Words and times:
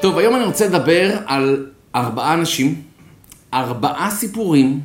טוב, 0.00 0.18
היום 0.18 0.36
אני 0.36 0.44
רוצה 0.44 0.66
לדבר 0.66 1.16
על 1.26 1.66
ארבעה 1.94 2.34
אנשים, 2.34 2.82
ארבעה 3.54 4.10
סיפורים 4.10 4.80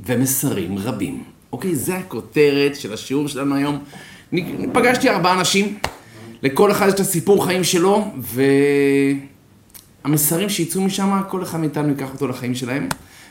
ומסרים 0.00 0.78
רבים. 0.78 1.24
אוקיי, 1.52 1.74
זה 1.74 1.96
הכותרת 1.96 2.76
של 2.76 2.92
השיעור 2.92 3.28
שלנו 3.28 3.54
היום. 3.54 3.78
אני 4.32 4.66
פגשתי 4.72 5.10
ארבעה 5.10 5.34
אנשים, 5.34 5.78
לכל 6.42 6.70
אחד 6.70 6.88
יש 6.88 6.94
את 6.94 7.00
הסיפור 7.00 7.44
חיים 7.44 7.64
שלו, 7.64 8.10
והמסרים 10.04 10.48
שיצאו 10.48 10.80
משם, 10.80 11.20
כל 11.28 11.42
אחד 11.42 11.60
מאיתנו 11.60 11.88
ייקח 11.88 12.12
אותו 12.14 12.28
לחיים 12.28 12.54
שלהם, 12.54 12.88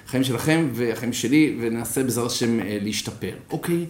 החיים 0.07 0.23
שלכם 0.23 0.69
והחיים 0.73 1.13
שלי, 1.13 1.57
וננסה 1.61 2.03
בעזרת 2.03 2.25
השם 2.25 2.59
אה, 2.59 2.77
להשתפר. 2.81 3.33
אוקיי, 3.51 3.85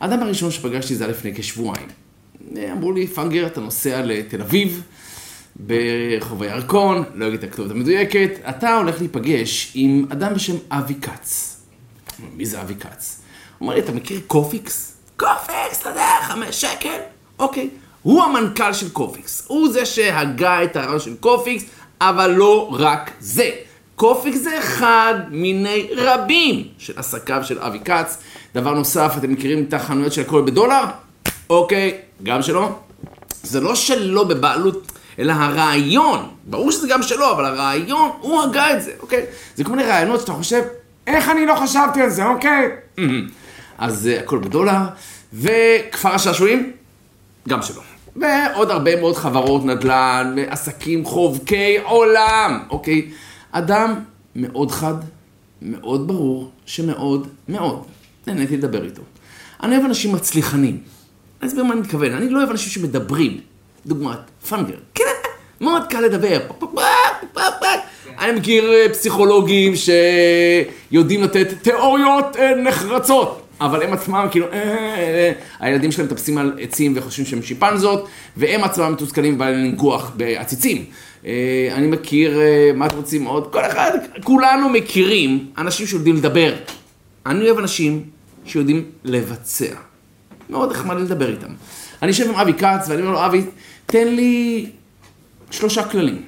האדם 0.00 0.22
הראשון 0.22 0.50
שפגשתי 0.50 0.94
זה 0.94 1.04
היה 1.04 1.10
לפני 1.10 1.34
כשבועיים. 1.34 1.86
אמרו 2.72 2.92
לי, 2.92 3.06
פנגר, 3.06 3.46
אתה 3.46 3.60
נוסע 3.60 4.02
לתל 4.04 4.40
אביב. 4.40 4.82
ברחוב 5.60 6.42
הירקון, 6.42 7.04
לא 7.14 7.28
אגיד 7.28 7.38
את 7.38 7.44
הכתובת 7.44 7.70
המדויקת, 7.70 8.30
אתה 8.48 8.76
הולך 8.76 8.98
להיפגש 8.98 9.72
עם 9.74 10.06
אדם 10.12 10.34
בשם 10.34 10.56
אבי 10.70 10.94
כץ. 10.94 11.56
מי 12.36 12.46
זה 12.46 12.60
אבי 12.60 12.74
כץ? 12.74 13.20
הוא 13.58 13.66
אומר 13.66 13.74
לי, 13.74 13.80
אתה 13.80 13.92
מכיר 13.92 14.20
קופיקס? 14.26 14.96
קופיקס, 15.16 15.80
אתה 15.80 15.88
יודע, 15.88 16.08
חמש 16.22 16.60
שקל? 16.60 16.98
אוקיי. 17.38 17.68
הוא 18.02 18.22
המנכ"ל 18.22 18.72
של 18.72 18.90
קופיקס. 18.90 19.44
הוא 19.48 19.72
זה 19.72 19.86
שהגה 19.86 20.64
את 20.64 20.76
הרעיון 20.76 21.00
של 21.00 21.16
קופיקס, 21.20 21.64
אבל 22.00 22.30
לא 22.30 22.68
רק 22.72 23.10
זה. 23.20 23.50
קופיקס 23.94 24.38
זה 24.38 24.58
אחד 24.58 25.14
מיני 25.30 25.88
רבים 25.96 26.64
של 26.78 26.92
עסקיו 26.96 27.44
של 27.44 27.58
אבי 27.58 27.80
כץ. 27.80 28.18
דבר 28.54 28.74
נוסף, 28.74 29.14
אתם 29.18 29.32
מכירים 29.32 29.64
את 29.68 29.74
החנויות 29.74 30.12
של 30.12 30.20
הכל 30.20 30.42
בדולר? 30.42 30.84
אוקיי, 31.50 31.98
גם 32.22 32.42
שלא. 32.42 32.68
זה 33.42 33.60
לא 33.60 33.74
שלא 33.74 34.24
בבעלות 34.24 34.92
אלא 35.18 35.32
הרעיון, 35.32 36.28
ברור 36.44 36.72
שזה 36.72 36.88
גם 36.88 37.02
שלו, 37.02 37.32
אבל 37.32 37.44
הרעיון, 37.44 38.10
הוא 38.20 38.42
הגה 38.42 38.76
את 38.76 38.82
זה, 38.82 38.92
אוקיי? 39.00 39.26
זה 39.56 39.64
כל 39.64 39.70
מיני 39.70 39.82
רעיונות 39.82 40.20
שאתה 40.20 40.32
חושב, 40.32 40.62
איך 41.06 41.28
אני 41.28 41.46
לא 41.46 41.54
חשבתי 41.54 42.00
על 42.00 42.10
זה, 42.10 42.24
אוקיי? 42.26 42.68
אז 43.78 44.10
uh, 44.12 44.22
הכל 44.22 44.38
בדולר, 44.38 44.78
וכפר 45.34 46.14
השעשועים, 46.14 46.72
גם 47.48 47.62
שלו. 47.62 47.82
ועוד 48.16 48.70
הרבה 48.70 49.00
מאוד 49.00 49.16
חברות 49.16 49.64
נדל"ן, 49.64 50.34
ועסקים 50.36 51.04
חובקי 51.04 51.76
עולם, 51.82 52.60
אוקיי? 52.70 53.10
אדם 53.52 53.94
מאוד 54.36 54.70
חד, 54.70 54.94
מאוד 55.62 56.08
ברור, 56.08 56.50
שמאוד 56.66 57.28
מאוד 57.48 57.84
נהניתי 58.26 58.56
לדבר 58.56 58.84
איתו. 58.84 59.02
אני 59.62 59.76
אוהב 59.76 59.84
אנשים 59.84 60.12
מצליחנים. 60.12 60.78
אני 61.40 61.48
אסביר 61.48 61.64
מה 61.64 61.72
אני 61.72 61.80
מתכוון, 61.80 62.12
אני 62.12 62.28
לא 62.28 62.38
אוהב 62.38 62.50
אנשים 62.50 62.70
שמדברים. 62.70 63.40
דוגמת 63.86 64.18
פנגר. 64.48 64.76
כן, 64.94 65.04
מאוד 65.60 65.82
קל 65.90 66.00
לדבר. 66.00 66.38
אני 68.18 68.40
מכיר 68.40 68.72
אה, 68.72 68.88
פסיכולוגים 68.88 69.72
שיודעים 69.76 71.22
לתת 71.22 71.48
תיאוריות 71.62 72.36
אה, 72.36 72.54
נחרצות. 72.54 73.42
אבל 73.60 73.82
הם 73.82 73.92
עצמם, 73.92 74.26
כאילו, 74.30 74.46
אה, 74.52 75.32
הילדים 75.60 75.92
שלהם 75.92 76.06
מטפסים 76.06 76.38
על 76.38 76.58
עצים 76.60 76.92
וחושבים 76.96 77.26
שהם 77.26 77.42
שיפנזות, 77.42 78.08
והם 78.36 78.64
עצמם 78.64 78.92
מתוסכלים 78.92 79.34
ובא 79.34 79.50
להם 79.50 79.64
לנגוח 79.64 80.12
בעציצים. 80.16 80.84
אני 81.72 81.86
מכיר, 81.86 82.38
מה 82.74 82.86
אתם 82.86 82.96
רוצים 82.96 83.24
עוד? 83.24 83.52
כל 83.52 83.64
אחד, 83.64 83.90
כולנו 84.24 84.68
מכירים 84.68 85.46
אנשים 85.58 85.86
שיודעים 85.86 86.16
לדבר. 86.16 86.54
אני 87.26 87.44
אוהב 87.44 87.58
אנשים 87.58 88.02
שיודעים 88.44 88.84
לבצע. 89.04 89.74
מאוד 90.50 90.70
נחמד 90.70 90.96
לדבר 90.96 91.30
איתם. 91.30 91.52
אני 92.02 92.10
יושב 92.10 92.28
עם 92.28 92.34
אבי 92.34 92.52
כץ, 92.52 92.88
ואני 92.88 93.02
אומר 93.02 93.12
לו, 93.12 93.26
אבי, 93.26 93.44
תן 93.86 94.08
לי 94.08 94.66
שלושה 95.50 95.88
כללים. 95.88 96.22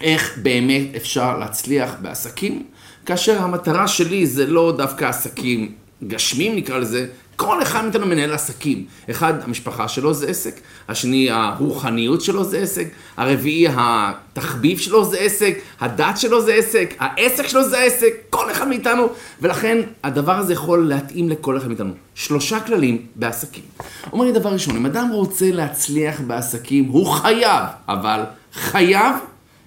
איך 0.00 0.38
באמת 0.42 0.94
אפשר 0.96 1.38
להצליח 1.38 1.94
בעסקים, 2.02 2.66
כאשר 3.06 3.42
המטרה 3.42 3.88
שלי 3.88 4.26
זה 4.26 4.46
לא 4.46 4.74
דווקא 4.76 5.04
עסקים 5.04 5.72
גשמים 6.06 6.56
נקרא 6.56 6.78
לזה, 6.78 7.06
כל 7.40 7.62
אחד 7.62 7.84
מאיתנו 7.84 8.06
מנהל 8.06 8.32
עסקים. 8.32 8.84
אחד, 9.10 9.34
המשפחה 9.42 9.88
שלו 9.88 10.14
זה 10.14 10.26
עסק, 10.26 10.60
השני, 10.88 11.30
הרוחניות 11.30 12.22
שלו 12.22 12.44
זה 12.44 12.58
עסק, 12.58 12.88
הרביעי, 13.16 13.66
התחביב 13.76 14.78
שלו 14.78 15.04
זה 15.04 15.18
עסק, 15.18 15.58
הדת 15.80 16.18
שלו 16.18 16.42
זה 16.42 16.54
עסק, 16.54 16.94
העסק 16.98 17.46
שלו 17.46 17.68
זה 17.68 17.78
עסק, 17.78 18.14
כל 18.30 18.50
אחד 18.50 18.68
מאיתנו, 18.68 19.08
ולכן 19.40 19.78
הדבר 20.04 20.32
הזה 20.32 20.52
יכול 20.52 20.88
להתאים 20.88 21.28
לכל 21.28 21.56
אחד 21.56 21.68
מאיתנו. 21.68 21.92
שלושה 22.14 22.60
כללים 22.60 23.06
בעסקים. 23.14 23.64
אומר 24.12 24.24
לי 24.24 24.32
דבר 24.32 24.52
ראשון, 24.52 24.76
אם 24.76 24.86
אדם 24.86 25.08
רוצה 25.12 25.50
להצליח 25.50 26.20
בעסקים, 26.20 26.84
הוא 26.84 27.06
חייב, 27.06 27.66
אבל 27.88 28.20
חייב 28.52 29.16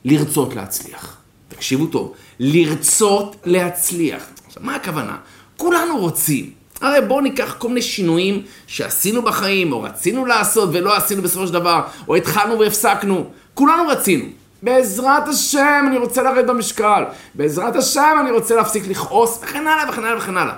לרצות 0.06 0.56
להצליח. 0.56 1.18
תקשיבו 1.48 1.86
טוב, 1.86 2.14
לרצות 2.40 3.36
להצליח. 3.46 4.24
עכשיו, 4.48 4.64
מה 4.64 4.76
הכוונה? 4.76 5.18
כולנו 5.58 5.98
רוצים. 5.98 6.63
הרי 6.84 7.02
בואו 7.02 7.22
ניקח 7.22 7.56
כל 7.58 7.68
מיני 7.68 7.82
שינויים 7.82 8.42
שעשינו 8.68 9.22
בחיים, 9.22 9.74
או 9.74 9.82
רצינו 9.82 10.26
לעשות 10.26 10.70
ולא 10.74 10.96
עשינו 10.96 11.22
בסופו 11.22 11.48
של 11.48 11.54
דבר, 11.54 11.82
או 12.08 12.16
התחלנו 12.16 12.60
והפסקנו. 12.60 13.26
כולנו 13.54 13.88
רצינו. 13.88 14.26
בעזרת 14.64 15.28
השם 15.28 15.86
אני 15.88 15.98
רוצה 15.98 16.24
לרדת 16.24 16.46
במשקל, 16.46 17.04
בעזרת 17.36 17.76
השם 17.76 18.18
אני 18.22 18.32
רוצה 18.32 18.56
להפסיק 18.56 18.88
לכעוס, 18.88 19.40
וכן 19.44 19.68
הלאה 19.68 19.90
וכן 19.90 20.04
הלאה 20.04 20.18
וכן 20.18 20.38
הלאה. 20.38 20.56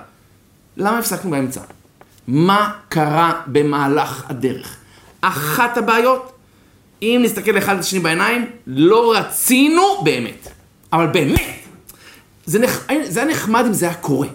למה 0.78 1.00
הפסקנו 1.00 1.31
באמצע? 1.31 1.62
מה 2.28 2.72
קרה 2.90 3.42
במהלך 3.47 4.24
הדרך? 4.30 4.75
אחת 5.22 5.78
הבעיות, 5.78 6.31
אם 7.02 7.22
נסתכל 7.24 7.57
אחד 7.57 7.80
לשני 7.80 8.00
בעיניים, 8.00 8.46
לא 8.68 9.13
רצינו 9.18 10.02
באמת. 10.03 10.47
אבל 10.94 11.07
באמת, 11.07 11.56
זה, 12.46 12.59
נח... 12.59 12.88
זה 13.03 13.22
היה 13.22 13.31
נחמד 13.31 13.66
אם 13.66 13.74
זה 13.74 13.86
היה 13.86 13.96
קורה. 13.96 14.28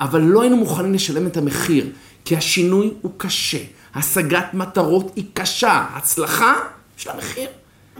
אבל 0.00 0.20
לא 0.20 0.42
היינו 0.42 0.56
מוכנים 0.56 0.94
לשלם 0.94 1.26
את 1.26 1.36
המחיר, 1.36 1.86
כי 2.24 2.36
השינוי 2.36 2.90
הוא 3.02 3.12
קשה, 3.16 3.58
השגת 3.94 4.54
מטרות 4.54 5.12
היא 5.16 5.24
קשה, 5.34 5.84
הצלחה, 5.94 6.54
יש 6.98 7.06
לה 7.06 7.16
מחיר. 7.16 7.48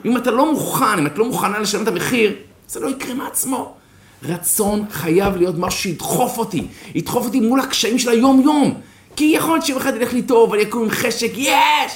אם 0.04 0.16
אתה 0.16 0.30
לא 0.30 0.52
מוכן, 0.52 0.98
אם 0.98 1.06
את 1.06 1.18
לא 1.18 1.24
מוכנה 1.24 1.58
לשלם 1.58 1.82
את 1.82 1.88
המחיר, 1.88 2.34
זה 2.68 2.80
לא 2.80 2.88
יקרה 2.88 3.14
מעצמו. 3.14 3.74
רצון 4.22 4.84
חייב 4.90 5.36
להיות 5.36 5.54
משהו 5.58 5.80
שידחוף 5.80 6.38
אותי, 6.38 6.66
ידחוף 6.94 7.24
אותי 7.24 7.40
מול 7.40 7.60
הקשיים 7.60 7.98
של 7.98 8.08
היום-יום. 8.08 8.80
כי 9.16 9.24
יכול 9.24 9.50
להיות 9.54 9.66
שיום 9.66 9.78
אחד 9.78 9.96
ילך 9.96 10.12
לי 10.12 10.22
טוב, 10.22 10.50
ואני 10.50 10.62
אקום 10.62 10.82
עם 10.82 10.90
חשק, 10.90 11.30
יש! 11.36 11.92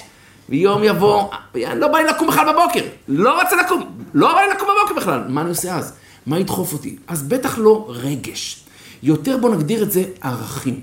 ויום 0.48 0.84
יבוא, 0.84 1.28
לא 1.54 1.88
בא 1.88 1.98
לי 1.98 2.04
לקום 2.04 2.28
בכלל 2.28 2.53
בבוקר, 2.53 2.81
לא 3.08 3.42
רוצה 3.42 3.56
לקום, 3.56 3.82
לא 4.14 4.32
בא 4.32 4.41
לי 4.41 4.54
לקום 4.54 4.69
בבוקר 4.69 5.00
בכלל. 5.00 5.25
מה 5.28 5.41
אני 5.41 5.48
עושה 5.48 5.76
אז? 5.76 5.92
מה 6.26 6.38
ידחוף 6.38 6.72
אותי? 6.72 6.97
אז 7.06 7.22
בטח 7.22 7.58
לא 7.58 7.87
רגש. 7.88 8.64
יותר 9.03 9.36
בוא 9.36 9.54
נגדיר 9.54 9.82
את 9.82 9.92
זה 9.92 10.04
ערכים. 10.20 10.81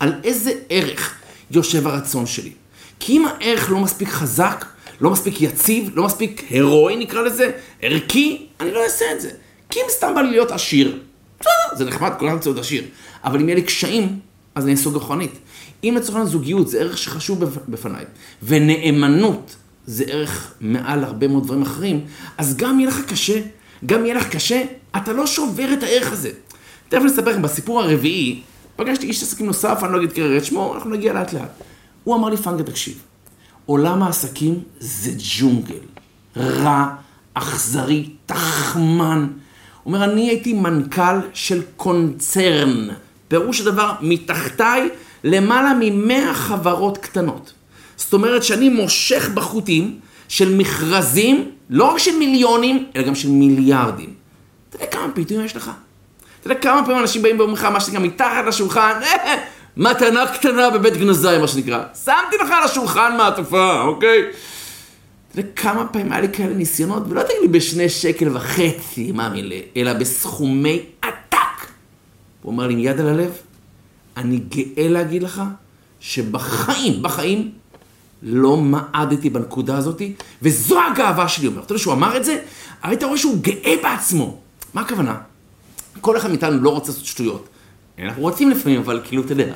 על 0.00 0.12
איזה 0.24 0.52
ערך 0.68 1.14
יושב 1.50 1.86
הרצון 1.86 2.26
שלי. 2.26 2.52
כי 3.00 3.12
אם 3.12 3.26
הערך 3.26 3.70
לא 3.70 3.78
מספיק 3.78 4.08
חזק, 4.08 4.64
לא 5.00 5.10
מספיק 5.10 5.40
יציב, 5.40 5.90
לא 5.94 6.04
מספיק 6.04 6.44
הירואי 6.50 6.96
נקרא 6.96 7.22
לזה, 7.22 7.50
ערכי, 7.82 8.46
אני 8.60 8.72
לא 8.72 8.84
אעשה 8.84 9.04
את 9.14 9.20
זה. 9.20 9.30
כי 9.70 9.80
אם 9.80 9.84
סתם 9.88 10.14
בא 10.14 10.20
לי 10.20 10.30
להיות 10.30 10.50
עשיר, 10.50 10.98
זה 11.72 11.84
נחמד, 11.84 12.12
כולם 12.18 12.32
רוצים 12.32 12.52
להיות 12.52 12.64
עשיר. 12.64 12.84
אבל 13.24 13.40
אם 13.40 13.48
יהיה 13.48 13.54
לי 13.54 13.62
קשיים, 13.62 14.18
אז 14.54 14.64
אני 14.64 14.74
אסוג 14.74 14.94
רוחנית. 14.94 15.32
אם 15.84 15.94
לצורך 15.96 16.14
העניין 16.16 16.32
זוגיות 16.32 16.68
זה 16.68 16.80
ערך 16.80 16.98
שחשוב 16.98 17.44
בפניי, 17.44 18.04
ונאמנות 18.42 19.56
זה 19.86 20.04
ערך 20.04 20.52
מעל 20.60 21.04
הרבה 21.04 21.28
מאוד 21.28 21.44
דברים 21.44 21.62
אחרים, 21.62 22.04
אז 22.38 22.56
גם 22.56 22.80
יהיה 22.80 22.88
לך 22.88 23.00
קשה, 23.08 23.40
גם 23.86 24.04
יהיה 24.04 24.14
לך 24.14 24.28
קשה, 24.28 24.62
אתה 24.96 25.12
לא 25.12 25.26
שובר 25.26 25.72
את 25.72 25.82
הערך 25.82 26.12
הזה. 26.12 26.30
תכף 26.90 27.02
נספר 27.02 27.30
לכם, 27.30 27.42
בסיפור 27.42 27.80
הרביעי, 27.80 28.40
פגשתי 28.76 29.06
איש 29.06 29.22
עסקים 29.22 29.46
נוסף, 29.46 29.80
אני 29.82 29.92
לא 29.92 29.98
אגיד 29.98 30.12
כרגע 30.12 30.36
את 30.36 30.44
שמו, 30.44 30.74
אנחנו 30.74 30.90
נגיע 30.90 31.12
לאט 31.12 31.32
לאט. 31.32 31.50
הוא 32.04 32.16
אמר 32.16 32.28
לי, 32.28 32.36
פנגה, 32.36 32.62
תקשיב, 32.62 33.02
עולם 33.66 34.02
העסקים 34.02 34.60
זה 34.80 35.10
ג'ונגל, 35.38 35.74
רע, 36.36 36.94
אכזרי, 37.34 38.10
תחמן. 38.26 39.26
הוא 39.82 39.94
אומר, 39.94 40.04
אני 40.04 40.28
הייתי 40.28 40.52
מנכ"ל 40.52 41.18
של 41.34 41.62
קונצרן. 41.76 42.88
פירוש 43.28 43.60
הדבר, 43.60 43.92
מתחתיי 44.00 44.88
למעלה 45.24 45.72
ממאה 45.80 46.34
חברות 46.34 46.98
קטנות. 46.98 47.52
זאת 47.96 48.12
אומרת 48.12 48.42
שאני 48.44 48.68
מושך 48.68 49.30
בחוטים 49.34 50.00
של 50.28 50.56
מכרזים, 50.56 51.50
לא 51.70 51.84
רק 51.84 51.98
של 51.98 52.16
מיליונים, 52.18 52.86
אלא 52.96 53.06
גם 53.06 53.14
של 53.14 53.30
מיליארדים. 53.30 54.14
יודע 54.74 54.86
כמה 54.86 55.12
פיתויים 55.14 55.44
יש 55.44 55.56
לך? 55.56 55.70
אתה 56.40 56.50
יודע 56.50 56.60
כמה 56.60 56.82
פעמים 56.84 57.02
אנשים 57.02 57.22
באים 57.22 57.38
ואומרים 57.38 57.56
לך 57.58 57.64
מה 57.64 57.80
שנקרא 57.80 58.00
מתחת 58.00 58.44
לשולחן, 58.46 59.00
אה, 59.02 59.36
מתנה 59.76 60.26
קטנה 60.26 60.70
בבית 60.70 60.96
גנזי, 60.96 61.38
מה 61.40 61.48
שנקרא. 61.48 61.82
שמתי 62.04 62.36
לך 62.44 62.50
על 62.50 62.62
השולחן 62.62 63.16
מעטפה, 63.16 63.82
אוקיי? 63.82 64.22
אתה 65.32 65.40
יודע 65.40 65.52
כמה 65.56 65.86
פעמים 65.86 66.12
היה 66.12 66.20
לי 66.20 66.28
כאלה 66.32 66.54
ניסיונות, 66.54 67.02
ולא 67.08 67.22
תגיד 67.22 67.36
לי 67.42 67.48
בשני 67.48 67.88
שקל 67.88 68.36
וחצי, 68.36 69.12
מה 69.12 69.28
מילה, 69.28 69.56
אלא 69.76 69.92
בסכומי 69.92 70.82
עתק. 71.02 71.66
הוא 72.42 72.52
אומר 72.52 72.66
לי 72.66 72.72
עם 72.72 72.78
יד 72.78 73.00
על 73.00 73.08
הלב, 73.08 73.32
אני 74.16 74.36
גאה 74.36 74.88
להגיד 74.88 75.22
לך 75.22 75.42
שבחיים, 76.00 77.02
בחיים, 77.02 77.50
לא 78.22 78.56
מעדתי 78.56 79.30
בנקודה 79.30 79.76
הזאת, 79.76 80.02
וזו 80.42 80.80
הגאווה 80.82 81.28
שלי, 81.28 81.46
אומר. 81.46 81.62
אתה 81.62 81.72
יודע 81.72 81.82
שהוא 81.82 81.94
אמר 81.94 82.16
את 82.16 82.24
זה, 82.24 82.38
היית 82.82 83.02
רואה 83.02 83.18
שהוא 83.18 83.38
גאה 83.40 83.74
בעצמו. 83.82 84.38
מה 84.74 84.80
הכוונה? 84.80 85.29
כל 86.00 86.16
אחד 86.16 86.28
מאיתנו 86.28 86.62
לא 86.62 86.70
רוצה 86.70 86.92
לעשות 86.92 87.04
שטויות. 87.04 87.48
אנחנו 87.98 88.22
רוצים 88.22 88.50
לפעמים, 88.50 88.80
אבל 88.80 89.00
כאילו, 89.04 89.22
אתה 89.22 89.32
יודע, 89.32 89.54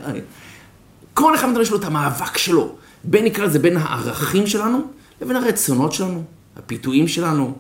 כל 1.14 1.34
אחד 1.34 1.46
מאיתנו 1.46 1.62
יש 1.62 1.70
לו 1.70 1.78
את 1.78 1.84
המאבק 1.84 2.38
שלו. 2.38 2.74
בין 3.04 3.24
נקרא 3.24 3.44
לזה 3.44 3.58
בין 3.58 3.76
הערכים 3.76 4.46
שלנו, 4.46 4.80
לבין 5.20 5.36
הרצונות 5.36 5.92
שלנו, 5.92 6.24
הפיתויים 6.56 7.08
שלנו, 7.08 7.56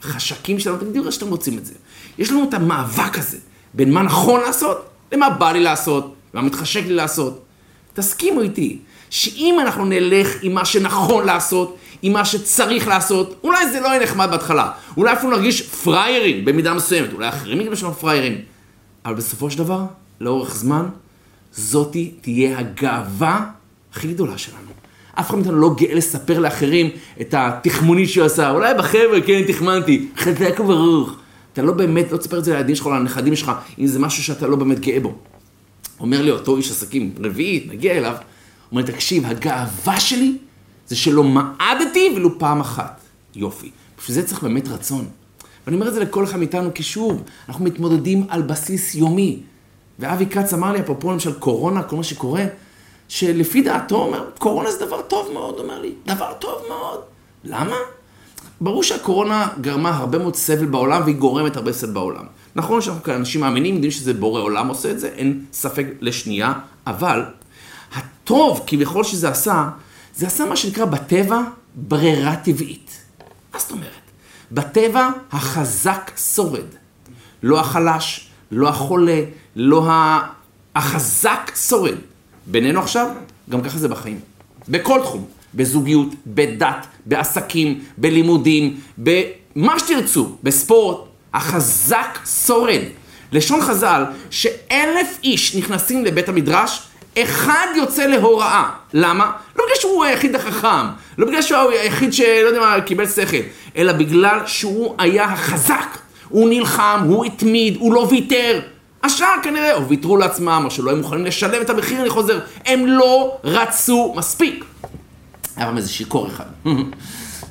החשקים 0.00 0.60
שלנו, 0.60 0.76
אתם 0.76 0.86
יודעים 0.86 1.04
איך 1.04 1.12
שאתם 1.12 1.28
רוצים 1.28 1.58
את 1.58 1.66
זה. 1.66 1.74
יש 2.18 2.30
לנו 2.30 2.44
את 2.48 2.54
המאבק 2.54 3.18
הזה, 3.18 3.38
בין 3.74 3.92
מה 3.92 4.02
נכון 4.02 4.40
לעשות, 4.40 4.88
למה 5.12 5.30
בא 5.30 5.52
לי 5.52 5.60
לעשות, 5.60 6.14
ומה 6.34 6.42
מתחשק 6.42 6.82
לי 6.86 6.94
לעשות. 6.94 7.44
תסכימו 7.94 8.40
איתי, 8.40 8.78
שאם 9.10 9.56
אנחנו 9.60 9.84
נלך 9.84 10.28
עם 10.42 10.54
מה 10.54 10.64
שנכון 10.64 11.26
לעשות, 11.26 11.76
עם 12.02 12.12
מה 12.12 12.24
שצריך 12.24 12.88
לעשות, 12.88 13.40
אולי 13.44 13.70
זה 13.70 13.80
לא 13.80 13.88
יהיה 13.88 14.02
נחמד 14.02 14.28
בהתחלה, 14.30 14.70
אולי 14.96 15.12
אפילו 15.12 15.30
נרגיש 15.30 15.62
פריירים 15.62 16.44
במידה 16.44 16.74
מסוימת, 16.74 17.12
אולי 17.12 17.28
אחרים 17.28 17.60
יגידו 17.60 17.76
שאנחנו 17.76 17.96
פריירים, 17.96 18.38
אבל 19.04 19.14
בסופו 19.14 19.50
של 19.50 19.58
דבר, 19.58 19.82
לאורך 20.20 20.54
זמן, 20.54 20.86
זאתי 21.52 22.12
תהיה 22.20 22.58
הגאווה 22.58 23.46
הכי 23.92 24.08
גדולה 24.08 24.38
שלנו. 24.38 24.70
אף 25.14 25.28
אחד 25.28 25.36
מאיתנו 25.36 25.60
לא 25.60 25.74
גאה 25.78 25.94
לספר 25.94 26.38
לאחרים 26.38 26.90
את 27.20 27.34
התחמונית 27.38 28.08
שהוא 28.08 28.24
עשה, 28.26 28.50
אולי 28.50 28.74
בחבר'ה, 28.74 29.20
כן, 29.26 29.42
תחמנתי, 29.46 30.08
חזק 30.16 30.60
וברוך. 30.60 31.16
אתה 31.52 31.62
לא 31.62 31.72
באמת, 31.72 32.12
לא 32.12 32.16
תספר 32.16 32.38
את 32.38 32.44
זה 32.44 32.52
לילדים 32.52 32.74
שלך 32.74 32.86
או 32.86 32.90
לנכדים 32.90 33.36
שלך, 33.36 33.52
אם 33.78 33.86
זה 33.86 33.98
משהו 33.98 34.22
שאתה 34.22 34.46
לא 34.46 34.56
באמת 34.56 34.80
גאה 34.80 35.00
בו. 35.00 35.14
אומר 36.00 36.22
לי 36.22 36.30
אותו 36.30 36.56
איש 36.56 36.70
עסקים 36.70 37.12
רביעית, 37.24 37.66
נגיע 37.68 37.92
אליו, 37.92 38.14
אומר, 38.72 38.82
תקשיב, 38.82 39.26
הגאווה 39.26 40.00
שלי 40.00 40.36
זה 40.90 40.96
שלא 40.96 41.24
מעדתי 41.24 42.12
ולו 42.16 42.38
פעם 42.38 42.60
אחת. 42.60 43.00
יופי. 43.34 43.70
בשביל 43.98 44.14
זה 44.14 44.26
צריך 44.26 44.42
באמת 44.42 44.68
רצון. 44.68 45.04
ואני 45.66 45.76
אומר 45.76 45.88
את 45.88 45.94
זה 45.94 46.00
לכל 46.00 46.24
אחד 46.24 46.38
מאיתנו, 46.38 46.74
כי 46.74 46.82
שוב, 46.82 47.22
אנחנו 47.48 47.64
מתמודדים 47.64 48.26
על 48.28 48.42
בסיס 48.42 48.94
יומי. 48.94 49.38
ואבי 49.98 50.26
כץ 50.26 50.52
אמר 50.52 50.72
לי, 50.72 50.80
אפרופו 50.80 51.12
למשל 51.12 51.32
קורונה, 51.32 51.82
כל 51.82 51.96
מה 51.96 52.02
שקורה, 52.02 52.44
שלפי 53.08 53.62
דעתו 53.62 53.96
אומר, 53.96 54.24
קורונה 54.38 54.70
זה 54.70 54.86
דבר 54.86 55.02
טוב 55.02 55.30
מאוד, 55.32 55.58
אומר 55.58 55.80
לי, 55.80 55.92
דבר 56.06 56.32
טוב 56.38 56.54
מאוד. 56.68 57.00
למה? 57.44 57.76
ברור 58.60 58.82
שהקורונה 58.82 59.48
גרמה 59.60 59.90
הרבה 59.90 60.18
מאוד 60.18 60.36
סבל 60.36 60.66
בעולם 60.66 61.02
והיא 61.02 61.16
גורמת 61.16 61.56
הרבה 61.56 61.72
סבל 61.72 61.92
בעולם. 61.92 62.24
נכון 62.56 62.80
שאנחנו 62.80 63.02
כאנשים 63.02 63.40
מאמינים, 63.40 63.74
יודעים 63.74 63.90
שזה 63.90 64.14
בורא 64.14 64.40
עולם 64.40 64.68
עושה 64.68 64.90
את 64.90 65.00
זה, 65.00 65.08
אין 65.08 65.44
ספק 65.52 65.86
לשנייה, 66.00 66.52
אבל 66.86 67.24
הטוב 67.94 68.64
כביכול 68.66 69.04
שזה 69.04 69.28
עשה, 69.28 69.68
זה 70.20 70.26
עשה 70.26 70.44
מה 70.44 70.56
שנקרא 70.56 70.84
בטבע 70.84 71.40
ברירה 71.74 72.36
טבעית. 72.36 73.00
מה 73.52 73.58
זאת 73.58 73.70
אומרת? 73.70 74.04
בטבע 74.52 75.08
החזק 75.32 76.10
שורד. 76.34 76.66
לא 77.42 77.60
החלש, 77.60 78.28
לא 78.50 78.68
החולה, 78.68 79.20
לא 79.56 79.90
ה... 79.90 80.20
החזק 80.74 81.52
שורד. 81.68 81.94
בינינו 82.46 82.80
עכשיו, 82.80 83.08
גם 83.50 83.62
ככה 83.62 83.78
זה 83.78 83.88
בחיים. 83.88 84.20
בכל 84.68 85.00
תחום. 85.02 85.24
בזוגיות, 85.54 86.08
בדת, 86.26 86.86
בעסקים, 87.06 87.84
בלימודים, 87.98 88.80
במה 88.98 89.78
שתרצו, 89.78 90.36
בספורט, 90.42 90.98
החזק 91.34 92.18
שורד. 92.46 92.82
לשון 93.32 93.60
חז"ל, 93.60 94.04
שאלף 94.30 95.18
איש 95.22 95.56
נכנסים 95.56 96.04
לבית 96.04 96.28
המדרש, 96.28 96.82
אחד 97.18 97.66
יוצא 97.76 98.06
להוראה. 98.06 98.70
למה? 98.92 99.30
לא 99.56 99.64
בגלל 99.64 99.76
שהוא 99.76 100.04
היחיד 100.04 100.36
החכם, 100.36 100.86
לא 101.18 101.26
בגלל 101.26 101.42
שהוא 101.42 101.70
היחיד 101.70 102.12
שלא 102.12 102.48
יודע 102.48 102.60
מה, 102.60 102.80
קיבל 102.80 103.06
שכל, 103.06 103.36
אלא 103.76 103.92
בגלל 103.92 104.38
שהוא 104.46 104.94
היה 104.98 105.24
החזק. 105.24 105.98
הוא 106.28 106.48
נלחם, 106.48 107.00
הוא 107.08 107.24
התמיד, 107.24 107.76
הוא 107.80 107.94
לא 107.94 108.08
ויתר. 108.10 108.60
השאר 109.02 109.34
כנראה, 109.42 109.74
או 109.74 109.88
ויתרו 109.88 110.16
לעצמם, 110.16 110.62
או 110.64 110.70
שלא 110.70 110.90
היו 110.90 110.98
מוכנים 110.98 111.24
לשלם 111.24 111.62
את 111.62 111.70
המחיר, 111.70 112.00
אני 112.00 112.10
חוזר. 112.10 112.40
הם 112.66 112.86
לא 112.86 113.36
רצו 113.44 114.14
מספיק. 114.16 114.64
היה 115.56 115.66
פעם 115.66 115.76
איזה 115.76 115.88
שיכור 115.88 116.26
אחד, 116.26 116.44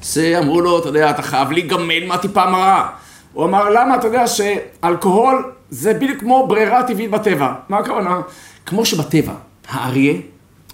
שאמרו 0.01 0.61
לו, 0.61 0.79
אתה 0.79 0.89
יודע, 0.89 1.09
אתה 1.09 1.21
חייב 1.21 1.51
להיגמל 1.51 2.05
מהטיפה 2.07 2.45
מרה. 2.45 2.89
הוא 3.33 3.45
אמר, 3.45 3.69
למה 3.69 3.95
אתה 3.95 4.07
יודע 4.07 4.27
שאלכוהול 4.27 5.51
זה 5.69 5.93
בדיוק 5.93 6.19
כמו 6.19 6.47
ברירה 6.47 6.83
טבעית 6.83 7.11
בטבע? 7.11 7.53
מה 7.69 7.77
הכוונה? 7.77 8.21
כמו 8.65 8.85
שבטבע, 8.85 9.33
האריה, 9.69 10.13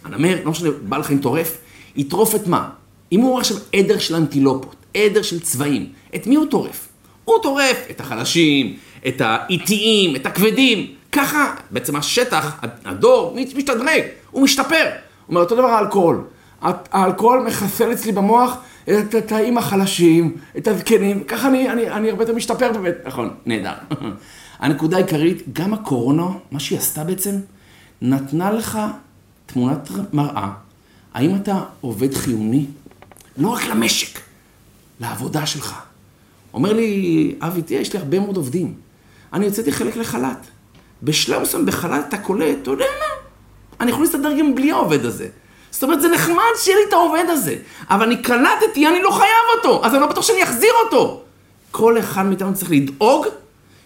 הנמר, 0.03 0.38
לא 0.45 0.51
משנה, 0.51 0.69
בעל 0.81 1.03
חיים 1.03 1.19
טורף, 1.19 1.57
יטרוף 1.95 2.36
את 2.36 2.47
מה? 2.47 2.69
אם 3.12 3.19
הוא 3.19 3.39
עכשיו 3.39 3.57
עדר 3.75 3.97
של 3.97 4.15
אנטילופות, 4.15 4.75
עדר 4.94 5.21
של 5.21 5.39
צבעים, 5.39 5.89
את 6.15 6.27
מי 6.27 6.36
הוא 6.36 6.45
טורף? 6.45 6.88
הוא 7.25 7.36
טורף 7.44 7.77
את 7.92 8.00
החלשים, 8.00 8.75
את 9.07 9.21
האיטיים, 9.21 10.15
את 10.15 10.25
הכבדים. 10.25 10.88
ככה 11.12 11.56
בעצם 11.71 11.95
השטח, 11.95 12.59
הדור, 12.86 13.36
משתדרג, 13.56 14.01
הוא 14.31 14.44
משתפר. 14.44 14.83
הוא 14.86 15.30
אומר, 15.30 15.42
אותו 15.42 15.56
דבר 15.56 15.68
האלכוהול. 15.68 16.24
האלכוהול 16.62 17.39
מחסל 17.47 17.92
אצלי 17.92 18.12
במוח 18.12 18.57
את 18.83 19.15
התאים 19.15 19.57
החלשים, 19.57 20.36
את 20.57 20.68
הזקנים, 20.68 21.24
ככה 21.24 21.47
אני, 21.47 21.69
אני, 21.69 21.89
אני 21.89 22.09
הרבה 22.09 22.24
יותר 22.24 22.36
משתפר 22.36 22.71
באמת. 22.71 22.95
נכון, 23.06 23.30
נהדר. 23.45 23.74
הנקודה 24.59 24.97
העיקרית, 24.97 25.44
גם 25.53 25.74
הקורונה, 25.74 26.27
מה 26.51 26.59
שהיא 26.59 26.80
עשתה 26.80 27.03
בעצם, 27.03 27.36
נתנה 28.01 28.51
לך 28.51 28.80
תמונת 29.45 29.89
מראה. 30.13 30.50
האם 31.13 31.36
אתה 31.36 31.63
עובד 31.81 32.13
חיוני? 32.13 32.65
לא 33.38 33.47
רק 33.47 33.65
למשק, 33.65 34.19
לעבודה 35.00 35.45
שלך. 35.45 35.81
אומר 36.53 36.74
לי, 36.74 37.36
אבי, 37.42 37.62
תראה, 37.62 37.81
יש 37.81 37.94
לי 37.94 38.00
הרבה 38.00 38.19
מאוד 38.19 38.38
עובדים. 38.38 38.74
אני 39.33 39.45
יוצאתי 39.45 39.71
חלק 39.71 39.95
לחל"ת. 39.95 40.47
בשלב 41.03 41.42
מסוים 41.42 41.65
בחל"ת 41.65 42.06
אתה 42.07 42.18
קולט, 42.18 42.57
אתה 42.62 42.71
יודע 42.71 42.86
מה? 42.86 43.30
אני 43.80 43.92
יכול 43.92 44.03
להסתדר 44.03 44.39
גם 44.39 44.56
בלי 44.56 44.71
העובד 44.71 45.06
הזה. 45.06 45.27
זאת 45.71 45.83
אומרת, 45.83 46.01
זה 46.01 46.07
נחמד 46.07 46.44
שיהיה 46.57 46.77
לי 46.77 46.83
את 46.88 46.94
העובד 46.94 47.25
הזה, 47.30 47.56
אבל 47.89 48.06
אני 48.06 48.21
קלטתי, 48.21 48.88
אני 48.88 49.01
לא 49.01 49.12
חייב 49.12 49.45
אותו, 49.57 49.86
אז 49.86 49.94
אני 49.94 50.01
לא 50.01 50.07
בטוח 50.07 50.24
שאני 50.24 50.44
אחזיר 50.44 50.71
אותו. 50.86 51.21
כל 51.71 52.00
אחד 52.00 52.25
מאיתנו 52.25 52.53
צריך 52.53 52.71
לדאוג 52.71 53.25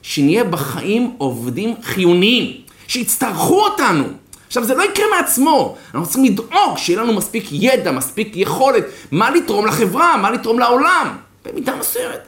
שנהיה 0.02 0.44
בחיים 0.44 1.16
עובדים 1.18 1.76
חיוניים, 1.82 2.62
שיצטרכו 2.90 3.62
אותנו. 3.62 4.04
עכשיו, 4.48 4.64
זה 4.64 4.76
לא 4.76 4.84
יקרה 4.84 5.06
מעצמו, 5.18 5.76
אנחנו 5.94 6.06
צריכים 6.08 6.26
לדאוג 6.26 6.78
שיהיה 6.78 7.02
לנו 7.02 7.14
מספיק 7.14 7.48
ידע, 7.52 7.92
מספיק 7.92 8.32
יכולת, 8.36 8.86
מה 9.12 9.30
לתרום 9.30 9.66
לחברה, 9.66 10.18
מה 10.18 10.32
לתרום 10.32 10.60
לעולם. 10.60 11.18
במידה 11.46 11.76
מסוימת. 11.76 12.20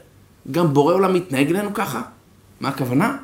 גם 0.51 0.73
בורא 0.73 0.93
עולם 0.93 1.13
מתנהג 1.13 1.49
אלינו 1.49 1.73
ככה. 1.73 2.01
מה 2.59 2.69
הכוונה? 2.69 3.17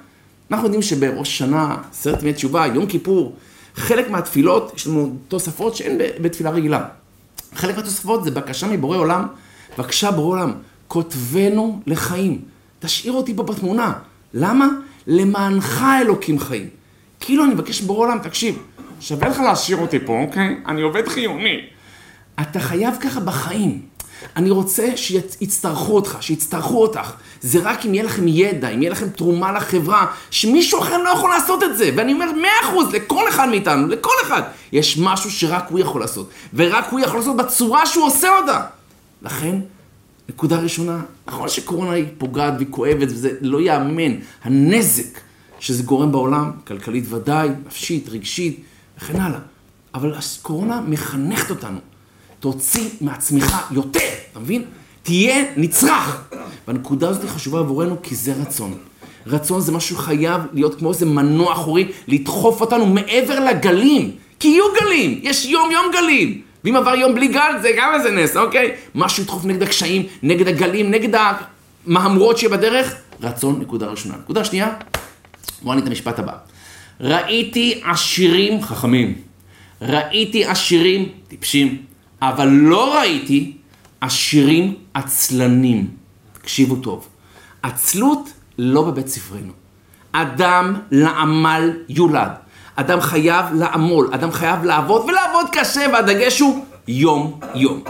אנחנו 0.51 0.65
יודעים 0.65 0.81
שבראש 0.81 1.37
שנה, 1.37 1.77
עשרת 1.91 2.21
ימי 2.23 2.33
תשובה, 2.33 2.65
יום 2.67 2.85
כיפור, 2.85 3.35
חלק 3.75 4.09
מהתפילות, 4.09 4.71
יש 4.75 4.87
לנו 4.87 5.15
תוספות 5.27 5.75
שאין 5.75 5.97
בתפילה 6.21 6.49
רגילה. 6.49 6.85
חלק 7.55 7.75
מהתוספות 7.77 8.23
זה 8.23 8.31
בקשה 8.31 8.67
מבורא 8.67 8.97
עולם, 8.97 9.27
בבקשה 9.77 10.11
בורא 10.11 10.27
עולם, 10.27 10.53
כותבנו 10.87 11.81
לחיים. 11.87 12.41
תשאיר 12.79 13.13
אותי 13.13 13.35
פה 13.35 13.43
בתמונה. 13.43 13.93
למה? 14.33 14.67
למענך 15.07 15.83
אלוקים 16.01 16.39
חיים. 16.39 16.69
כאילו 17.19 17.43
אני 17.43 17.53
מבקש 17.53 17.81
בורא 17.81 17.99
עולם, 17.99 18.19
תקשיב, 18.19 18.57
שווה 18.99 19.29
לך 19.29 19.39
להשאיר 19.39 19.77
אותי 19.77 19.99
פה, 20.05 20.19
אוקיי? 20.21 20.55
אני 20.67 20.81
עובד 20.81 21.07
חיוני. 21.07 21.57
אתה 22.41 22.59
חייב 22.59 22.95
ככה 23.01 23.19
בחיים. 23.19 23.81
אני 24.35 24.49
רוצה 24.49 24.87
שיצטרכו 24.95 25.95
אותך, 25.95 26.17
שיצטרכו 26.21 26.81
אותך. 26.81 27.11
זה 27.41 27.59
רק 27.63 27.85
אם 27.85 27.93
יהיה 27.93 28.03
לכם 28.03 28.27
ידע, 28.27 28.69
אם 28.69 28.81
יהיה 28.81 28.91
לכם 28.91 29.09
תרומה 29.09 29.51
לחברה, 29.51 30.05
שמישהו 30.31 30.79
אחר 30.79 30.97
לא 30.97 31.09
יכול 31.09 31.29
לעשות 31.29 31.63
את 31.63 31.77
זה. 31.77 31.91
ואני 31.95 32.13
אומר, 32.13 32.31
מאה 32.41 32.51
אחוז, 32.63 32.93
לכל 32.93 33.29
אחד 33.29 33.49
מאיתנו, 33.49 33.87
לכל 33.87 34.13
אחד, 34.23 34.41
יש 34.71 34.97
משהו 34.97 35.31
שרק 35.31 35.65
הוא 35.69 35.79
יכול 35.79 36.01
לעשות. 36.01 36.29
ורק 36.53 36.85
הוא 36.89 36.99
יכול 36.99 37.19
לעשות 37.19 37.37
בצורה 37.37 37.85
שהוא 37.85 38.05
עושה 38.05 38.37
אותה. 38.37 38.61
לכן, 39.21 39.55
נקודה 40.29 40.59
ראשונה, 40.59 40.99
נכון 41.27 41.49
שקורונה 41.49 41.91
היא 41.91 42.05
פוגעת 42.17 42.53
והיא 42.57 42.67
כואבת 42.69 43.07
וזה 43.09 43.31
לא 43.41 43.61
ייאמן, 43.61 44.15
הנזק 44.43 45.19
שזה 45.59 45.83
גורם 45.83 46.11
בעולם, 46.11 46.51
כלכלית 46.67 47.03
ודאי, 47.09 47.49
נפשית, 47.65 48.09
רגשית 48.09 48.59
וכן 48.97 49.19
הלאה. 49.19 49.39
אבל 49.93 50.13
הקורונה 50.13 50.81
מחנכת 50.87 51.49
אותנו. 51.49 51.79
תוציא 52.39 52.89
מעצמך 53.01 53.67
יותר, 53.71 54.09
אתה 54.31 54.39
מבין? 54.39 54.63
תהיה 55.03 55.45
נצרך. 55.57 56.23
והנקודה 56.67 57.09
הזאת 57.09 57.29
חשובה 57.29 57.59
עבורנו 57.59 58.01
כי 58.03 58.15
זה 58.15 58.33
רצון. 58.41 58.77
רצון 59.27 59.61
זה 59.61 59.71
משהו 59.71 59.97
חייב 59.97 60.41
להיות 60.53 60.75
כמו 60.75 60.89
איזה 60.89 61.05
מנוע 61.05 61.53
אחורי, 61.53 61.91
לדחוף 62.07 62.61
אותנו 62.61 62.85
מעבר 62.85 63.39
לגלים. 63.39 64.11
כי 64.39 64.47
יהיו 64.47 64.65
גלים, 64.81 65.19
יש 65.23 65.45
יום 65.45 65.71
יום 65.71 65.85
גלים. 65.93 66.41
ואם 66.63 66.75
עבר 66.75 66.95
יום 66.95 67.15
בלי 67.15 67.27
גל, 67.27 67.51
זה 67.61 67.69
גם 67.77 67.93
איזה 67.93 68.11
נס, 68.11 68.37
אוקיי? 68.37 68.71
משהו 68.95 69.23
ידחוף 69.23 69.45
נגד 69.45 69.63
הקשיים, 69.63 70.03
נגד 70.23 70.47
הגלים, 70.47 70.91
נגד 70.91 71.19
המהמורות 71.87 72.37
שבדרך. 72.37 72.95
רצון, 73.21 73.59
נקודה 73.59 73.87
ראשונה. 73.87 74.15
נקודה 74.23 74.43
שנייה, 74.43 74.73
בוא 75.61 75.73
אני 75.73 75.81
את 75.81 75.87
המשפט 75.87 76.19
הבא. 76.19 76.33
ראיתי 77.01 77.81
עשירים 77.85 78.61
חכמים, 78.61 79.15
ראיתי 79.81 80.45
עשירים 80.45 81.09
טיפשים, 81.27 81.77
אבל 82.21 82.47
לא 82.47 82.97
ראיתי 82.97 83.57
עשירים 84.01 84.75
עצלנים. 84.93 85.87
תקשיבו 86.33 86.75
טוב. 86.75 87.07
עצלות 87.63 88.29
לא 88.57 88.81
בבית 88.81 89.07
ספרנו. 89.07 89.53
אדם 90.11 90.75
לעמל 90.91 91.71
יולד. 91.89 92.31
אדם 92.75 93.01
חייב 93.01 93.45
לעמול, 93.53 94.09
אדם 94.13 94.31
חייב 94.31 94.63
לעבוד 94.63 95.01
ולעבוד 95.01 95.45
קשה, 95.51 95.85
והדגש 95.93 96.39
הוא 96.39 96.65
יום-יום. 96.87 97.83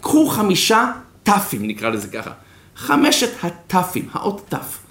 קחו 0.00 0.28
חמישה 0.28 0.92
ת"פים, 1.22 1.66
נקרא 1.66 1.88
לזה 1.88 2.08
ככה. 2.08 2.30
חמשת 2.76 3.30
הת"פים, 3.42 4.08
האות 4.12 4.54
ת'. 4.54 4.83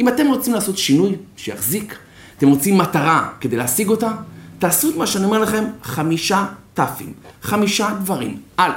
אם 0.00 0.08
אתם 0.08 0.26
רוצים 0.26 0.54
לעשות 0.54 0.78
שינוי 0.78 1.16
שיחזיק, 1.36 1.98
אתם 2.38 2.48
רוצים 2.48 2.78
מטרה 2.78 3.28
כדי 3.40 3.56
להשיג 3.56 3.88
אותה, 3.88 4.12
תעשו 4.58 4.90
את 4.90 4.96
מה 4.96 5.06
שאני 5.06 5.24
אומר 5.24 5.38
לכם, 5.38 5.64
חמישה 5.82 6.46
ת"פים, 6.74 7.12
חמישה 7.42 7.90
דברים. 8.02 8.40
א', 8.56 8.70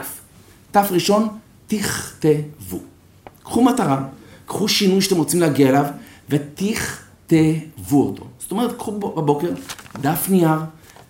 ת' 0.72 0.78
ראשון, 0.78 1.28
תכתבו. 1.68 2.80
קחו 3.44 3.64
מטרה, 3.64 4.02
קחו 4.46 4.68
שינוי 4.68 5.02
שאתם 5.02 5.18
רוצים 5.18 5.40
להגיע 5.40 5.70
אליו, 5.70 5.86
ותכתבו 6.30 8.04
אותו. 8.04 8.28
זאת 8.40 8.52
אומרת, 8.52 8.78
קחו 8.78 8.92
בבוקר 9.00 9.50
דף 10.02 10.30
נייר, 10.30 10.60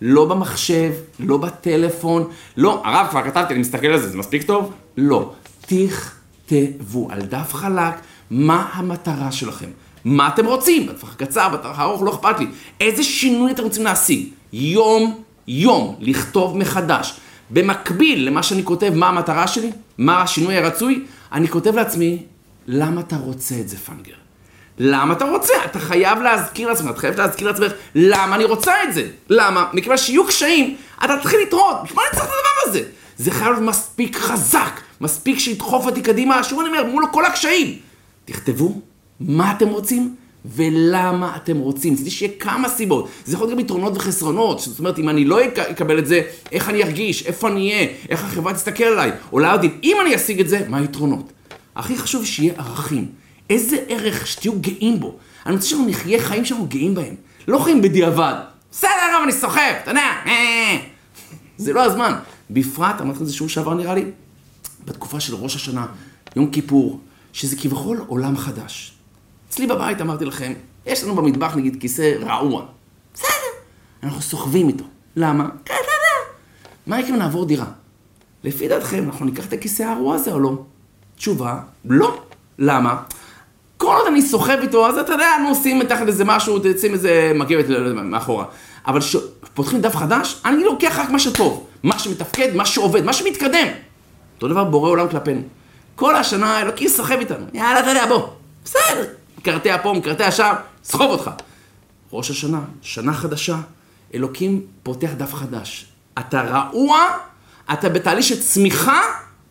לא 0.00 0.24
במחשב, 0.24 0.92
לא 1.18 1.36
בטלפון, 1.36 2.28
לא, 2.56 2.82
הרב 2.84 3.06
כבר 3.10 3.22
כתבתי, 3.24 3.52
אני 3.52 3.60
מסתכל 3.60 3.86
על 3.86 4.00
זה, 4.00 4.08
זה 4.08 4.18
מספיק 4.18 4.42
טוב? 4.42 4.72
לא. 4.96 5.32
תכתבו 5.60 7.08
על 7.10 7.20
דף 7.22 7.54
חלק 7.54 7.94
מה 8.30 8.70
המטרה 8.72 9.32
שלכם. 9.32 9.70
מה 10.04 10.28
אתם 10.28 10.46
רוצים? 10.46 10.86
בטווח 10.86 11.12
הקצר, 11.12 11.48
בטווח 11.48 11.78
הארוך, 11.78 12.02
לא 12.02 12.10
אכפת 12.10 12.38
לי. 12.38 12.46
איזה 12.80 13.02
שינוי 13.02 13.52
אתם 13.52 13.62
רוצים 13.62 13.84
להשיג? 13.84 14.26
יום, 14.52 15.22
יום, 15.48 15.96
לכתוב 16.00 16.56
מחדש. 16.56 17.20
במקביל 17.50 18.26
למה 18.26 18.42
שאני 18.42 18.64
כותב, 18.64 18.92
מה 18.94 19.08
המטרה 19.08 19.46
שלי, 19.46 19.70
מה 19.98 20.22
השינוי 20.22 20.56
הרצוי, 20.56 21.04
אני 21.32 21.48
כותב 21.48 21.74
לעצמי, 21.74 22.22
למה 22.66 23.00
אתה 23.00 23.16
רוצה 23.16 23.54
את 23.60 23.68
זה, 23.68 23.76
פנגר? 23.76 24.14
למה 24.78 25.14
אתה 25.14 25.24
רוצה? 25.24 25.52
אתה 25.64 25.78
חייב 25.78 26.18
להזכיר 26.18 26.68
לעצמך, 26.68 26.90
אתה 26.90 27.00
חייב 27.00 27.20
להזכיר 27.20 27.48
לעצמך 27.48 27.72
למה 27.94 28.36
אני 28.36 28.44
רוצה 28.44 28.72
את 28.88 28.94
זה. 28.94 29.08
למה? 29.28 29.66
מכיוון 29.72 29.98
שיהיו 29.98 30.26
קשיים, 30.26 30.76
אתה 31.04 31.16
תתחיל 31.16 31.38
בשביל 31.50 31.60
מה 31.96 32.02
אני 32.02 32.10
צריך 32.10 32.24
את 32.24 32.30
הדבר 32.30 32.70
הזה? 32.70 32.82
זה 33.16 33.30
חייב 33.30 33.50
להיות 33.50 33.62
מספיק 33.62 34.16
חזק, 34.16 34.80
מספיק 35.00 35.38
שידחוף 35.38 35.86
אותי 35.86 36.02
קדימה, 36.02 36.44
שוב 36.44 36.60
אני 36.60 36.68
אומר, 36.68 36.84
מול 36.84 37.04
כל 37.12 37.24
הקשיים. 37.24 37.78
תכתבו 38.24 38.80
מה 39.20 39.52
אתם 39.52 39.68
רוצים 39.68 40.14
ולמה 40.44 41.36
אתם 41.36 41.56
רוצים. 41.56 41.96
זה 41.96 42.10
שיהיה 42.10 42.32
כמה 42.38 42.68
סיבות. 42.68 43.08
זה 43.24 43.34
יכול 43.34 43.46
להיות 43.46 43.58
גם 43.58 43.64
יתרונות 43.64 43.96
וחסרונות. 43.96 44.60
זאת 44.60 44.78
אומרת, 44.78 44.98
אם 44.98 45.08
אני 45.08 45.24
לא 45.24 45.38
אקבל 45.70 45.98
את 45.98 46.06
זה, 46.06 46.22
איך 46.52 46.68
אני 46.68 46.82
ארגיש, 46.82 47.26
איפה 47.26 47.48
אני 47.48 47.72
אהיה, 47.72 47.88
איך 48.08 48.24
החברה 48.24 48.54
תסתכל 48.54 48.84
עליי. 48.84 49.12
או 49.32 49.38
להבדיל, 49.38 49.70
אם 49.82 49.96
אני 50.02 50.16
אשיג 50.16 50.40
את 50.40 50.48
זה, 50.48 50.60
מה 50.68 50.78
היתרונות? 50.78 51.32
הכי 51.76 51.98
חשוב 51.98 52.24
שיהיה 52.26 52.54
ערכים. 52.56 53.06
איזה 53.50 53.76
ערך 53.88 54.26
שתהיו 54.26 54.52
גאים 54.60 55.00
בו. 55.00 55.16
אני 55.46 55.54
רוצה 55.54 55.66
שאנחנו 55.66 55.88
נחיה 55.88 56.22
חיים 56.22 56.44
שאנחנו 56.44 56.66
גאים 56.66 56.94
בהם. 56.94 57.14
לא 57.48 57.58
חיים 57.58 57.82
בדיעבד. 57.82 58.34
בסדר, 58.72 58.90
אבל 59.16 59.22
אני 59.22 59.32
סוחב, 59.32 59.74
אתה 59.82 59.90
יודע. 59.90 60.12
אה. 60.26 60.78
זה 61.56 61.72
לא 61.72 61.84
הזמן. 61.84 62.14
בפרט, 62.50 63.00
אמרתי 63.00 63.20
את 63.22 63.26
זה 63.26 63.32
שוב 63.32 63.48
שעבר 63.48 63.74
נראה 63.74 63.94
לי, 63.94 64.04
בתקופה 64.84 65.20
של 65.20 65.34
ראש 65.34 65.56
השנה, 65.56 65.86
יום 66.36 66.50
כיפור, 66.50 67.00
שזה 67.32 67.56
כביכול 67.56 68.04
עולם 68.06 68.36
חדש. 68.36 68.92
אצלי 69.50 69.66
בבית 69.66 70.00
אמרתי 70.00 70.24
לכם, 70.24 70.52
יש 70.86 71.04
לנו 71.04 71.14
במטבח 71.14 71.56
נגיד 71.56 71.76
כיסא 71.80 72.14
רעוע. 72.20 72.62
בסדר. 73.14 73.28
אנחנו 74.02 74.20
סוחבים 74.20 74.68
איתו. 74.68 74.84
למה? 75.16 75.44
יודע. 75.70 76.32
מה 76.86 77.00
יקרה 77.00 77.10
אם 77.10 77.16
נעבור 77.16 77.46
דירה? 77.46 77.64
לפי 78.44 78.68
דעתכם, 78.68 79.04
אנחנו 79.06 79.24
ניקח 79.24 79.46
את 79.46 79.52
הכיסא 79.52 79.82
הרעוע 79.82 80.14
הזה 80.14 80.32
או 80.32 80.40
לא? 80.40 80.52
תשובה, 81.16 81.58
לא. 81.84 82.22
למה? 82.58 83.02
כל 83.76 83.96
עוד 83.98 84.06
אני 84.06 84.22
סוחב 84.22 84.58
איתו, 84.62 84.88
אז 84.88 84.98
אתה 84.98 85.12
יודע, 85.12 85.26
אנחנו 85.34 85.48
עושים 85.48 85.78
מתחת 85.78 86.06
לזה 86.06 86.24
משהו, 86.24 86.58
תצאים 86.58 86.92
איזה 86.92 87.32
מגבת 87.34 87.64
מאחורה. 87.94 88.44
אבל 88.86 89.00
כשפותחים 89.00 89.80
דף 89.80 89.96
חדש, 89.96 90.40
אני 90.44 90.64
לוקח 90.64 90.98
רק 90.98 91.10
מה 91.10 91.18
שטוב, 91.18 91.66
מה 91.82 91.98
שמתפקד, 91.98 92.54
מה 92.54 92.66
שעובד, 92.66 93.04
מה 93.04 93.12
שמתקדם. 93.12 93.68
אותו 94.34 94.48
דבר 94.48 94.64
בורא 94.64 94.90
עולם 94.90 95.08
כלפינו. 95.08 95.42
כל 95.94 96.16
השנה 96.16 96.60
אלוקים 96.60 96.88
סוחב 96.88 97.18
איתנו. 97.18 97.46
יאללה, 97.54 97.80
אתה 97.80 97.88
יודע, 97.88 98.06
בוא. 98.06 98.28
בסדר. 98.64 99.19
מקרטע 99.40 99.76
פה, 99.82 99.92
מקרטע 99.92 100.30
שם, 100.30 100.52
סחוב 100.84 101.10
אותך. 101.10 101.30
ראש 102.12 102.30
השנה, 102.30 102.60
שנה 102.82 103.12
חדשה, 103.12 103.56
אלוקים 104.14 104.62
פותח 104.82 105.10
דף 105.16 105.34
חדש. 105.34 105.86
אתה 106.18 106.42
רעוע, 106.42 106.98
אתה 107.72 107.88
בתהליך 107.88 108.24
של 108.24 108.40
צמיחה, 108.40 109.00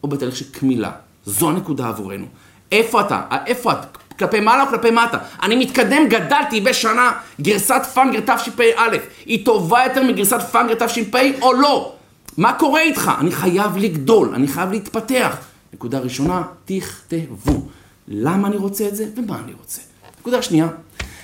או 0.04 0.08
בתהליך 0.08 0.36
של 0.36 0.46
קמילה. 0.52 0.92
זו 1.26 1.50
הנקודה 1.50 1.88
עבורנו. 1.88 2.26
איפה 2.72 3.02
אתה? 3.02 3.22
איפה 3.46 3.72
את? 3.72 3.98
כלפי 4.20 4.40
מעלה 4.40 4.64
או 4.64 4.68
כלפי 4.68 4.92
מטה? 4.92 5.18
אני 5.44 5.56
מתקדם, 5.56 6.08
גדלתי 6.10 6.62
בשנה, 6.62 7.12
גרסת 7.42 7.82
פאנגר 7.94 8.36
תשפ"א, 8.36 8.98
היא 9.26 9.46
טובה 9.46 9.84
יותר 9.84 10.04
מגרסת 10.04 10.42
פאנגר 10.52 10.86
תש"פ 10.86 11.16
או 11.42 11.54
לא? 11.54 11.94
מה 12.38 12.54
קורה 12.54 12.82
איתך? 12.82 13.12
אני 13.20 13.32
חייב 13.32 13.78
לגדול, 13.78 14.32
אני 14.34 14.48
חייב 14.48 14.72
להתפתח. 14.72 15.38
נקודה 15.74 16.00
ראשונה, 16.00 16.44
תכתבו. 16.66 17.68
למה 18.10 18.48
אני 18.48 18.58
רוצה 18.58 18.88
את 18.88 18.96
זה 18.96 19.06
ומה 19.16 19.40
אני 19.44 19.54
רוצה. 19.54 19.82
נקודה 20.20 20.42
שנייה, 20.42 20.68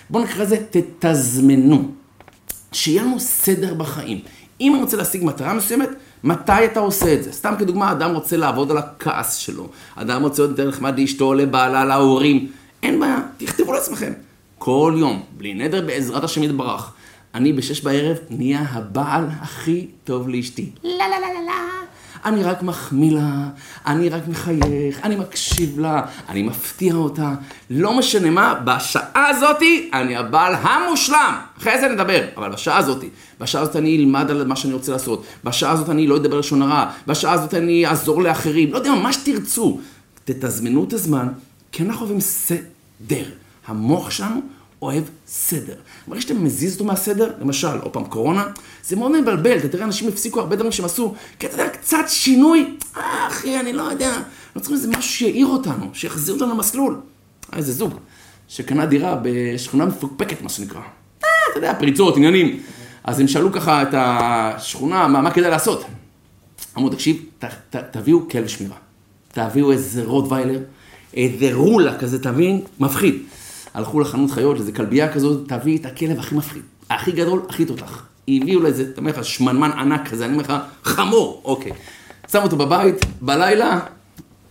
בואו 0.09 0.23
נקרא 0.23 0.43
לזה 0.43 0.57
תתזמנו. 0.69 1.91
שיהיה 2.71 3.03
לנו 3.03 3.19
סדר 3.19 3.73
בחיים. 3.73 4.19
אם 4.61 4.73
אני 4.73 4.83
רוצה 4.83 4.97
להשיג 4.97 5.23
מטרה 5.23 5.53
מסוימת, 5.53 5.89
מתי 6.23 6.65
אתה 6.65 6.79
עושה 6.79 7.13
את 7.13 7.23
זה? 7.23 7.31
סתם 7.31 7.53
כדוגמה, 7.59 7.91
אדם 7.91 8.13
רוצה 8.13 8.37
לעבוד 8.37 8.71
על 8.71 8.77
הכעס 8.77 9.35
שלו. 9.35 9.69
אדם 9.95 10.21
רוצה 10.21 10.41
להיות 10.41 10.59
יותר 10.59 10.69
נחמד 10.69 10.99
לאשתו, 10.99 11.33
לבעלה, 11.33 11.85
להורים. 11.85 12.51
אין 12.83 12.99
בעיה, 12.99 13.19
תכתבו 13.37 13.73
לעצמכם. 13.73 14.13
כל 14.57 14.95
יום, 14.97 15.23
בלי 15.37 15.53
נדר, 15.53 15.85
בעזרת 15.85 16.23
השם 16.23 16.43
יתברך. 16.43 16.93
אני 17.35 17.53
בשש 17.53 17.81
בערב 17.81 18.17
נהיה 18.29 18.65
הבעל 18.69 19.25
הכי 19.41 19.87
טוב 20.03 20.29
לאשתי. 20.29 20.69
לה 20.83 21.07
לה 21.09 21.19
לה 21.19 21.33
לה 21.33 21.41
לה. 21.45 21.85
אני 22.25 22.43
רק 22.43 22.63
מחמיא 22.63 23.11
לה, 23.11 23.47
אני 23.85 24.09
רק 24.09 24.27
מחייך, 24.27 24.99
אני 25.03 25.15
מקשיב 25.15 25.79
לה, 25.79 26.01
אני 26.29 26.43
מפתיע 26.43 26.93
אותה. 26.93 27.33
לא 27.69 27.97
משנה 27.97 28.29
מה, 28.29 28.53
בשעה 28.53 29.29
הזאתי 29.29 29.89
אני 29.93 30.15
הבעל 30.17 30.55
המושלם. 30.61 31.35
אחרי 31.57 31.81
זה 31.81 31.87
נדבר, 31.87 32.21
אבל 32.37 32.49
בשעה 32.49 32.77
הזאתי. 32.77 33.09
בשעה 33.39 33.61
הזאת 33.61 33.75
אני 33.75 33.97
אלמד 33.97 34.31
על 34.31 34.47
מה 34.47 34.55
שאני 34.55 34.73
רוצה 34.73 34.91
לעשות. 34.91 35.25
בשעה 35.43 35.71
הזאת 35.71 35.89
אני 35.89 36.07
לא 36.07 36.17
אדבר 36.17 36.39
לשון 36.39 36.61
הרע. 36.61 36.91
בשעה 37.07 37.33
הזאת 37.33 37.53
אני 37.53 37.87
אעזור 37.87 38.21
לאחרים. 38.21 38.71
לא 38.71 38.77
יודע, 38.77 38.93
מה 38.93 39.13
שתרצו. 39.13 39.79
תתזמנו 40.25 40.83
את 40.83 40.93
הזמן, 40.93 41.27
כי 41.71 41.83
אנחנו 41.83 42.01
אוהבים 42.01 42.21
סדר. 42.21 43.25
המוח 43.67 44.11
שלנו 44.11 44.41
אוהב 44.85 45.03
סדר. 45.27 45.75
ברגע 46.07 46.21
שאתה 46.21 46.33
מזיז 46.33 46.73
אותו 46.73 46.85
מהסדר, 46.85 47.31
למשל, 47.41 47.77
עוד 47.81 47.93
פעם, 47.93 48.05
קורונה, 48.05 48.45
זה 48.83 48.95
מאוד 48.95 49.21
מבלבל, 49.21 49.57
אתה 49.57 49.67
תראה, 49.67 49.85
אנשים 49.85 50.07
הפסיקו 50.07 50.39
הרבה 50.39 50.55
דברים 50.55 50.71
שהם 50.71 50.85
עשו, 50.85 51.13
כי 51.39 51.47
אתה 51.47 51.53
יודע, 51.53 51.69
קצת 51.69 52.05
שינוי, 52.07 52.77
אה, 52.97 53.27
אחי, 53.27 53.59
אני 53.59 53.73
לא 53.73 53.83
יודע, 53.83 54.17
לא 54.55 54.61
צריכים 54.61 54.77
איזה 54.77 54.87
משהו 54.87 55.11
שיעיר 55.13 55.47
אותנו, 55.47 55.89
שיחזיר 55.93 56.35
אותנו 56.35 56.53
למסלול. 56.53 56.99
היה 57.51 57.59
איזה 57.59 57.73
זוג 57.73 57.93
שקנה 58.47 58.85
דירה 58.85 59.19
בשכונה 59.23 59.85
מפוקפקת, 59.85 60.41
מה 60.41 60.49
שנקרא. 60.49 60.79
אה, 60.79 61.29
אתה 61.51 61.57
יודע, 61.57 61.73
פריצות, 61.79 62.17
עניינים. 62.17 62.59
אז 63.03 63.19
הם 63.19 63.27
שאלו 63.27 63.51
ככה 63.51 63.81
את 63.81 63.93
השכונה, 63.93 65.07
מה, 65.07 65.21
מה 65.21 65.31
כדאי 65.31 65.49
לעשות? 65.49 65.85
אמרו, 66.77 66.89
תקשיב, 66.89 67.23
ת, 67.39 67.45
ת, 67.69 67.75
תביאו 67.75 68.29
כלב 68.29 68.47
שמירה. 68.47 68.75
תביאו 69.31 69.71
איזה 69.71 70.03
רוטוויילר, 70.03 70.59
איזה 71.13 71.53
רולה 71.53 71.97
כזה, 71.97 72.23
תבין, 72.23 72.61
מפחיד. 72.79 73.15
הלכו 73.75 73.99
לחנות 73.99 74.31
חיות, 74.31 74.57
איזה 74.57 74.71
כלבייה 74.71 75.13
כזאת, 75.13 75.49
תביא 75.49 75.77
את 75.77 75.85
הכלב 75.85 76.19
הכי 76.19 76.35
מפחיד, 76.35 76.61
הכי 76.89 77.11
גדול, 77.11 77.41
הכי 77.49 77.65
תותח. 77.65 78.05
הביאו 78.27 78.59
לאיזה, 78.59 78.83
אתה 78.83 79.01
אומר 79.01 79.11
לך, 79.11 79.25
שמנמן 79.25 79.71
ענק 79.71 80.09
כזה, 80.09 80.25
אני 80.25 80.33
אומר 80.33 80.43
לך, 80.43 80.53
חמור, 80.83 81.41
אוקיי. 81.45 81.71
שם 82.31 82.39
אותו 82.43 82.55
בבית, 82.55 83.05
בלילה, 83.21 83.79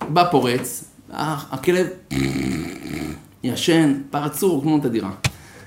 בא 0.09 0.31
פורץ, 0.31 0.85
הכלב 1.11 1.87
ישן, 3.45 3.95
פרצור, 4.11 4.63
כמו 4.63 4.79
את 4.79 4.85
הדירה. 4.85 5.11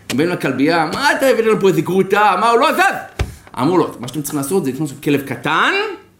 הם 0.09 0.19
לכלבייה, 0.19 0.89
מה 0.93 1.11
אתה 1.11 1.25
הבאת 1.25 1.45
לנו 1.45 1.59
פה 1.59 1.67
איזה 1.67 1.81
גרוטה, 1.81 2.35
מה 2.39 2.49
הוא 2.49 2.59
לא 2.59 2.73
זז? 2.73 3.21
אמרו 3.59 3.77
לו, 3.77 3.87
מה 3.99 4.07
שאתם 4.07 4.21
צריכים 4.21 4.37
לעשות 4.37 4.65
זה 4.65 4.71
לקנות 4.71 4.89
כלב 5.03 5.21
קטן, 5.21 5.73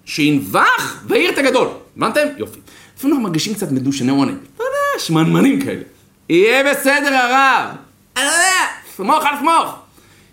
שינבח 0.05 1.03
ויעיר 1.07 1.31
את 1.31 1.37
הגדול. 1.37 1.67
הבנתם? 1.97 2.27
יופי. 2.37 2.59
לפעמים 2.97 3.13
אנחנו 3.13 3.29
מרגישים 3.29 3.53
קצת 3.53 3.71
מדושני 3.71 4.11
עונג. 4.11 4.35
אתה 4.55 4.63
יודע, 4.63 4.99
שמנמנים 4.99 5.61
כאלה. 5.61 5.81
יהיה 6.29 6.63
בסדר 6.71 7.15
הרב. 7.15 7.75
אני 8.17 8.25
לא 8.25 8.31
יודע, 8.31 8.65
סמוך 8.95 9.25
על 9.25 9.33
סמוך. 9.39 9.75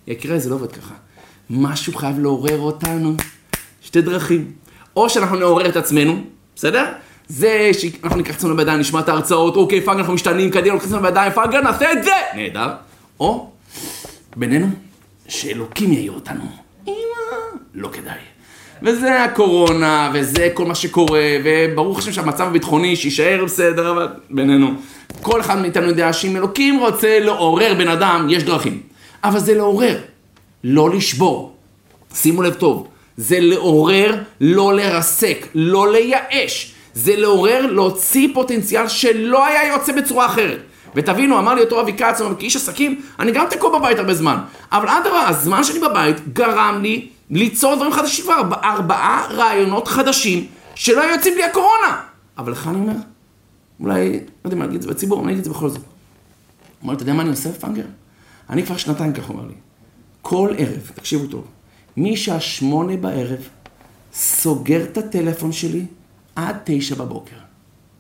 יקרה, 0.07 0.39
זה 0.39 0.51
לא 0.51 0.55
עובד 0.55 0.73
ככה. 0.73 0.95
משהו 1.51 1.95
חייב 1.95 2.19
לעורר 2.19 2.59
אותנו. 2.59 3.15
שתי 3.83 4.01
דרכים. 4.03 4.53
או 4.97 5.11
שאנחנו 5.11 5.37
נעורר 5.37 5.69
את 5.69 5.77
עצמנו, 5.77 6.25
בסדר? 6.57 6.93
זה 7.29 7.71
שאנחנו 7.73 8.17
ניקח 8.17 8.35
עצמנו 8.35 8.57
בידיים, 8.57 8.81
נשמע 8.81 9.01
את 9.01 9.09
ההרצאות, 9.09 9.57
אוקיי, 9.57 9.81
פאגר, 9.81 9.99
אנחנו 9.99 10.13
משתנים 10.15 10.51
קדימה, 10.51 10.75
ניקח 10.75 10.87
עצמנו 10.87 11.03
בידיים, 11.03 11.33
פאגר, 11.33 11.61
נעשה 11.61 11.93
את 11.93 12.05
זה! 12.05 12.11
נהדר. 12.35 12.69
או, 13.21 13.51
בינינו, 14.37 14.67
שאלוקים 15.29 15.93
יעיר 15.93 16.13
אותנו. 16.13 16.45
אמא, 16.87 16.95
לא 17.75 17.89
כדאי. 17.93 18.19
וזה 18.85 19.25
הקורונה, 19.25 20.11
וזה 20.15 20.49
כל 20.55 20.65
מה 20.65 20.75
שקורה, 20.75 21.37
וברוך 21.45 21.99
השם 21.99 22.13
שהמצב 22.13 22.47
הביטחוני 22.47 22.97
שיישאר 22.97 23.45
בסדר, 23.45 23.91
אבל 23.91 24.09
בינינו. 24.31 24.75
כל 25.23 25.41
אחד 25.41 25.59
מאיתנו 25.59 25.87
יודע 25.87 26.13
שאם 26.13 26.37
אלוקים 26.37 26.81
רוצה 26.81 27.21
לעורר 27.21 27.75
בן 27.79 27.89
אדם, 27.89 28.27
יש 28.31 28.43
דרכים. 28.43 28.81
אבל 29.25 29.39
זה 29.39 29.55
לעורר, 29.55 29.99
לא 30.65 30.91
לשבור. 30.91 31.57
שימו 32.15 32.43
לב 32.43 32.55
טוב, 32.55 32.87
זה 33.17 33.41
לעורר, 33.41 34.15
לא 34.41 34.75
לרסק, 34.75 35.47
לא 35.55 35.93
לייאש. 35.93 36.75
זה 36.95 37.17
לעורר, 37.17 37.67
להוציא 37.67 38.29
פוטנציאל 38.35 38.89
שלא 38.89 39.47
היה 39.47 39.69
יוצא 39.69 39.93
בצורה 39.93 40.27
אחרת. 40.27 40.59
ותבינו, 40.95 41.39
אמר 41.39 41.55
לי 41.55 41.61
אותו 41.61 41.81
אבי 41.81 41.93
כץ, 41.93 42.21
כאיש 42.39 42.57
עסקים, 42.57 43.01
אני 43.19 43.33
גם 43.33 43.47
תקוע 43.51 43.79
בבית 43.79 43.99
הרבה 43.99 44.15
זמן. 44.15 44.37
אבל 44.73 44.89
אדרבה, 44.89 45.29
הזמן 45.29 45.65
שלי 45.65 45.81
בבית 45.81 46.17
גרם 46.33 46.79
לי 46.83 47.09
ליצור 47.31 47.75
דברים 47.75 47.93
חדשים 47.93 48.25
כבר, 48.25 48.41
ארבעה 48.65 49.27
רעיונות 49.31 49.89
חדשים 49.89 50.47
שלא 50.75 51.03
היו 51.03 51.15
יוצאים 51.15 51.35
בלי 51.35 51.45
הקורונה. 51.45 52.01
אבל 52.39 52.53
לך 52.53 52.69
אני 52.69 52.77
אומר, 52.77 52.95
אולי, 53.81 54.13
לא 54.13 54.21
יודע 54.45 54.57
מה, 54.57 54.65
להגיד 54.65 54.77
את 54.77 54.83
זה 54.83 54.89
בציבור, 54.89 55.23
אני 55.23 55.33
אגיד 55.33 55.39
את 55.39 55.45
זה 55.45 55.51
בכל 55.51 55.69
זאת. 55.69 55.79
הוא 55.79 55.87
אומר 56.83 56.95
אתה 56.95 57.03
יודע 57.03 57.13
מה 57.13 57.23
אני 57.23 57.31
עושה, 57.31 57.53
פאנגר? 57.53 57.85
אני 58.51 58.67
כבר 58.67 58.77
שנתיים 58.77 59.13
ככה 59.13 59.33
אומר 59.33 59.47
לי. 59.47 59.55
כל 60.23 60.55
ערב, 60.59 60.91
תקשיבו 60.95 61.27
טוב, 61.27 61.47
משעה 61.97 62.41
שמונה 62.41 62.97
בערב, 62.97 63.49
סוגר 64.13 64.83
את 64.85 64.99
הטלפון 64.99 65.53
שלי 65.53 65.87
עד 66.37 66.57
תשע 66.65 66.95
בבוקר. 66.95 67.37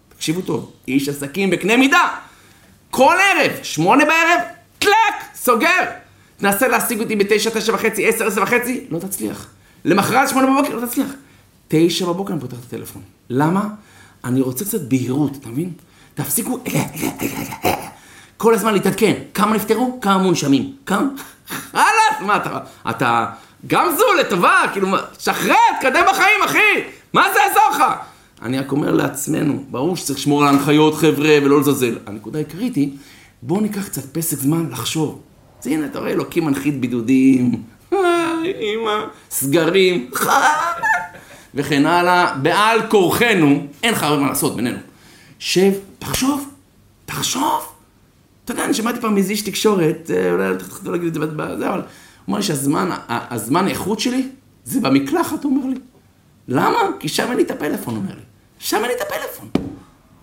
תקשיבו 0.09 0.41
טוב, 0.43 0.73
איש 0.89 1.09
עסקים 1.09 1.51
בקנה 1.51 1.77
מידה. 1.77 2.09
כל 2.91 3.17
ערב, 3.21 3.53
שמונה 3.63 4.05
בערב, 4.05 4.41
טלאק, 4.79 5.25
סוגר. 5.35 6.04
תנסה 6.37 6.69
להשיג 6.69 7.01
אותי 7.01 7.17
בתשע, 7.17 7.51
תשע 7.55 7.75
וחצי, 7.75 8.09
עשר, 8.09 8.27
עשר 8.27 8.43
וחצי, 8.43 8.85
לא 8.91 8.99
תצליח. 8.99 9.47
למחרת 9.85 10.29
שמונה 10.29 10.47
בבוקר, 10.47 10.77
לא 10.77 10.87
תצליח. 10.87 11.09
תשע 11.69 12.07
בבוקר 12.07 12.33
אני 12.33 12.41
פותח 12.41 12.57
את 12.59 12.65
הטלפון. 12.65 13.03
למה? 13.31 13.69
אני 14.25 14.41
רוצה 14.41 14.65
קצת 14.65 14.81
בהירות, 14.81 15.37
אתה 15.41 15.49
מבין? 15.49 15.71
תפסיקו 16.15 16.59
כל 18.37 18.55
הזמן 18.55 18.75
להתעדכן. 18.75 19.15
כמה 19.35 19.57
נפטרו? 19.57 19.99
כמה 20.01 20.19
מונשמים. 20.19 20.73
כמה? 20.87 21.09
חלאס, 21.49 22.21
מה 22.21 22.37
אתה... 22.37 22.59
אתה... 22.91 23.27
גם 23.67 23.95
זו 23.97 24.05
לטובה, 24.21 24.63
כאילו, 24.73 24.89
שחרר, 25.19 25.55
תקדם 25.81 26.05
בחיים, 26.11 26.43
אחי! 26.45 26.59
מה 27.13 27.27
זה 27.35 27.39
יעזור 27.41 27.63
לך? 27.71 27.85
אני 28.43 28.59
רק 28.59 28.73
אומר 28.73 28.93
לעצמנו, 28.93 29.65
ברור 29.71 29.97
שצריך 29.97 30.19
לשמור 30.19 30.43
על 30.43 30.49
ההנחיות, 30.49 30.95
חבר'ה, 30.95 31.39
ולא 31.43 31.61
לזלזל. 31.61 31.99
הנקודה 32.07 32.39
העיקרית 32.39 32.75
היא, 32.75 32.91
בואו 33.43 33.61
ניקח 33.61 33.89
קצת 33.89 34.03
פסק 34.13 34.37
זמן 34.37 34.71
לחשוב. 34.71 35.21
אז 35.65 35.69
הנה, 35.69 35.87
אתה 35.87 35.99
רואה, 35.99 36.11
אלוקים 36.11 36.45
מנחית 36.45 36.81
בידודים, 36.81 37.63
אימא, 38.45 39.05
סגרים, 39.31 40.11
וכן 41.55 41.87
הלאה, 41.87 42.35
בעל 42.43 42.91
כורחנו, 42.91 43.67
אין 43.83 43.93
לך 43.93 44.03
הרבה 44.03 44.23
מה 44.23 44.29
לעשות 44.29 44.57
בינינו. 44.57 44.79
שב, 45.39 45.73
תחשוב, 45.99 46.49
תחשוב. 47.05 47.73
אתה 48.45 48.53
יודע, 48.53 48.65
אני 48.65 48.75
שמעתי 48.75 49.01
פעם 49.01 49.15
מאיזה 49.15 49.33
איש 49.33 49.43
תקשורת, 49.43 50.11
אה, 50.15 50.33
אולי 50.33 50.49
לא 50.49 50.59
תחתו 50.59 50.93
להגיד 50.93 51.07
את 51.07 51.15
זה 51.15 51.21
אבל 51.69 51.79
הוא 51.79 51.85
אומר 52.29 52.39
לי 52.39 52.45
שהזמן, 52.45 52.91
הזמן 53.09 53.69
איכות 53.69 54.01
שלי, 54.01 54.29
זה 54.65 54.81
במקלחת, 54.81 55.45
הוא 55.45 55.57
אומר 55.57 55.67
לי. 55.67 55.81
למה? 56.49 56.79
כי 57.01 57.09
שם 57.09 57.27
אין 57.29 57.37
לי 57.37 57.43
את 57.43 57.51
הפלאפון, 57.51 57.97
אומר 57.97 58.15
לי. 58.15 58.23
שם 58.59 58.77
אין 58.77 58.87
לי 58.87 58.95
את 58.97 59.01
הפלאפון. 59.01 59.49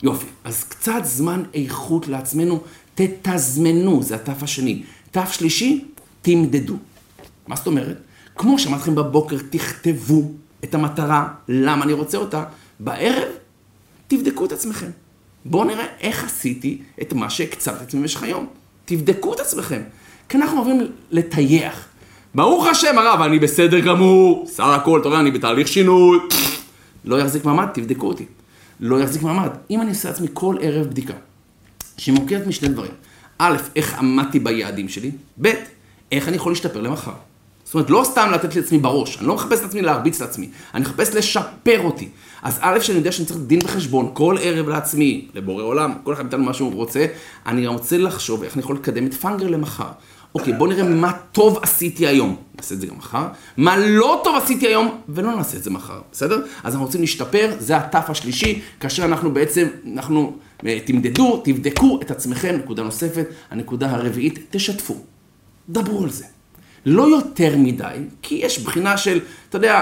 יופי, 0.03 0.25
אז 0.43 0.63
קצת 0.63 1.01
זמן 1.03 1.43
איכות 1.53 2.07
לעצמנו, 2.07 2.61
תתזמנו, 2.95 4.03
זה 4.03 4.15
התף 4.15 4.43
השני. 4.43 4.83
תף 5.11 5.31
שלישי, 5.31 5.85
תמדדו. 6.21 6.75
מה 7.47 7.55
זאת 7.55 7.67
אומרת? 7.67 7.97
כמו 8.35 8.59
שאמרתי 8.59 8.81
לכם 8.83 8.95
בבוקר, 8.95 9.37
תכתבו 9.49 10.31
את 10.63 10.75
המטרה, 10.75 11.27
למה 11.47 11.83
אני 11.85 11.93
רוצה 11.93 12.17
אותה. 12.17 12.43
בערב, 12.79 13.27
תבדקו 14.07 14.45
את 14.45 14.51
עצמכם. 14.51 14.89
בואו 15.45 15.63
נראה 15.63 15.85
איך 15.99 16.23
עשיתי 16.23 16.81
את 17.01 17.13
מה 17.13 17.29
שהקצבתי 17.29 17.97
במשך 17.97 18.23
היום. 18.23 18.47
תבדקו 18.85 19.33
את 19.33 19.39
עצמכם. 19.39 19.81
כי 20.29 20.37
אנחנו 20.37 20.57
אוהבים 20.57 20.87
לטייח. 21.11 21.87
ברוך 22.35 22.65
השם 22.65 22.97
הרב, 22.97 23.21
אני 23.21 23.39
בסדר 23.39 23.79
גמור, 23.79 24.45
סך 24.47 24.63
הכל, 24.63 24.99
אתה 25.01 25.09
רואה, 25.09 25.19
אני 25.19 25.31
בתהליך 25.31 25.67
שינוי. 25.67 26.19
לא 27.05 27.19
יחזיק 27.19 27.45
מעמד, 27.45 27.67
תבדקו 27.73 28.07
אותי. 28.07 28.25
לא 28.79 28.99
יחזיק 28.99 29.23
מעמד. 29.23 29.49
אם 29.69 29.81
אני 29.81 29.89
עושה 29.89 30.09
לעצמי 30.09 30.27
כל 30.33 30.55
ערב 30.61 30.87
בדיקה, 30.87 31.13
שמורכבת 31.97 32.47
משני 32.47 32.69
דברים. 32.69 32.91
א', 33.43 33.57
איך 33.75 33.99
עמדתי 33.99 34.39
ביעדים 34.39 34.89
שלי, 34.89 35.11
ב', 35.41 35.51
איך 36.11 36.27
אני 36.27 36.35
יכול 36.35 36.51
להשתפר 36.51 36.81
למחר. 36.81 37.11
זאת 37.63 37.73
אומרת, 37.73 37.89
לא 37.89 38.01
סתם 38.05 38.29
לתת 38.33 38.55
לעצמי 38.55 38.77
בראש, 38.77 39.17
אני 39.17 39.27
לא 39.27 39.35
מחפש 39.35 39.61
לעצמי 39.61 39.81
להרביץ 39.81 40.21
לעצמי, 40.21 40.49
אני 40.73 40.81
מחפש 40.81 41.15
לשפר 41.15 41.79
אותי. 41.79 42.09
אז 42.41 42.59
א', 42.61 42.79
שאני 42.79 42.97
יודע 42.97 43.11
שאני 43.11 43.25
צריך 43.25 43.39
דין 43.39 43.59
וחשבון 43.63 44.11
כל 44.13 44.35
ערב 44.41 44.69
לעצמי, 44.69 45.27
לבורא 45.33 45.63
עולם, 45.63 45.93
כל 46.03 46.13
אחד 46.13 46.23
מאיתנו 46.23 46.43
מה 46.43 46.53
שהוא 46.53 46.73
רוצה, 46.73 47.05
אני 47.45 47.67
רוצה 47.67 47.97
לחשוב 47.97 48.43
איך 48.43 48.53
אני 48.53 48.63
יכול 48.63 48.75
לקדם 48.75 49.05
את 49.05 49.13
פאנגר 49.13 49.47
למחר. 49.47 49.89
אוקיי, 50.35 50.53
בוא 50.53 50.67
נראה 50.67 50.83
מה 50.83 51.11
טוב 51.31 51.59
עשיתי 51.61 52.07
היום, 52.07 52.35
נעשה 52.55 52.75
את 52.75 52.81
זה 52.81 52.87
גם 52.87 52.97
מחר, 52.97 53.27
מה 53.57 53.77
לא 53.77 54.21
טוב 54.23 54.35
עשיתי 54.35 54.67
היום, 54.67 55.01
ולא 55.09 55.35
נעשה 55.35 55.57
את 55.57 55.63
זה 55.63 55.69
מחר, 55.69 56.01
בסדר? 56.11 56.45
אז 56.63 56.73
אנחנו 56.73 56.85
רוצים 56.85 57.01
להשתפר, 57.01 57.55
זה 57.59 57.77
הטף 57.77 58.09
השלישי, 58.09 58.61
כאשר 58.79 59.05
אנחנו 59.05 59.33
בעצם, 59.33 59.67
אנחנו 59.93 60.33
אה, 60.65 60.79
תמדדו, 60.85 61.41
תבדקו 61.43 61.99
את 62.01 62.11
עצמכם, 62.11 62.55
נקודה 62.55 62.83
נוספת, 62.83 63.27
הנקודה 63.51 63.91
הרביעית, 63.91 64.39
תשתפו, 64.49 64.95
דברו 65.69 66.03
על 66.03 66.09
זה. 66.09 66.25
לא 66.85 67.03
יותר 67.03 67.57
מדי, 67.57 67.95
כי 68.21 68.35
יש 68.35 68.59
בחינה 68.59 68.97
של, 68.97 69.19
אתה 69.49 69.57
יודע, 69.57 69.81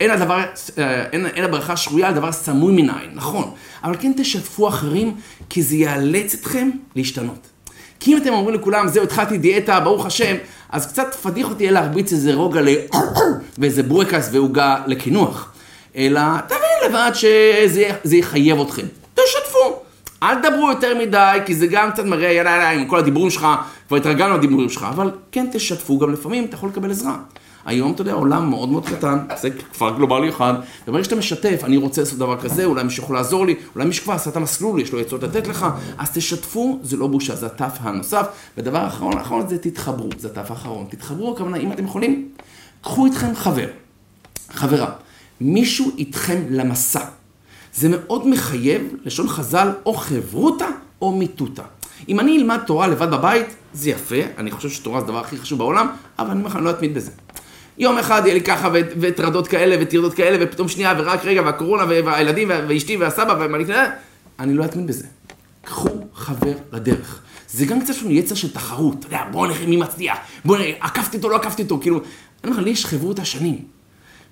אין 0.00 0.10
הדבר, 0.10 0.44
אה, 0.78 1.04
אין, 1.12 1.26
אין 1.26 1.44
הברכה 1.44 1.76
שרויה 1.76 2.08
על 2.08 2.14
דבר 2.14 2.32
סמוי 2.32 2.82
מן 2.82 2.90
העין, 2.90 3.10
נכון, 3.14 3.50
אבל 3.84 3.96
כן 4.00 4.12
תשתפו 4.16 4.68
אחרים, 4.68 5.16
כי 5.50 5.62
זה 5.62 5.76
יאלץ 5.76 6.34
אתכם 6.34 6.70
להשתנות. 6.96 7.53
כי 8.00 8.12
אם 8.12 8.16
אתם 8.16 8.32
אומרים 8.32 8.54
לכולם, 8.54 8.88
זהו, 8.88 9.04
התחלתי 9.04 9.38
דיאטה, 9.38 9.80
ברוך 9.80 10.06
השם, 10.06 10.34
אז 10.70 10.86
קצת 10.86 11.14
פדיח 11.14 11.50
אותי 11.50 11.70
להרביץ 11.70 12.12
איזה 12.12 12.34
רוגע 12.34 12.60
ל... 12.60 12.68
ואיזה 13.58 13.82
ברוקס 13.82 14.28
ועוגה 14.32 14.76
לקינוח. 14.86 15.52
אלא 15.96 16.20
תבין 16.48 16.90
לבד 16.90 17.10
שזה 17.14 18.16
יחייב 18.16 18.60
אתכם. 18.60 18.86
תשתפו. 19.14 19.82
אל 20.22 20.34
תדברו 20.34 20.70
יותר 20.70 20.98
מדי, 20.98 21.38
כי 21.46 21.54
זה 21.54 21.66
גם 21.66 21.92
קצת 21.92 22.04
מראה, 22.04 22.32
יאללה, 22.32 22.50
יאללה, 22.50 22.70
עם 22.70 22.84
כל 22.88 22.98
הדיבורים 22.98 23.30
שלך, 23.30 23.46
כבר 23.88 23.96
התרגלנו 23.96 24.38
לדיבורים 24.38 24.68
שלך, 24.68 24.86
אבל 24.88 25.10
כן 25.32 25.46
תשתפו, 25.52 25.98
גם 25.98 26.12
לפעמים 26.12 26.44
אתה 26.44 26.54
יכול 26.54 26.68
לקבל 26.68 26.90
עזרה. 26.90 27.16
היום, 27.64 27.92
אתה 27.92 28.02
יודע, 28.02 28.12
עולם 28.12 28.50
מאוד 28.50 28.68
מאוד 28.68 28.86
קטן, 28.86 29.18
זה 29.40 29.50
כפר 29.50 29.96
גלובלי 29.96 30.28
אחד, 30.28 30.54
וברגע 30.88 31.04
שאתה 31.04 31.16
משתף, 31.16 31.60
אני 31.64 31.76
רוצה 31.76 32.00
לעשות 32.00 32.18
דבר 32.18 32.40
כזה, 32.40 32.64
אולי 32.64 32.84
מישהו 32.84 33.02
יכול 33.04 33.16
לעזור 33.16 33.46
לי, 33.46 33.54
אולי 33.74 33.86
מישהו 33.86 34.04
כבר 34.04 34.14
עשה 34.14 34.30
את 34.30 34.36
המסלול, 34.36 34.80
יש 34.80 34.92
לו 34.92 35.00
עצות 35.00 35.22
לתת 35.22 35.46
לך, 35.46 35.66
אז 35.98 36.10
תשתפו, 36.10 36.78
זה 36.82 36.96
לא 36.96 37.06
בושה, 37.06 37.36
זה 37.36 37.46
הטף 37.46 37.72
הנוסף. 37.80 38.26
ודבר 38.58 38.78
האחרון, 38.78 39.18
האחרון 39.18 39.48
זה 39.48 39.58
תתחברו, 39.58 40.08
זה 40.18 40.28
הטף 40.28 40.50
האחרון. 40.50 40.86
תתחברו, 40.88 41.34
הכוונה, 41.34 41.56
אם 41.56 41.72
אתם 41.72 41.84
יכולים, 41.84 42.28
קחו 42.82 43.06
איתכם 43.06 43.34
חבר, 43.34 43.66
חברה, 44.52 44.90
מישהו 45.40 45.90
איתכם 45.98 46.42
למסע. 46.50 47.04
זה 47.74 47.88
מאוד 47.88 48.28
מחייב, 48.28 48.82
לשון 49.04 49.28
חז"ל, 49.28 49.72
או 49.86 49.94
חברותה 49.94 50.66
או 51.02 51.12
מיטותה. 51.12 51.62
אם 52.08 52.20
אני 52.20 52.36
אלמד 52.36 52.58
תורה 52.66 52.86
לבד 52.86 53.10
בבית, 53.10 53.46
זה 53.74 53.90
יפה, 53.90 54.16
אני 54.38 54.50
חושב 54.50 54.70
שתורה 54.70 55.00
זה 55.00 55.06
הדבר 55.06 55.20
הכי 55.20 55.36
חשוב 55.36 55.58
בעולם, 55.58 55.88
אבל 56.18 56.30
אני 56.30 56.38
אומר 56.38 56.50
לך, 56.50 56.56
אני 56.56 56.64
לא 56.64 56.70
אתמיד 56.70 56.94
בזה. 56.94 57.10
יום 57.78 57.98
אחד 57.98 58.22
יהיה 58.24 58.34
לי 58.34 58.40
ככה, 58.40 58.68
וטרדות 59.00 59.48
כאלה, 59.48 59.76
וטרדות 59.80 60.14
כאלה, 60.14 60.36
ופתאום 60.40 60.68
שנייה, 60.68 60.94
ורק 60.98 61.24
רגע, 61.24 61.42
והקורונה, 61.42 61.84
והילדים, 61.88 62.50
ואשתי, 62.68 62.96
והסבא, 62.96 63.36
ומה 63.40 63.58
נקרא, 63.58 63.86
אני 64.38 64.54
לא 64.54 64.64
אתמיד 64.64 64.86
בזה. 64.86 65.06
קחו 65.64 65.88
חבר 66.14 66.52
לדרך. 66.72 67.20
זה 67.48 67.66
גם 67.66 67.80
קצת 67.80 68.02
לנו 68.02 68.10
יצר 68.10 68.34
של 68.34 68.52
תחרות, 68.52 68.96
אתה 68.98 69.06
יודע, 69.06 69.22
בוא 69.30 69.46
נראה 69.46 69.66
מי 69.66 69.76
מצליח, 69.76 70.18
בוא 70.44 70.56
נראה, 70.56 70.72
עקפתי 70.80 71.16
אותו, 71.16 71.28
לא 71.28 71.36
עקפתי 71.36 71.62
אותו, 71.62 71.78
כאילו, 71.80 72.00
אני 72.44 72.52
אומר, 72.52 72.62
לי 72.62 72.70
יש 72.70 72.86
חברות 72.86 73.18
השנים. 73.18 73.58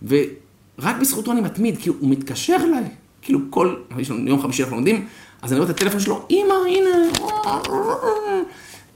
ורק 0.02 0.96
בזכותו 1.00 1.33
אני 1.33 1.40
מתמיד, 1.40 1.78
כי 1.78 1.88
הוא 1.88 2.11
מתקשר 2.11 2.57
אליי, 2.64 2.85
כאילו 3.22 3.38
כל, 3.50 3.74
יש 3.98 4.11
לנו 4.11 4.28
יום 4.28 4.42
חמישי 4.42 4.62
אנחנו 4.62 4.76
לומדים, 4.76 5.07
אז 5.42 5.52
אני 5.52 5.61
רואה 5.61 5.70
את 5.70 5.76
הטלפון 5.76 6.00
שלו, 6.00 6.26
אמא, 6.31 6.55
הנה, 6.68 6.90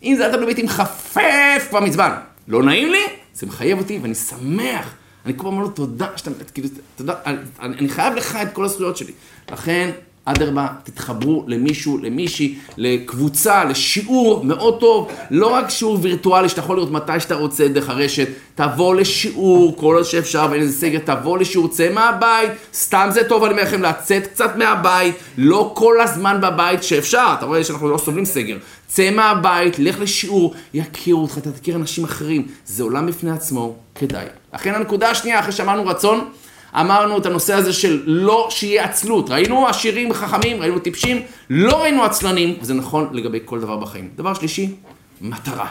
אם 0.03 0.15
זה 0.17 0.29
אתה 0.29 0.37
בבית 0.37 0.59
עם 0.59 0.69
חפף 0.69 1.69
במזמן. 1.73 2.11
לא 2.49 2.63
נעים 2.63 2.91
לי, 2.91 3.03
זה 3.37 3.47
מחייב 3.47 3.79
אותי, 3.79 3.99
ואני 4.03 4.15
שמח. 4.15 4.95
אני 5.27 5.33
כל 5.37 5.43
פעם 5.43 5.47
אומר 5.47 5.63
לו 5.63 5.71
תודה, 5.71 6.09
שאתה, 6.17 6.31
כאילו, 6.55 6.69
תודה, 6.97 7.15
אני, 7.27 7.39
אני 7.61 7.89
חייב 7.89 8.15
לך 8.15 8.37
את 8.43 8.53
כל 8.53 8.65
הזכויות 8.65 8.97
שלי. 8.97 9.13
לכן, 9.53 9.91
אדרבה, 10.29 10.67
תתחברו 10.85 11.45
למישהו, 11.47 11.99
למישהי, 11.99 12.55
לקבוצה, 12.77 13.65
לשיעור 13.65 14.45
מאוד 14.45 14.81
טוב. 14.81 15.11
לא 15.31 15.47
רק 15.47 15.71
שיעור 15.71 15.99
וירטואלי 16.03 16.49
שאתה 16.49 16.61
יכול 16.61 16.77
לראות 16.77 16.91
מתי 16.91 17.21
שאתה 17.21 17.35
רוצה 17.35 17.69
דרך 17.69 17.89
הרשת, 17.89 18.29
תבוא 18.55 18.95
לשיעור 18.95 19.77
כל 19.77 19.95
עוד 19.95 20.05
שאפשר 20.05 20.47
ואין 20.51 20.63
איזה 20.63 20.81
סגר, 20.81 20.99
תבוא 20.99 21.39
לשיעור, 21.39 21.69
צא 21.69 21.93
מהבית, 21.95 22.51
סתם 22.75 23.09
זה 23.13 23.29
טוב, 23.29 23.45
אני 23.45 23.53
אומר 23.53 23.63
לכם, 23.63 23.83
לצאת 23.83 24.27
קצת 24.27 24.57
מהבית, 24.57 25.15
לא 25.39 25.73
כל 25.75 26.01
הזמן 26.01 26.41
בבית 26.41 26.83
שאפשר, 26.83 27.35
אתה 27.39 27.47
רואה 27.47 27.65
שאנחנו 27.65 27.89
לא 27.89 27.99
סובלים 27.99 28.25
סגר. 28.25 28.57
צא 28.87 29.11
מהבית, 29.11 29.79
לך 29.79 30.01
לשיעור, 30.01 30.55
יכירו 30.75 31.23
אותך, 31.23 31.39
תכיר 31.39 31.77
אנשים 31.77 32.05
אחרים, 32.05 32.47
זה 32.67 32.83
עולם 32.83 33.07
בפני 33.07 33.31
עצמו, 33.31 33.75
כדאי. 33.95 34.27
לכן 34.55 34.75
הנקודה 34.75 35.11
השנייה, 35.11 35.41
אחרי 35.41 35.53
שאמרנו 35.53 35.87
רצון, 35.87 36.29
אמרנו 36.75 37.19
את 37.19 37.27
הנושא 37.27 37.55
הזה 37.55 37.73
של 37.73 38.03
לא 38.07 38.49
שיהיה 38.51 38.85
עצלות. 38.85 39.31
ראינו 39.31 39.69
עשירים 39.69 40.13
חכמים, 40.13 40.61
ראינו 40.61 40.79
טיפשים, 40.79 41.23
לא 41.51 41.83
ראינו 41.83 42.05
עצלנים, 42.05 42.57
וזה 42.61 42.75
נכון 42.75 43.09
לגבי 43.13 43.39
כל 43.45 43.61
דבר 43.61 43.77
בחיים. 43.77 44.11
דבר 44.17 44.35
שלישי, 44.35 44.75
מטרה. 45.21 45.67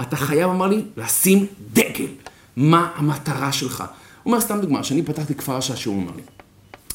אתה 0.00 0.16
חייב, 0.16 0.50
אמר 0.50 0.66
לי, 0.66 0.82
לשים 0.96 1.46
דגל. 1.72 2.06
מה 2.56 2.90
המטרה 2.96 3.52
שלך? 3.52 3.80
הוא 3.80 4.32
אומר, 4.32 4.40
סתם 4.40 4.60
דוגמה, 4.60 4.82
כשאני 4.82 5.02
פתחתי 5.02 5.34
כפר 5.34 5.56
השעשוע, 5.56 5.94
הוא 5.94 6.02
אומר 6.02 6.12
לי, 6.16 6.22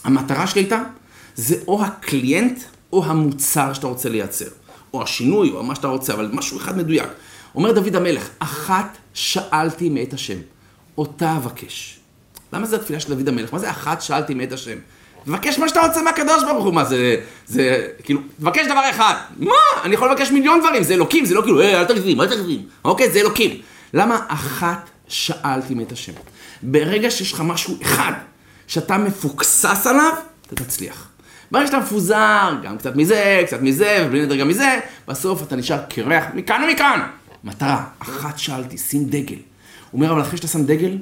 המטרה 0.03 0.47
שלי 0.47 0.61
הייתה, 0.61 0.83
זה 1.35 1.55
או 1.67 1.83
הקליינט 1.83 2.59
או 2.93 3.05
המוצר 3.05 3.73
שאתה 3.73 3.87
רוצה 3.87 4.09
לייצר. 4.09 4.45
או 4.93 5.03
השינוי, 5.03 5.51
או 5.51 5.63
מה 5.63 5.75
שאתה 5.75 5.87
רוצה, 5.87 6.13
אבל 6.13 6.29
משהו 6.33 6.57
אחד 6.57 6.77
מדויק. 6.77 7.09
אומר 7.55 7.71
דוד 7.71 7.95
המלך, 7.95 8.29
אחת 8.39 8.97
שאלתי 9.13 9.89
מאת 9.89 10.13
השם, 10.13 10.37
אותה 10.97 11.37
אבקש. 11.37 11.98
למה 12.53 12.65
זה 12.65 12.75
התפילה 12.75 12.99
של 12.99 13.13
דוד 13.13 13.27
המלך? 13.27 13.53
מה 13.53 13.59
זה 13.59 13.69
אחת 13.69 14.01
שאלתי 14.01 14.33
מאת 14.33 14.51
השם? 14.51 14.77
תבקש 15.25 15.59
מה 15.59 15.69
שאתה 15.69 15.81
רוצה 15.81 16.01
מהקדוש 16.01 16.43
ברוך 16.43 16.65
הוא, 16.65 16.73
מה 16.73 16.85
זה, 16.85 17.15
זה, 17.47 17.87
כאילו, 18.03 18.19
תבקש 18.39 18.65
דבר 18.65 18.89
אחד. 18.89 19.13
מה? 19.37 19.51
אני 19.83 19.93
יכול 19.93 20.11
לבקש 20.11 20.31
מיליון 20.31 20.59
דברים, 20.59 20.83
זה 20.83 20.93
אלוקים, 20.93 21.25
זה 21.25 21.35
לא 21.35 21.41
כאילו, 21.41 21.61
אה, 21.61 21.79
אל 21.79 21.85
תגזים, 21.85 22.21
אל 22.21 22.27
תגזים. 22.27 22.61
אוקיי, 22.85 23.11
זה 23.11 23.19
אלוקים. 23.19 23.61
למה 23.93 24.19
אחת 24.27 24.89
שאלתי 25.07 25.75
מאת 25.75 25.91
השם? 25.91 26.13
ברגע 26.63 27.11
שיש 27.11 27.33
לך 27.33 27.41
משהו 27.45 27.77
אחד 27.81 28.11
שאתה 28.67 28.97
מפוקסס 28.97 29.87
עליו, 29.87 30.13
אתה 30.47 30.63
תצליח. 30.63 31.09
ברגע 31.51 31.67
שאתה 31.67 31.79
מפוזר, 31.79 32.55
גם 32.63 32.77
קצת 32.77 32.95
מזה, 32.95 33.43
קצת 33.45 33.61
מזה, 33.61 34.03
ובלי 34.05 34.25
נדר 34.25 34.35
גם 34.35 34.47
מזה, 34.47 34.79
בסוף 35.07 35.43
אתה 35.43 35.55
נשאר 35.55 35.79
קרח 35.89 36.23
מכאן 36.33 36.63
ומכאן. 36.63 36.99
מטרה, 37.43 37.83
אחת 37.99 38.39
שאלתי, 38.39 38.77
שים 38.77 39.05
דגל. 39.05 39.35
הוא 39.91 40.01
אומר, 40.01 40.11
אבל 40.11 40.21
אחרי 40.21 40.37
שאתה 40.37 40.47
שם 40.47 40.65
דגל, 40.65 40.97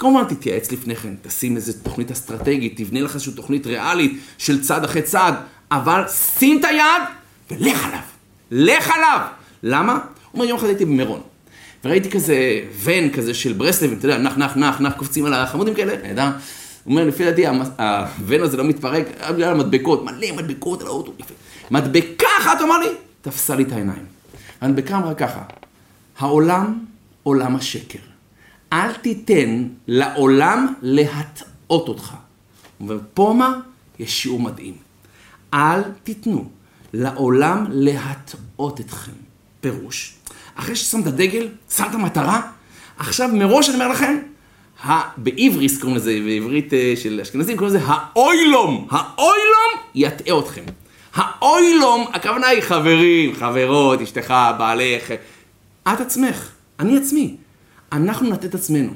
כמובן 0.00 0.24
תתייעץ 0.24 0.72
לפני 0.72 0.96
כן, 0.96 1.14
תשים 1.22 1.56
איזה 1.56 1.82
תוכנית 1.82 2.10
אסטרטגית, 2.10 2.80
תבנה 2.80 3.00
לך 3.00 3.14
איזושהי 3.14 3.32
תוכנית 3.32 3.66
ריאלית 3.66 4.20
של 4.38 4.62
צעד 4.62 4.84
אחרי 4.84 5.02
צעד, 5.02 5.34
אבל 5.70 6.08
שים 6.08 6.60
את 6.60 6.64
היד 6.64 7.02
ולך 7.50 7.84
עליו. 7.84 8.00
לך 8.50 8.90
עליו! 8.90 9.20
למה? 9.62 9.92
הוא 9.92 10.00
אומר, 10.34 10.44
יום 10.44 10.58
אחד 10.58 10.66
הייתי 10.66 10.84
במירון, 10.84 11.20
וראיתי 11.84 12.10
כזה 12.10 12.60
ון 12.82 13.10
כזה 13.10 13.34
של 13.34 13.52
ברסלבים, 13.52 13.98
אתה 13.98 14.06
יודע, 14.06 14.18
נח, 14.18 14.36
נח, 14.36 14.56
נח, 14.56 14.80
נח, 14.80 14.92
קופצים 14.92 15.26
על 15.26 15.34
החמודים 15.34 15.74
כאלה, 15.74 15.96
נהדר. 16.02 16.24
הוא 16.24 16.30
אומר, 16.86 17.04
לפי 17.04 17.24
דעתי, 17.24 17.46
הוון 17.46 18.42
הזה 18.42 18.56
לא 18.56 18.64
מתפרק, 18.64 19.06
בגלל 19.30 19.50
המדבקות, 19.50 20.04
מלא 20.04 20.32
מדבקות 20.36 20.80
על 20.80 20.86
האוטו, 20.86 21.12
יפה. 21.18 21.34
מדבקה 21.70 22.28
אחת, 22.40 22.60
אמר 22.62 22.78
לי, 22.78 22.88
תפסה 23.22 23.56
לי 23.56 23.62
את 23.62 23.72
העיניים. 23.72 24.04
המדבקה 24.60 24.96
אמרה 24.96 25.14
ככה, 25.14 25.42
העולם 26.18 26.78
עולם 27.22 27.56
השקר. 27.56 28.09
אל 28.72 28.92
תיתן 28.92 29.68
לעולם 29.86 30.74
להטעות 30.82 31.88
אותך. 31.88 32.14
ופה 32.88 33.34
מה? 33.38 33.60
יש 33.98 34.22
שיעור 34.22 34.40
מדהים. 34.40 34.74
אל 35.54 35.82
תיתנו 36.02 36.50
לעולם 36.92 37.66
להטעות 37.70 38.80
אתכם. 38.80 39.12
פירוש, 39.60 40.14
אחרי 40.54 40.76
ששמת 40.76 41.04
דגל, 41.04 41.48
שמת 41.70 41.94
מטרה, 41.94 42.40
עכשיו 42.98 43.28
מראש 43.32 43.68
אני 43.68 43.74
אומר 43.74 43.88
לכם, 43.88 44.18
בעבריס 45.16 45.80
קוראים 45.80 45.96
לזה, 45.96 46.18
בעברית 46.24 46.74
אה, 46.74 46.92
של 46.96 47.20
אשכנזים 47.20 47.56
קוראים 47.56 47.76
לזה 47.76 47.86
האוילום. 47.86 48.88
האוילום 48.90 49.70
יטעה 49.94 50.38
אתכם. 50.38 50.62
האוילום, 51.14 52.06
הכוונה 52.12 52.46
היא 52.46 52.62
חברים, 52.62 53.34
חברות, 53.34 54.00
אשתך, 54.00 54.34
בעלך, 54.58 55.10
את 55.82 56.00
עצמך, 56.00 56.48
אני 56.80 56.96
עצמי. 56.98 57.36
אנחנו 57.92 58.30
נטה 58.30 58.46
את 58.46 58.54
עצמנו. 58.54 58.92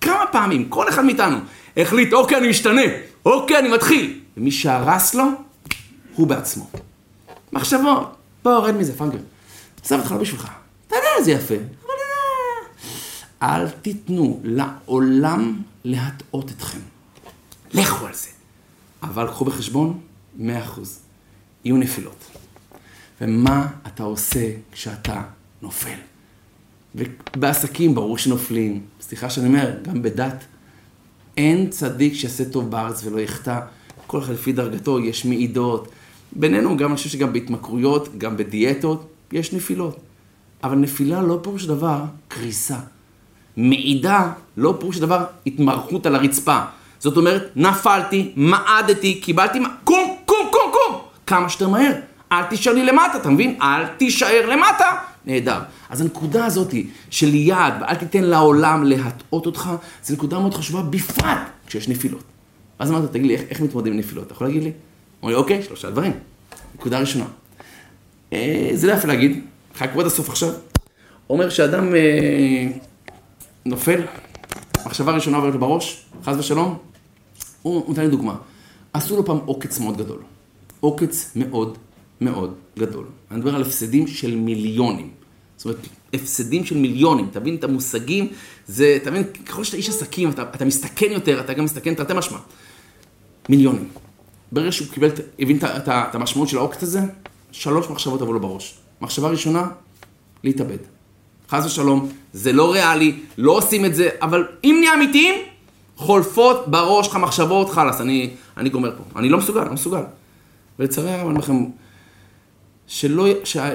כמה 0.00 0.24
פעמים, 0.32 0.68
כל 0.68 0.88
אחד 0.88 1.04
מאיתנו, 1.04 1.36
החליט, 1.76 2.12
אוקיי, 2.12 2.38
אני 2.38 2.48
משתנה, 2.48 2.82
אוקיי, 3.24 3.58
אני 3.58 3.68
מתחיל. 3.68 4.20
ומי 4.36 4.50
שהרס 4.50 5.14
לו, 5.14 5.24
הוא 6.14 6.26
בעצמו. 6.26 6.70
מחשבות, 7.52 8.16
בוא, 8.42 8.58
רד 8.58 8.74
מזה, 8.74 8.98
פנגר. 8.98 9.18
עזב 9.84 9.98
אותך 9.98 10.12
לא 10.12 10.18
בשבילך. 10.18 10.50
אתה 10.86 10.96
יודע 10.96 11.08
איזה 11.18 11.32
יפה. 11.32 11.54
אל 13.42 13.68
תיתנו 13.68 14.40
לעולם 14.44 15.62
להטעות 15.84 16.50
אתכם. 16.50 16.78
לכו 17.74 18.06
על 18.06 18.14
זה. 18.14 18.28
אבל 19.02 19.26
קחו 19.26 19.44
בחשבון, 19.44 20.00
מאה 20.36 20.64
אחוז, 20.64 20.98
יהיו 21.64 21.76
נפילות. 21.76 22.24
ומה 23.20 23.66
אתה 23.86 24.02
עושה 24.02 24.50
כשאתה 24.72 25.22
נופל? 25.62 25.98
ובעסקים 26.94 27.94
ברור 27.94 28.18
שנופלים, 28.18 28.80
סליחה 29.00 29.30
שאני 29.30 29.46
אומר, 29.46 29.70
גם 29.82 30.02
בדת. 30.02 30.44
אין 31.36 31.70
צדיק 31.70 32.14
שיעשה 32.14 32.44
טוב 32.44 32.70
בארץ 32.70 33.04
ולא 33.04 33.20
יחטא. 33.20 33.60
כל 34.06 34.18
אחד 34.18 34.32
לפי 34.32 34.52
דרגתו, 34.52 35.00
יש 35.00 35.24
מעידות. 35.24 35.88
בינינו, 36.32 36.76
גם 36.76 36.88
אני 36.88 36.96
חושב 36.96 37.08
שגם 37.08 37.32
בהתמכרויות, 37.32 38.18
גם 38.18 38.36
בדיאטות, 38.36 39.06
יש 39.32 39.52
נפילות. 39.52 39.96
אבל 40.64 40.76
נפילה 40.76 41.22
לא 41.22 41.40
פירוש 41.42 41.64
דבר 41.64 42.04
קריסה. 42.28 42.76
מעידה 43.56 44.32
לא 44.56 44.76
פירוש 44.80 44.98
דבר 44.98 45.24
התמרחות 45.46 46.06
על 46.06 46.14
הרצפה. 46.14 46.60
זאת 46.98 47.16
אומרת, 47.16 47.50
נפלתי, 47.56 48.32
מעדתי, 48.36 49.20
קיבלתי, 49.20 49.58
קום, 49.84 50.16
קום, 50.24 50.48
קום, 50.52 50.72
קום! 50.72 51.00
כמה 51.26 51.48
שיותר 51.48 51.68
מהר. 51.68 51.92
אל 52.32 52.42
תישאר 52.42 52.72
לי 52.72 52.84
למטה, 52.84 53.16
אתה 53.16 53.30
מבין? 53.30 53.58
אל 53.62 53.86
תישאר 53.86 54.46
למטה. 54.46 54.96
נהדר. 55.26 55.60
אז 55.90 56.00
הנקודה 56.00 56.46
הזאת 56.46 56.74
של 57.10 57.34
יד, 57.34 57.74
ואל 57.80 57.94
תיתן 57.94 58.24
לעולם 58.24 58.84
להטעות 58.84 59.46
אותך, 59.46 59.70
זו 60.04 60.14
נקודה 60.14 60.38
מאוד 60.38 60.54
חשובה, 60.54 60.82
בפרט 60.82 61.38
כשיש 61.66 61.88
נפילות. 61.88 62.22
אז 62.78 62.90
אמרת, 62.90 63.12
תגיד 63.12 63.26
לי, 63.26 63.34
איך, 63.34 63.42
איך 63.50 63.60
מתמודדים 63.60 63.92
עם 63.92 63.98
נפילות? 63.98 64.26
אתה 64.26 64.32
יכול 64.32 64.46
להגיד 64.46 64.62
לי? 64.62 64.72
אמר 65.22 65.30
לי, 65.30 65.36
אוקיי, 65.36 65.62
שלושה 65.62 65.90
דברים. 65.90 66.12
נקודה 66.74 66.98
ראשונה. 66.98 67.24
אה, 68.32 68.70
זה 68.74 68.86
לא 68.86 68.92
יפה 68.92 69.08
להגיד, 69.08 69.44
חכו 69.76 70.00
עד 70.00 70.06
הסוף 70.06 70.28
עכשיו. 70.28 70.50
אומר 71.30 71.50
שאדם 71.50 71.94
אה, 71.94 72.68
נופל, 73.66 74.00
מחשבה 74.86 75.12
ראשונה 75.12 75.36
עוברת 75.36 75.54
לו 75.54 75.60
בראש, 75.60 76.04
חס 76.24 76.36
ושלום, 76.38 76.78
הוא 77.62 77.88
נותן 77.88 78.02
לי 78.02 78.08
דוגמה. 78.08 78.34
עשו 78.92 79.16
לו 79.16 79.24
פעם 79.24 79.38
עוקץ 79.44 79.78
מאוד 79.78 79.96
גדול. 79.96 80.18
עוקץ 80.80 81.32
מאוד 81.36 81.78
מאוד 82.24 82.54
גדול. 82.78 83.06
אני 83.30 83.38
מדבר 83.38 83.54
על 83.54 83.62
הפסדים 83.62 84.06
של 84.06 84.36
מיליונים. 84.36 85.10
זאת 85.56 85.64
אומרת, 85.64 85.78
הפסדים 86.14 86.64
של 86.64 86.76
מיליונים, 86.76 87.28
תבין 87.32 87.54
את 87.54 87.64
המושגים, 87.64 88.28
זה, 88.66 88.98
תבין, 89.04 89.24
ככל 89.46 89.64
שאתה 89.64 89.76
איש 89.76 89.88
עסקים, 89.88 90.30
אתה, 90.30 90.42
אתה 90.42 90.64
מסתכן 90.64 91.10
יותר, 91.10 91.40
אתה 91.40 91.52
גם 91.52 91.64
מסתכן 91.64 91.94
תרתי 91.94 92.14
משמע. 92.14 92.38
מיליונים. 93.48 93.88
ברגע 94.52 94.72
שהוא 94.72 94.88
קיבל, 94.88 95.08
הבין 95.38 95.58
את, 95.76 96.14
המשמעות 96.14 96.48
של 96.48 96.56
העוקץ 96.56 96.82
הזה, 96.82 97.00
שלוש 97.52 97.90
מחשבות 97.90 98.20
עברו 98.20 98.32
לו 98.32 98.40
בראש. 98.40 98.74
מחשבה 99.00 99.28
ראשונה, 99.28 99.68
להתאבד. 100.44 100.78
חס 101.50 101.66
ושלום, 101.66 102.08
זה 102.32 102.52
לא 102.52 102.72
ריאלי, 102.72 103.18
לא 103.38 103.52
עושים 103.52 103.84
את 103.84 103.94
זה, 103.94 104.08
אבל 104.22 104.46
אם 104.64 104.76
נהיה 104.80 104.94
אמיתיים, 104.94 105.34
חולפות 105.96 106.68
בראש 106.68 107.08
לך 107.08 107.16
מחשבות, 107.16 107.70
חלאס, 107.70 108.00
אני, 108.00 108.30
אני 108.56 108.68
גומר 108.68 108.92
פה. 108.96 109.18
אני 109.20 109.28
לא 109.28 109.38
מסוגל, 109.38 109.64
לא 109.64 109.72
מסוגל. 109.72 110.02
ולצערי 110.78 111.10
הרב, 111.10 111.20
אני 111.20 111.28
אומר 111.28 111.40
לכם, 111.40 111.64
שלא, 112.92 113.26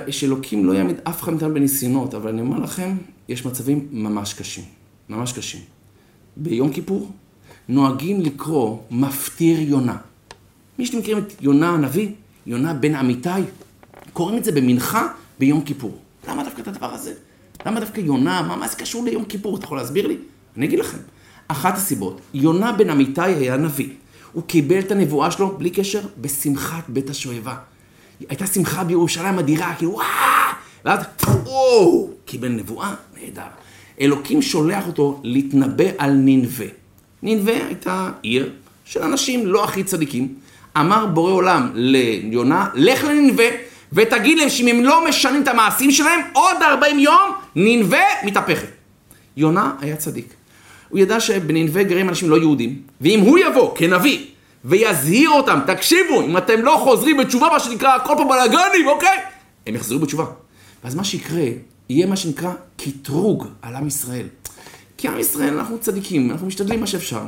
שאלוקים 0.09 0.65
לא 0.65 0.73
יעמיד 0.73 0.95
אף 1.03 1.23
אחד 1.23 1.31
מאיתנו 1.31 1.53
בניסיונות, 1.53 2.13
אבל 2.13 2.29
אני 2.29 2.41
אומר 2.41 2.59
לכם, 2.59 2.97
יש 3.29 3.45
מצבים 3.45 3.87
ממש 3.91 4.33
קשים, 4.33 4.63
ממש 5.09 5.33
קשים. 5.33 5.61
ביום 6.35 6.73
כיפור 6.73 7.11
נוהגים 7.69 8.21
לקרוא 8.21 8.77
מפטיר 8.91 9.59
יונה. 9.59 9.97
מי 10.79 10.85
שאתם 10.85 10.97
מכירים 10.97 11.23
את 11.23 11.33
יונה 11.41 11.69
הנביא, 11.69 12.09
יונה 12.45 12.73
בן 12.73 12.95
אמיתי, 12.95 13.29
קוראים 14.13 14.37
את 14.37 14.43
זה 14.43 14.51
במנחה 14.51 15.07
ביום 15.39 15.61
כיפור. 15.61 15.97
למה 16.27 16.43
דווקא 16.43 16.61
את 16.61 16.67
הדבר 16.67 16.93
הזה? 16.93 17.13
למה 17.65 17.79
דווקא 17.79 17.99
יונה? 17.99 18.41
מה, 18.41 18.55
מה 18.55 18.67
זה 18.67 18.75
קשור 18.75 19.05
ליום 19.05 19.25
כיפור? 19.25 19.57
אתה 19.57 19.65
יכול 19.65 19.77
להסביר 19.77 20.07
לי? 20.07 20.17
אני 20.57 20.65
אגיד 20.65 20.79
לכם. 20.79 20.97
אחת 21.47 21.75
הסיבות, 21.77 22.21
יונה 22.33 22.71
בן 22.71 22.89
אמיתי 22.89 23.21
היה 23.21 23.57
נביא. 23.57 23.89
הוא 24.33 24.43
קיבל 24.43 24.79
את 24.79 24.91
הנבואה 24.91 25.31
שלו, 25.31 25.57
בלי 25.57 25.69
קשר, 25.69 26.01
בשמחת 26.21 26.83
בית 26.89 27.09
השואבה. 27.09 27.57
הייתה 28.29 28.47
שמחה 28.47 28.83
בירושלים 28.83 29.39
אדירה, 29.39 29.73
כאילו 29.77 29.91
וואו! 29.91 30.05
לא 30.85 30.91
ותגיד 43.93 44.37
להם 44.37 44.49
שאם 44.49 44.67
הם 44.67 44.83
לא 44.83 45.07
משנים 45.07 45.41
את 45.43 45.47
המעשים 45.47 45.91
שלהם, 45.91 46.19
עוד 46.33 46.55
40 46.61 46.99
יום 46.99 47.31
ננבה 47.55 48.03
מתהפכת. 48.23 48.67
יונה 49.37 49.71
היה 49.81 49.95
צדיק. 49.95 50.33
הוא 50.89 50.99
ידע 50.99 51.19
שבננבה 51.19 51.83
גרים 51.83 52.09
אנשים 52.09 52.29
לא 52.29 52.35
יהודים, 52.35 52.81
ואם 53.01 53.19
הוא 53.19 53.39
יבוא 53.39 53.75
כנביא 53.75 54.25
ויזהיר 54.65 55.29
אותם, 55.29 55.59
תקשיבו, 55.67 56.21
אם 56.21 56.37
אתם 56.37 56.61
לא 56.61 56.79
חוזרים 56.83 57.17
בתשובה, 57.17 57.47
מה 57.51 57.59
שנקרא, 57.59 57.97
כל 58.05 58.13
פעם 58.17 58.27
בלאגנים, 58.27 58.87
אוקיי? 58.87 59.17
הם 59.67 59.75
יחזרו 59.75 59.99
בתשובה. 59.99 60.25
ואז 60.83 60.95
מה 60.95 61.03
שיקרה, 61.03 61.45
יהיה 61.89 62.07
מה 62.07 62.15
שנקרא 62.15 62.51
קטרוג 62.77 63.47
על 63.61 63.75
עם 63.75 63.87
ישראל. 63.87 64.27
כי 64.97 65.07
עם 65.07 65.19
ישראל, 65.19 65.57
אנחנו 65.57 65.79
צדיקים, 65.79 66.31
אנחנו 66.31 66.47
משתדלים 66.47 66.79
מה 66.79 66.87
שאפשר. 66.87 67.21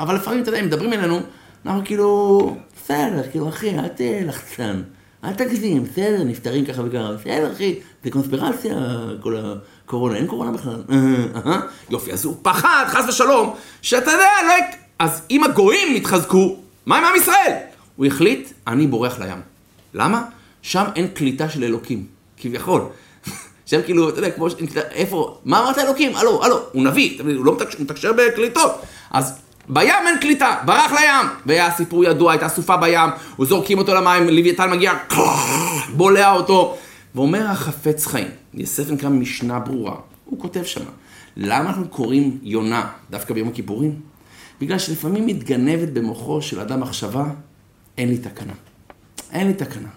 אבל 0.00 0.14
לפעמים, 0.14 0.42
אתה 0.42 0.48
יודע, 0.48 0.60
אם 0.60 0.66
מדברים 0.66 0.92
אלינו, 0.92 1.20
אנחנו 1.66 1.84
כאילו, 1.84 2.56
בסדר, 2.76 3.30
כאילו, 3.30 3.48
אחי, 3.48 3.78
אל 3.78 3.88
תהיה 3.88 4.24
לחצן. 4.24 4.82
אל 5.24 5.32
תגזים, 5.32 5.84
בסדר, 5.84 6.24
נפטרים 6.24 6.64
ככה 6.64 6.82
וככה, 6.84 7.12
בסדר, 7.12 7.52
אחי, 7.52 7.74
זה 8.04 8.10
קונספירציה, 8.10 8.74
כל 9.20 9.36
הקורונה, 9.36 10.16
אין 10.16 10.26
קורונה 10.26 10.50
בכלל. 10.52 10.82
יופי, 11.90 12.12
אז 12.12 12.24
הוא 12.24 12.36
פחד, 12.42 12.84
חס 12.88 13.08
ושלום, 13.08 13.54
שאתה 13.82 14.10
יודע, 14.10 14.28
לא... 14.46 14.54
אז 15.00 15.22
אם 15.30 15.44
הגויים 15.44 15.96
יתחזקו, 15.96 16.56
מה 16.86 16.98
עם 16.98 17.04
עם 17.04 17.16
ישראל? 17.16 17.52
הוא 17.96 18.06
החליט, 18.06 18.48
אני 18.66 18.86
בורח 18.86 19.18
לים. 19.18 19.40
למה? 19.94 20.22
שם 20.62 20.84
אין 20.96 21.08
קליטה 21.08 21.48
של 21.48 21.64
אלוקים, 21.64 22.06
כביכול. 22.36 22.82
שם 23.66 23.82
כאילו, 23.82 24.08
אתה 24.08 24.18
יודע, 24.18 24.30
כמו, 24.30 24.46
איפה, 24.90 25.38
מה 25.44 25.60
אמרת 25.60 25.78
אלוקים? 25.78 26.16
הלו, 26.16 26.44
הלו, 26.44 26.58
הוא 26.72 26.84
נביא, 26.84 27.22
הוא 27.36 27.44
לא 27.44 27.56
מתקשר 27.78 28.12
בקליטות. 28.12 28.82
אז 29.10 29.38
בים 29.68 30.06
אין 30.06 30.18
קליטה, 30.20 30.56
ברח 30.64 30.92
לים. 30.92 31.26
והיה 31.46 31.70
סיפור 31.70 32.04
ידוע, 32.04 32.32
הייתה 32.32 32.48
סופה 32.48 32.76
בים, 32.76 33.10
הוא 33.36 33.46
זורקים 33.46 33.78
אותו 33.78 33.94
למים, 33.94 34.28
לוויתן 34.28 34.70
מגיע, 34.70 34.92
בולע 35.96 36.32
אותו. 36.32 36.76
ואומר 37.14 37.46
החפץ 37.46 38.06
חיים, 38.06 38.28
ספר 38.64 38.92
נקרא 38.92 39.08
משנה 39.08 39.58
ברורה, 39.58 39.94
הוא 40.24 40.40
כותב 40.40 40.62
שמה, 40.64 40.90
למה 41.36 41.68
אנחנו 41.68 41.88
קוראים 41.88 42.38
יונה 42.42 42.90
דווקא 43.10 43.34
ביום 43.34 43.48
הכיפורים? 43.48 44.09
בגלל 44.60 44.78
שלפעמים 44.78 45.26
מתגנבת 45.26 45.88
במוחו 45.88 46.42
של 46.42 46.60
אדם 46.60 46.80
מחשבה, 46.80 47.24
אין 47.98 48.08
לי 48.08 48.18
תקנה. 48.18 48.52
אין 49.32 49.46
לי 49.46 49.54
תקנה. 49.54 49.88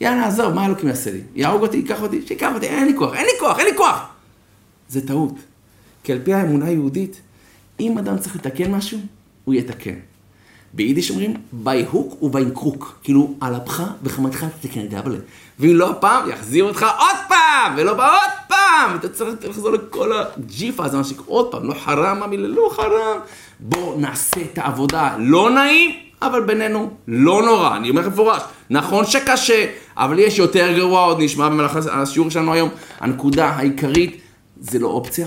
יאללה, 0.00 0.26
עזוב, 0.26 0.52
מה 0.54 0.66
אלוקים 0.66 0.88
יעשה 0.88 1.10
לי? 1.10 1.20
יהרוג 1.34 1.62
אותי, 1.62 1.76
ייקח 1.76 2.02
אותי, 2.02 2.26
שיקח 2.26 2.50
אותי, 2.54 2.66
אין 2.66 2.86
לי 2.86 2.96
כוח, 2.96 3.14
אין 3.14 3.24
לי 3.24 3.32
כוח, 3.40 3.58
אין 3.58 3.66
לי 3.66 3.76
כוח! 3.76 4.08
זה 4.88 5.06
טעות. 5.06 5.34
כי 6.04 6.12
על 6.12 6.18
פי 6.24 6.34
האמונה 6.34 6.66
היהודית, 6.66 7.20
אם 7.80 7.98
אדם 7.98 8.18
צריך 8.18 8.36
לתקן 8.36 8.70
משהו, 8.70 8.98
הוא 9.44 9.54
יתקן. 9.54 9.94
ביידיש 10.72 11.10
אומרים, 11.10 11.34
ביי 11.52 11.86
הוק 11.90 12.22
וביי 12.22 12.44
קרוק. 12.54 12.98
כאילו, 13.02 13.34
על 13.40 13.56
אפך 13.56 13.82
וחמתך 14.02 14.46
תתקן 14.60 14.80
את 14.80 14.90
דאבלה. 14.90 15.18
ואם 15.58 15.74
לא 15.74 15.90
הפעם, 15.90 16.30
יחזיר 16.30 16.64
אותך 16.64 16.86
עוד 16.98 17.16
פעם, 17.28 17.74
ולא 17.76 17.94
בא 17.94 18.14
עוד 18.14 18.30
פעם. 18.80 18.96
אתה 18.96 19.08
צריך 19.08 19.30
לחזור 19.48 19.70
לכל 19.70 20.12
הג'יפה 20.12 20.84
הזה, 20.84 21.04
שקורה 21.04 21.26
עוד 21.28 21.50
פעם. 21.50 21.68
לא 21.68 21.74
חרם, 21.74 22.22
המילה 22.22 22.48
לא 22.48 22.70
חרם. 22.72 23.18
בוא 23.60 24.00
נעשה 24.00 24.40
את 24.40 24.58
העבודה. 24.58 25.16
לא 25.18 25.50
נעים, 25.50 25.90
אבל 26.22 26.42
בינינו, 26.42 26.90
לא 27.08 27.42
נורא. 27.42 27.76
אני 27.76 27.90
אומר 27.90 28.00
לך 28.00 28.06
מפורש. 28.06 28.42
נכון 28.70 29.06
שקשה, 29.06 29.66
אבל 29.96 30.18
יש 30.18 30.38
יותר 30.38 30.72
גרוע, 30.76 31.04
עוד 31.04 31.20
נשמע 31.20 31.48
במהלך 31.48 31.76
השיעור 31.92 32.30
שלנו 32.30 32.52
היום. 32.52 32.68
הנקודה 33.00 33.46
העיקרית, 33.46 34.20
זה 34.60 34.78
לא 34.78 34.88
אופציה, 34.88 35.26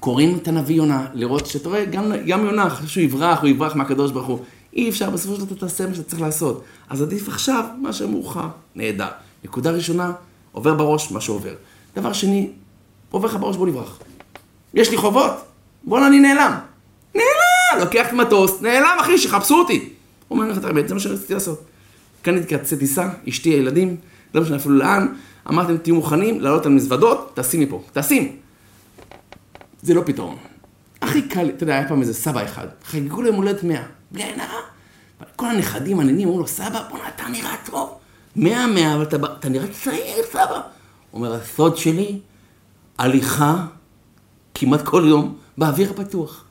קוראים 0.00 0.38
את 0.42 0.48
הנביא 0.48 0.76
יונה, 0.76 1.06
לראות 1.14 1.46
שאתה 1.46 1.68
רואה, 1.68 1.84
גם, 1.84 2.12
גם 2.26 2.44
יונה, 2.44 2.70
חושב 2.70 2.88
שהוא 2.88 3.04
יברח, 3.04 3.40
הוא 3.40 3.48
יברח 3.48 3.76
מהקדוש 3.76 4.10
ברוך 4.10 4.26
הוא. 4.26 4.38
אי 4.74 4.88
אפשר, 4.88 5.10
בסופו 5.10 5.34
של 5.34 5.40
דבר 5.40 5.54
אתה 5.54 5.60
תעשה 5.60 5.86
מה 5.86 5.94
שאתה 5.94 6.08
צריך 6.08 6.22
לעשות. 6.22 6.64
אז 6.90 7.02
עדיף 7.02 7.28
עכשיו 7.28 7.64
מאשר 7.82 8.06
מאוחר. 8.06 8.48
נהדר. 8.74 9.08
נקודה 9.44 9.70
ראשונה, 9.70 10.12
עובר 10.52 10.74
בראש 10.74 11.12
מה 11.12 11.20
שעובר. 11.20 11.54
דבר 11.96 12.12
שני, 12.12 12.50
עובר 13.12 13.28
לך 13.28 13.36
בראש, 13.36 13.56
בוא 13.56 13.66
נברח. 13.66 13.98
יש 14.74 14.90
לי 14.90 14.96
חובות, 14.96 15.32
בואנה 15.84 16.06
אני 16.06 16.20
נעלם. 16.20 16.58
נעלם! 17.14 17.84
לוקח 17.84 18.06
מטוס, 18.12 18.62
נעלם 18.62 18.96
אחי, 19.00 19.18
שיחפשו 19.18 19.54
אותי. 19.54 19.92
הוא 20.28 20.38
אומר 20.38 20.52
לך 20.52 20.58
את 20.58 20.64
האמת, 20.64 20.88
זה 20.88 20.94
מה 20.94 21.00
שרציתי 21.00 21.34
לעשות. 21.34 21.64
קניתי 22.22 22.46
כרטיסי 22.46 22.76
טיסה, 22.76 23.08
אשתי, 23.28 23.50
הילדים, 23.50 23.96
לא 24.34 24.42
משנה 24.42 24.56
אפילו 24.56 24.74
לאן, 24.74 25.08
אמרתם 25.48 25.76
תהיו 25.76 25.94
מוכנים 25.94 26.40
לעלות 26.40 26.66
על 26.66 26.72
מזוודות, 26.72 27.30
טסים 27.34 27.60
מפה, 27.60 27.82
טסים. 27.92 28.36
זה 29.82 29.94
לא 29.94 30.02
פתרון. 30.06 30.36
הכי 31.02 31.22
קל, 31.22 31.50
אתה 31.56 31.62
יודע, 31.62 31.74
היה 31.74 31.88
פעם 31.88 32.00
איזה 32.00 32.14
סבא 32.14 32.44
אחד, 32.44 32.66
חגגו 32.84 33.22
להם 33.22 33.34
הולדת 33.34 33.64
100, 33.64 33.82
בלי 34.10 34.22
עין 34.22 34.40
הרע. 34.40 34.60
כל 35.36 35.46
הנכדים, 35.46 36.00
הננים, 36.00 36.28
אמרו 36.28 36.40
לו, 36.40 36.46
סבא, 36.46 36.82
בוא'נה, 36.90 37.08
אתה 37.08 37.28
נראה 37.28 37.54
טוב. 37.70 37.94
100, 38.36 38.66
100, 38.66 38.94
אבל 38.94 39.02
אתה, 39.02 39.16
אתה 39.38 39.48
נראה 39.48 39.66
צעיר, 39.68 40.24
סבא. 40.32 40.60
אומר, 41.12 41.34
הסוד 41.34 41.76
שלי, 41.76 42.18
הליכה 43.02 43.54
כמעט 44.54 44.82
כל 44.82 45.04
יום 45.06 45.36
באוויר 45.58 45.90
הפתוח. 45.90 46.44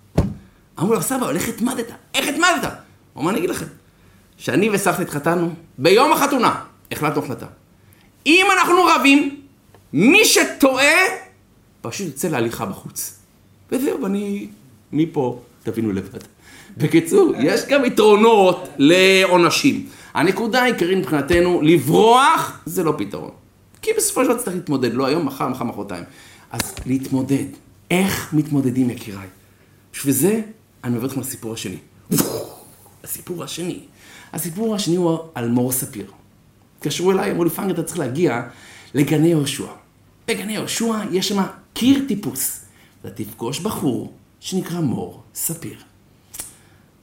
אמרו 0.80 0.94
לו, 0.94 1.02
סבא, 1.02 1.30
איך 1.30 1.50
התמדת? 1.50 1.86
איך 2.14 2.28
התמדת? 2.28 2.64
הוא 2.64 2.72
אומר, 3.16 3.32
אני 3.32 3.40
אגיד 3.40 3.50
לכם, 3.50 3.66
שאני 4.38 4.70
וסבתא 4.70 5.02
התחתנו, 5.02 5.54
ביום 5.78 6.14
החתונה, 6.14 6.64
החלטנו 6.92 7.24
החלטה. 7.24 7.46
אם 8.26 8.46
אנחנו 8.60 8.84
רבים, 8.84 9.42
מי 9.94 10.26
שטועה, 10.26 10.96
פשוט 11.82 12.08
יוצא 12.08 12.28
להליכה 12.28 12.66
בחוץ. 12.66 13.20
וזהו, 13.72 14.02
ואני 14.02 14.48
מפה, 14.92 15.42
תבינו 15.64 15.92
לבד. 15.92 16.20
בקיצור, 16.78 17.34
יש 17.40 17.62
גם 17.68 17.86
יתרונות 17.86 18.70
לעונשים. 18.78 19.90
הנקודה 20.14 20.62
העיקרית 20.62 20.98
מבחינתנו, 20.98 21.62
לברוח 21.62 22.62
זה 22.66 22.84
לא 22.84 22.94
פתרון. 22.98 23.32
כי 23.82 23.92
בסופו 23.98 24.24
של 24.24 24.30
דבר 24.30 24.38
צריך 24.38 24.56
להתמודד, 24.56 24.94
לא 24.94 25.06
היום, 25.06 25.26
מחר, 25.26 25.48
מחר, 25.48 25.64
מחרתיים. 25.64 26.04
אז 26.52 26.76
להתמודד. 26.86 27.46
איך 27.92 28.34
מתמודדים, 28.34 28.90
יקיריי? 28.90 29.28
בשביל 29.94 30.14
זה, 30.14 30.42
אני 30.84 30.96
מביא 30.96 31.08
אתכם 31.08 31.22
לסיפור 31.22 31.54
השני. 31.54 31.78
הסיפור 33.04 33.44
השני. 33.44 33.80
הסיפור 34.34 34.76
השני 34.76 34.96
הוא 34.96 35.20
על 35.36 35.50
מור 35.50 35.72
ספיר. 35.72 36.06
התקשרו 36.78 37.12
אליי, 37.12 37.32
אמרו 37.32 37.44
לי, 37.44 37.50
פאנג, 37.50 37.72
אתה 37.72 37.84
צריך 37.84 38.00
להגיע 38.00 38.42
לגני 38.94 39.28
יהושע. 39.28 39.68
בגני 40.28 40.54
יהושע 40.54 40.94
יש 41.12 41.30
שם 41.30 41.44
קיר 41.74 42.06
טיפוס. 42.08 42.62
אתה 43.02 43.10
תפגוש 43.10 43.60
בחור 43.60 44.14
שנקרא 44.40 44.80
מור 44.80 45.24
ספיר. 45.36 45.78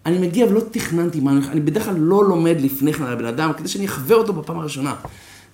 אני 0.06 0.18
מגיע 0.18 0.46
ולא 0.46 0.60
תכננתי 0.70 1.20
מה 1.20 1.30
אני... 1.30 1.48
אני 1.48 1.60
בדרך 1.60 1.84
כלל 1.84 1.96
לא 1.96 2.24
לומד 2.24 2.56
לפני 2.60 2.92
כן 2.92 3.04
על 3.04 3.12
הבן 3.12 3.24
אדם, 3.24 3.52
כדי 3.56 3.68
שאני 3.68 3.86
אחווה 3.86 4.16
אותו 4.16 4.32
בפעם 4.32 4.58
הראשונה. 4.58 4.94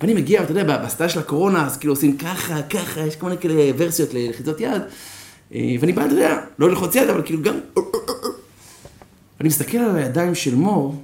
ואני 0.05 0.15
מגיע, 0.15 0.43
אתה 0.43 0.51
יודע, 0.51 0.85
בסטייל 0.85 1.11
של 1.11 1.19
הקורונה, 1.19 1.67
אז 1.67 1.77
כאילו 1.77 1.93
עושים 1.93 2.17
ככה, 2.17 2.63
ככה, 2.63 3.01
יש 3.01 3.17
כל 3.17 3.27
מיני 3.29 3.41
כאלה 3.41 3.73
ורסיות 3.77 4.15
ללחיצות 4.15 4.61
יד. 4.61 4.83
אה, 5.55 5.75
ואני 5.81 5.93
בא, 5.93 6.07
אתה 6.07 6.13
יודע, 6.13 6.45
לא 6.59 6.69
ללחוץ 6.69 6.95
יד, 6.95 7.09
אבל 7.09 7.23
כאילו 7.25 7.43
גם... 7.43 7.55
אני 9.41 9.49
מסתכל 9.49 9.79
על 9.79 9.97
הידיים 9.97 10.35
של 10.35 10.55
מור, 10.55 11.03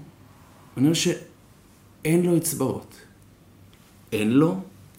אני 0.77 0.85
רואה 0.85 0.95
שאין 0.95 2.27
לו 2.27 2.37
אצבעות. 2.37 2.95
אין 4.13 4.31
לו 4.31 4.57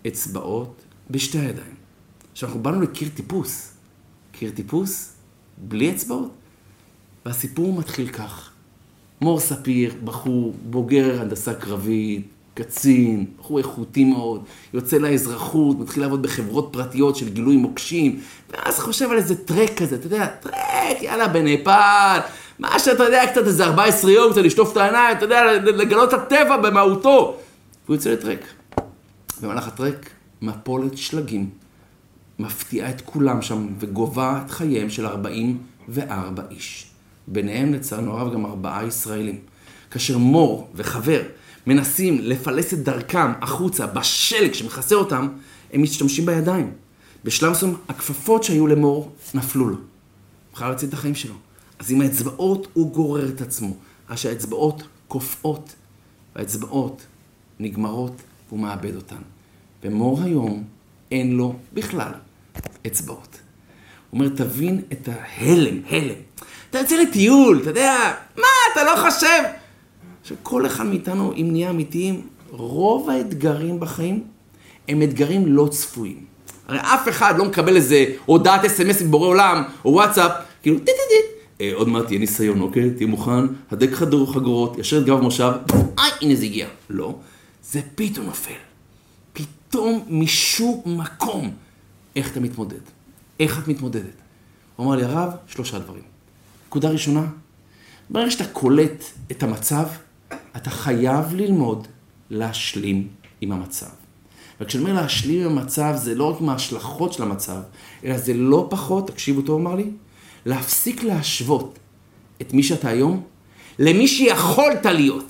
אצבעות 0.08 0.82
בשתי 1.10 1.40
הידיים. 1.40 1.76
עכשיו, 2.32 2.50
אנחנו 2.50 2.64
באנו 2.64 2.82
לקיר 2.82 3.10
טיפוס. 3.14 3.74
קיר 4.32 4.52
טיפוס, 4.56 5.14
בלי 5.58 5.92
אצבעות. 5.92 6.32
והסיפור 7.26 7.74
מתחיל 7.74 8.08
כך. 8.08 8.52
מור 9.22 9.40
ספיר, 9.40 9.94
בחור 10.04 10.54
בוגר 10.70 11.22
הנדסה 11.22 11.54
קרבית, 11.54 12.28
קצין, 12.54 13.26
בחור 13.40 13.58
איכותי 13.58 14.04
מאוד, 14.04 14.44
יוצא 14.74 14.98
לאזרחות, 14.98 15.80
מתחיל 15.80 16.04
לעבוד 16.04 16.22
בחברות 16.22 16.70
פרטיות 16.72 17.16
של 17.16 17.30
גילוי 17.30 17.58
מוקשים, 17.58 18.20
ואז 18.50 18.80
חושב 18.80 19.12
על 19.12 19.18
איזה 19.18 19.36
טרק 19.36 19.78
כזה, 19.78 19.96
אתה 19.96 20.08
יודע, 20.08 20.28
טרק, 20.28 21.02
יאללה, 21.02 21.28
בנפאל, 21.28 22.20
מה 22.60 22.80
שאתה 22.80 23.04
יודע, 23.04 23.24
קצת 23.32 23.48
איזה 23.48 23.66
14 23.66 24.12
יום, 24.12 24.32
קצת 24.32 24.42
לשטוף 24.42 24.72
את 24.72 24.78
העיניים, 24.78 25.18
אתה 25.18 25.26
יודע, 25.26 25.54
לגלות 25.54 26.14
את 26.14 26.14
הטבע 26.14 26.58
במהותו. 26.58 27.38
והוא 27.86 27.96
יוצא 27.96 28.12
לטרק. 28.12 28.40
במהלך 29.42 29.68
הטרק, 29.68 30.10
מפולת 30.42 30.98
שלגים 30.98 31.50
מפתיעה 32.40 32.90
את 32.90 33.02
כולם 33.02 33.42
שם 33.42 33.68
וגובה 33.80 34.42
את 34.46 34.52
חייהם 34.52 34.90
של 34.90 35.06
44 35.06 36.44
איש. 36.52 36.88
ביניהם 37.28 37.74
לצערנו 37.74 38.18
הרב 38.18 38.34
גם 38.34 38.46
ארבעה 38.46 38.86
ישראלים. 38.86 39.40
כאשר 39.92 40.18
מור 40.18 40.70
וחבר 40.76 41.22
מנסים 41.68 42.18
לפלס 42.22 42.74
את 42.74 42.84
דרכם 42.84 43.32
החוצה 43.42 43.88
בשלג 43.88 44.54
שמכסה 44.54 44.96
אותם, 44.96 45.28
הם 45.74 45.84
משתמשים 45.84 46.26
בידיים. 46.26 46.74
בשלב 47.24 47.52
מסוים 47.52 47.76
הכפפות 47.90 48.44
שהיו 48.44 48.68
למור 48.68 49.12
נפלו 49.34 49.70
לו. 49.70 49.78
בכלל 50.54 50.70
להציל 50.70 50.90
את 50.90 50.94
החיים 50.94 51.16
שלו. 51.16 51.36
אז 51.80 51.92
עם 51.92 52.02
האצבעות 52.02 52.68
הוא 52.74 52.92
גורר 52.92 53.30
את 53.30 53.42
עצמו. 53.42 53.76
עד 54.08 54.18
שהאצבעות 54.18 54.84
קופאות, 55.08 55.76
והאצבעות 56.36 57.06
נגמרות 57.60 58.22
והוא 58.48 58.60
מאבד 58.60 58.96
אותן. 58.96 59.22
ומור 59.84 60.22
היום 60.22 60.64
אין 61.12 61.32
לו 61.32 61.56
בכלל 61.74 62.12
אצבעות. 62.88 63.38
הוא 64.10 64.20
אומר, 64.20 64.36
תבין 64.36 64.82
את 64.92 65.10
ההלם, 65.12 65.82
הלם. 65.90 66.16
אתה 66.70 66.80
יוצא 66.80 66.96
לטיול, 66.96 67.60
אתה 67.62 67.70
יודע, 67.70 68.14
מה, 68.38 68.44
אתה 68.74 68.84
לא 68.84 69.10
חושב? 69.10 69.44
עכשיו, 70.32 70.44
כל 70.44 70.66
אחד 70.66 70.86
מאיתנו, 70.86 71.34
אם 71.34 71.48
נהיה 71.52 71.70
אמיתיים, 71.70 72.22
רוב 72.50 73.10
האתגרים 73.10 73.80
בחיים 73.80 74.24
הם 74.88 75.02
אתגרים 75.02 75.48
לא 75.48 75.68
צפויים. 75.72 76.26
הרי 76.68 76.80
אף 76.80 77.10
אחד 77.10 77.38
לא 77.38 77.46
מקבל 77.46 77.76
איזה 77.76 78.06
הודעת 78.26 78.66
אס.אם.אס 78.66 79.02
מבורא 79.02 79.28
עולם, 79.28 79.64
או 79.86 79.92
וואטסאפ, 79.92 80.32
כאילו, 80.62 80.80
טי 80.80 80.86
טי 80.86 80.92
טי, 81.58 81.72
עוד 81.72 81.90
מעט 81.90 82.06
תהיה 82.06 82.20
ניסיון, 82.20 82.62
אוקיי? 82.62 82.90
תהיה 82.90 83.08
מוכן, 83.08 83.46
הדק 83.72 83.94
חגורות, 83.94 84.78
ישר 84.78 84.98
את 84.98 85.06
גב 85.06 85.18
המושב, 85.18 85.52
איי, 85.98 86.12
הנה 86.22 86.36
זה 86.36 86.46
הגיע. 86.46 86.68
לא, 86.90 87.16
זה 87.64 87.82
פתאום 87.96 88.26
נופל. 88.26 88.52
פתאום 89.34 90.06
משום 90.10 90.82
מקום. 90.86 91.52
איך 92.16 92.32
אתה 92.32 92.40
מתמודד? 92.40 92.82
איך 93.40 93.60
את 93.60 93.68
מתמודדת? 93.68 94.04
הוא 94.76 94.86
אמר 94.86 94.96
לי, 94.96 95.04
הרב, 95.04 95.30
שלושה 95.48 95.80
דברים. 95.80 96.04
נקודה 96.68 96.90
ראשונה, 96.90 97.26
ברגע 98.10 98.32
שאתה 98.32 98.46
קולט 98.46 99.04
את 99.32 99.44
המצב, 99.44 99.86
אתה 100.56 100.70
חייב 100.70 101.36
ללמוד 101.36 101.88
להשלים 102.30 103.08
עם 103.42 103.52
המצב. 103.52 103.86
וכשאני 104.62 104.84
אומר 104.84 105.02
להשלים 105.02 105.46
עם 105.46 105.58
המצב, 105.58 105.94
זה 105.96 106.16
לא 106.16 106.24
רק 106.24 106.42
עם 106.42 106.50
ההשלכות 106.50 107.14
של 107.14 107.24
המצב, 107.24 107.60
אלא 108.04 108.18
זה 108.18 108.34
לא 108.34 108.68
פחות, 108.70 109.08
תקשיבו 109.08 109.42
טוב 109.42 109.62
אמר 109.62 109.76
לי, 109.76 109.86
להפסיק 110.46 111.04
להשוות 111.04 111.80
את 112.42 112.54
מי 112.54 112.64
שאתה 112.64 112.90
היום 112.90 113.24
למי 113.80 114.08
שיכולת 114.08 114.86
להיות. 114.86 115.26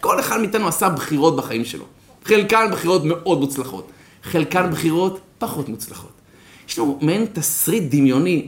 כל 0.00 0.20
אחד 0.20 0.40
מאיתנו 0.40 0.68
עשה 0.68 0.88
בחירות 0.88 1.36
בחיים 1.36 1.64
שלו. 1.64 1.84
חלקן 2.24 2.70
בחירות 2.72 3.02
מאוד 3.04 3.40
מוצלחות, 3.40 3.90
חלקן 4.22 4.70
בחירות 4.70 5.20
פחות 5.38 5.68
מוצלחות. 5.68 6.12
יש 6.68 6.78
לנו 6.78 6.98
מעין 7.02 7.26
תסריט 7.32 7.82
דמיוני. 7.94 8.46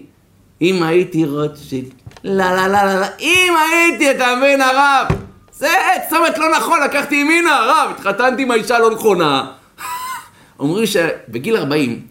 אם 0.63 0.83
הייתי 0.83 1.25
רוטשילד, 1.25 1.93
לא, 2.25 2.57
לא, 2.57 2.67
לא, 2.67 3.01
לא, 3.01 3.07
אם 3.21 3.53
הייתי, 3.71 4.11
אתה 4.11 4.35
מבין, 4.37 4.61
הרב, 4.61 5.07
זה 5.59 5.69
צומת 6.11 6.39
לא 6.39 6.57
נכון, 6.57 6.81
לקחתי 6.81 7.15
ימינה, 7.15 7.57
הרב, 7.57 7.91
התחתנתי 7.91 8.43
עם 8.43 8.51
האישה 8.51 8.77
הלא 8.77 8.91
נכונה. 8.91 9.53
אומרים 10.61 10.87
שבגיל 10.87 11.57
40, 11.57 12.07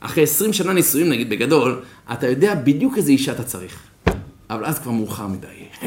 אחרי 0.00 0.22
20 0.22 0.52
שנה 0.52 0.72
נישואים, 0.72 1.08
נגיד, 1.08 1.30
בגדול, 1.30 1.82
אתה 2.12 2.26
יודע 2.26 2.54
בדיוק 2.54 2.96
איזה 2.96 3.10
אישה 3.10 3.32
אתה 3.32 3.42
צריך. 3.42 3.78
אבל 4.50 4.64
אז 4.64 4.78
כבר 4.78 4.92
מאוחר 4.92 5.26
מדי. 5.26 5.46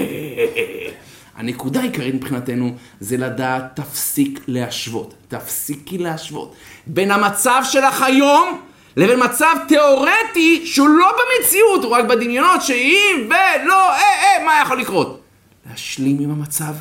הנקודה 1.37 1.79
העיקרית 1.79 2.15
מבחינתנו 2.15 2.75
זה 2.99 3.17
לדעת, 3.17 3.63
תפסיק 3.73 4.39
להשוות. 4.47 5.13
תפסיקי 5.27 5.97
להשוות. 5.97 6.55
בין 6.87 7.11
המצב 7.11 7.61
שלך 7.63 8.01
היום 8.01 8.61
לבין 8.97 9.23
מצב 9.23 9.55
תיאורטי 9.67 10.61
שהוא 10.65 10.89
לא 10.89 11.11
במציאות, 11.11 11.83
הוא 11.83 11.91
רק 11.91 12.05
בדמיונות 12.05 12.61
שאם 12.61 13.15
ולא, 13.25 13.89
אה, 13.89 13.97
אה, 13.97 14.45
מה 14.45 14.61
יכול 14.61 14.79
לקרות? 14.79 15.21
להשלים 15.69 16.19
עם 16.19 16.31
המצב, 16.31 16.73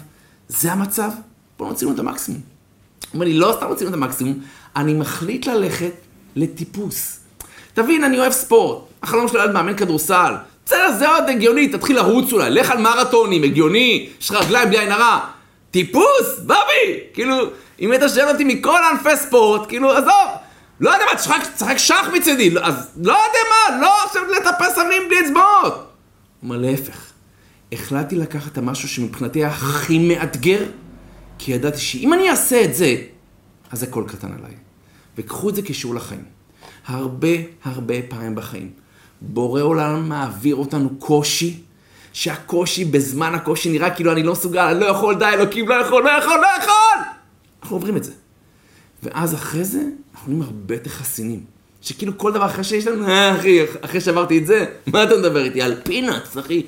זה 0.48 0.72
המצב, 0.72 1.10
בואו 1.58 1.68
נוציא 1.68 1.90
את 1.90 1.98
המקסימום. 1.98 2.40
הוא 2.40 3.14
אומר 3.14 3.24
לי, 3.24 3.34
לא 3.34 3.54
סתם 3.56 3.66
רוצים 3.66 3.88
את 3.88 3.92
המקסימום, 3.92 4.38
אני 4.76 4.94
מחליט 4.94 5.46
ללכת 5.46 5.92
לטיפוס. 6.36 7.20
תבין, 7.74 8.04
אני 8.04 8.18
אוהב 8.18 8.32
ספורט, 8.32 8.78
החלום 9.02 9.28
שלי 9.28 9.38
להיות 9.38 9.52
מאמן 9.52 9.76
כדורסל. 9.76 10.34
בסדר, 10.66 10.92
זה 10.98 11.08
עוד 11.08 11.24
הגיוני, 11.28 11.68
תתחיל 11.68 11.96
לרוץ 11.96 12.32
אולי, 12.32 12.50
לך 12.50 12.70
על 12.70 12.78
מרתונים, 12.78 13.42
הגיוני, 13.42 14.08
יש 14.20 14.30
לך 14.30 14.36
רגליים 14.36 14.68
בלי 14.68 14.78
עין 14.78 14.92
הרע. 14.92 15.20
טיפוס, 15.70 16.38
בבי! 16.38 17.00
כאילו, 17.14 17.36
אם 17.80 17.90
היית 17.90 18.02
שואל 18.14 18.28
אותי 18.28 18.44
מכל 18.44 18.78
ענפי 18.92 19.16
ספורט, 19.16 19.68
כאילו, 19.68 19.92
עזוב, 19.92 20.28
לא 20.80 20.90
יודע 20.90 21.04
מה, 21.04 21.14
תשחק 21.56 21.78
שח 21.78 22.08
מצידי, 22.12 22.54
אז 22.62 22.90
לא 22.96 23.12
יודע 23.12 23.38
מה, 23.50 23.80
לא 23.80 24.04
עכשיו 24.04 24.22
לטפס 24.24 24.78
עלים 24.78 25.02
בלי 25.08 25.20
אצבעות. 25.20 25.74
הוא 25.74 25.84
אומר, 26.42 26.56
להפך, 26.56 27.07
החלטתי 27.72 28.16
לקחת 28.16 28.52
את 28.52 28.58
המשהו 28.58 28.88
שמבחינתי 28.88 29.38
היה 29.38 29.48
הכי 29.48 29.98
מאתגר, 29.98 30.64
כי 31.38 31.52
ידעתי 31.52 31.78
שאם 31.78 32.12
אני 32.12 32.30
אעשה 32.30 32.64
את 32.64 32.74
זה, 32.74 32.96
אז 33.70 33.82
הכל 33.82 34.04
קטן 34.06 34.32
עליי. 34.32 34.54
וקחו 35.18 35.48
את 35.48 35.54
זה 35.54 35.62
כשיעור 35.62 35.94
לחיים. 35.94 36.24
הרבה 36.86 37.28
הרבה 37.64 37.94
פעמים 38.08 38.34
בחיים. 38.34 38.70
בורא 39.20 39.62
עולם 39.62 40.08
מעביר 40.08 40.56
אותנו 40.56 40.90
קושי, 40.98 41.60
שהקושי 42.12 42.84
בזמן 42.84 43.34
הקושי 43.34 43.70
נראה 43.70 43.90
כאילו 43.90 44.12
אני 44.12 44.22
לא 44.22 44.32
מסוגל, 44.32 44.60
אני 44.60 44.80
לא 44.80 44.86
יכול, 44.86 45.18
די, 45.18 45.24
אלוקים, 45.24 45.68
לא 45.68 45.74
יכול, 45.74 46.04
לא 46.04 46.10
יכול, 46.10 46.40
לא 46.40 46.62
יכול! 46.62 47.04
אנחנו 47.62 47.76
עוברים 47.76 47.96
את 47.96 48.04
זה. 48.04 48.12
ואז 49.02 49.34
אחרי 49.34 49.64
זה, 49.64 49.82
אנחנו 50.14 50.32
נהיים 50.32 50.42
הרבה 50.42 50.74
יותר 50.74 50.90
חסינים. 50.90 51.44
שכאילו 51.82 52.18
כל 52.18 52.32
דבר 52.32 52.46
אחרי 52.46 52.64
שיש 52.64 52.86
לנו, 52.86 53.08
אה, 53.08 53.36
אחי, 53.36 53.58
אחרי 53.80 54.00
שעברתי 54.00 54.38
את 54.38 54.46
זה, 54.46 54.66
מה 54.86 55.02
אתה 55.02 55.16
מדבר 55.16 55.44
איתי? 55.44 55.62
על 55.62 55.74
פינאץ, 55.84 56.36
אחי, 56.36 56.62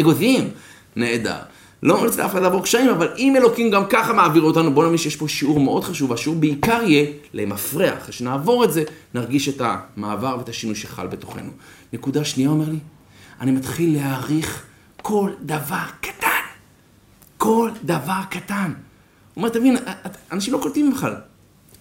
אגוזים. 0.00 0.50
נהדר. 0.96 1.38
לא 1.82 1.98
ממליץ 1.98 2.16
לאף 2.16 2.30
אחד 2.30 2.42
לעבור 2.42 2.62
קשיים, 2.62 2.88
אבל 2.88 3.08
אם 3.18 3.36
אלוקים 3.36 3.70
גם 3.70 3.82
ככה 3.90 4.12
מעביר 4.12 4.42
אותנו, 4.42 4.74
בוא 4.74 4.82
נאמין 4.84 4.98
שיש 4.98 5.16
פה 5.16 5.28
שיעור 5.28 5.60
מאוד 5.60 5.84
חשוב, 5.84 6.10
והשיעור 6.10 6.38
בעיקר 6.38 6.82
יהיה 6.82 7.06
למפרע. 7.34 7.98
אחרי 7.98 8.12
שנעבור 8.12 8.64
את 8.64 8.72
זה, 8.72 8.84
נרגיש 9.14 9.48
את 9.48 9.62
המעבר 9.64 10.36
ואת 10.38 10.48
השינוי 10.48 10.76
שחל 10.76 11.06
בתוכנו. 11.06 11.50
נקודה 11.92 12.24
שנייה 12.24 12.50
אומר 12.50 12.70
לי, 12.70 12.78
אני 13.40 13.50
מתחיל 13.50 13.94
להעריך 13.94 14.62
כל 15.02 15.30
דבר 15.40 15.84
קטן. 16.00 16.26
כל 17.38 17.70
דבר 17.82 18.20
קטן. 18.30 18.72
הוא 19.34 19.42
אומר, 19.42 19.48
תבין, 19.48 19.76
אנשים 20.32 20.52
לא 20.52 20.58
קולטים 20.62 20.92
בכלל. 20.92 21.14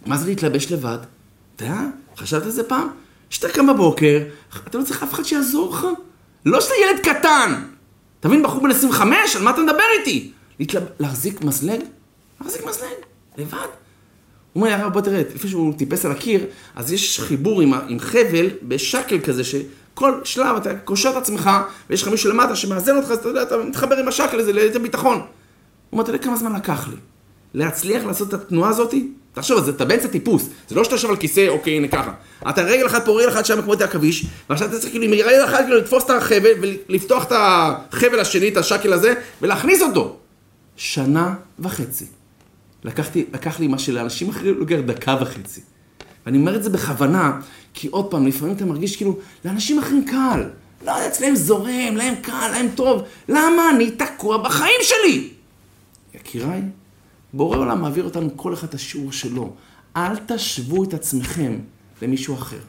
מה 0.06 0.18
זה 0.18 0.28
להתלבש 0.28 0.72
לבד? 0.72 0.98
אתה 1.56 1.66
יודע? 1.66 1.82
חשבת 2.20 2.44
על 2.44 2.50
זה 2.50 2.64
פעם? 2.64 2.88
שאתה 3.30 3.50
קם 3.50 3.68
בבוקר, 3.68 4.20
אתה 4.68 4.78
לא 4.78 4.84
צריך 4.84 5.04
אף 5.04 5.14
אחד 5.14 5.24
שיעזור 5.24 5.74
לך. 5.74 5.88
לא 6.46 6.62
שאתה 6.62 6.74
ילד 6.84 7.00
קטן. 7.00 7.64
אתה 8.20 8.28
מבין, 8.28 8.44
בחור 8.44 8.64
בן 8.64 8.72
25, 8.72 9.36
על 9.36 9.44
מה 9.44 9.52
אתה 9.52 9.62
מדבר 9.62 9.84
איתי? 10.00 10.32
להתלב... 10.60 10.84
להחזיק 11.00 11.42
מזלג? 11.42 11.80
להחזיק 12.42 12.66
מזלג, 12.66 12.88
לבד. 13.38 13.58
הוא 14.54 14.64
אומר, 14.64 14.74
הרב, 14.74 14.94
בוא 14.94 15.02
תראה, 15.02 15.22
לפני 15.36 15.50
שהוא 15.50 15.74
טיפס 15.78 16.06
על 16.06 16.12
הקיר, 16.12 16.46
אז 16.76 16.92
יש 16.94 17.20
חיבור 17.20 17.62
עם, 17.62 17.74
עם 17.74 18.00
חבל 18.00 18.50
בשקל 18.64 19.20
כזה, 19.20 19.44
שכל 19.44 20.22
שלב 20.24 20.56
אתה 20.56 20.76
קושר 20.76 21.10
את 21.10 21.16
עצמך, 21.16 21.50
ויש 21.90 22.02
לך 22.02 22.08
מישהו 22.08 22.30
למטה 22.30 22.56
שמאזן 22.56 22.98
אותך, 22.98 23.12
אז 23.12 23.18
אתה 23.18 23.30
יודע, 23.30 23.42
אתה 23.42 23.58
מתחבר 23.58 23.98
עם 23.98 24.08
השקל 24.08 24.40
הזה 24.40 24.54
ליתר 24.54 24.80
ביטחון. 24.80 25.18
הוא 25.18 25.26
אומר, 25.92 26.04
אתה 26.04 26.12
יודע 26.12 26.24
כמה 26.24 26.36
זמן 26.36 26.56
לקח 26.56 26.88
לי 26.88 26.96
להצליח 27.54 28.04
לעשות 28.04 28.30
את 28.30 28.34
התנועה 28.34 28.70
הזאתי? 28.70 29.12
תחשוב, 29.34 29.70
אתה 29.70 29.86
באמצע 29.86 30.08
טיפוס, 30.08 30.50
זה 30.70 30.76
לא 30.76 30.84
שאתה 30.84 30.96
יושב 30.96 31.10
על 31.10 31.16
כיסא, 31.16 31.48
אוקיי, 31.48 31.74
הנה 31.74 31.88
ככה. 31.88 32.12
אתה 32.50 32.62
רגל 32.62 32.86
אחת 32.86 33.06
פה, 33.06 33.12
רגל 33.12 33.30
אחת 33.30 33.46
שם 33.46 33.62
כמו 33.62 33.74
את 33.74 33.82
העכביש, 33.82 34.26
ועכשיו 34.50 34.68
אתה 34.68 34.80
צריך 34.80 34.92
כאילו 34.92 35.06
עם 35.06 35.14
רגל 35.14 35.46
אחת 35.46 35.60
כאילו 35.60 35.78
לתפוס 35.78 36.04
את 36.06 36.10
החבל 36.10 36.52
ולפתוח 36.62 37.24
את 37.24 37.32
החבל 37.36 38.20
השני, 38.20 38.48
את 38.48 38.58
השקל 38.58 38.94
הזה, 38.94 39.14
ולהכניס 39.42 39.82
אותו. 39.82 40.18
שנה 40.76 41.34
וחצי. 41.60 42.06
לקחתי, 42.84 43.26
לקח 43.34 43.60
לי 43.60 43.68
מה 43.68 43.80
שלאנשים 43.80 44.30
אחרים 44.30 44.56
לוקח 44.60 44.76
דקה 44.86 45.18
וחצי. 45.22 45.62
ואני 46.26 46.38
אומר 46.38 46.56
את 46.56 46.64
זה 46.64 46.70
בכוונה, 46.70 47.40
כי 47.74 47.88
עוד 47.88 48.12
פעם, 48.12 48.28
לפעמים 48.28 48.56
אתה 48.56 48.66
מרגיש 48.66 48.96
כאילו, 48.96 49.18
לאנשים 49.46 49.80
אחרים 49.80 50.06
קל. 50.06 50.44
לא, 50.86 51.08
אצלם 51.08 51.36
זורם, 51.36 51.96
להם 51.96 52.16
קל, 52.22 52.50
להם 52.52 52.68
טוב. 52.76 53.04
למה 53.30 53.70
אני 53.76 53.92
תקוע 53.92 54.38
בחיים 54.38 54.80
שלי? 54.82 55.30
יקיריי, 56.16 56.62
בורא 57.34 57.58
עולם 57.58 57.82
מעביר 57.82 58.04
אותנו 58.04 58.30
כל 58.36 58.54
אחד 58.54 58.68
את 58.68 58.74
השיעור 58.74 59.12
שלו. 59.12 59.54
אל 59.96 60.16
תשוו 60.16 60.84
את 60.84 60.94
עצמכם 60.94 61.60
למישהו 62.02 62.36
אחר. 62.36 62.60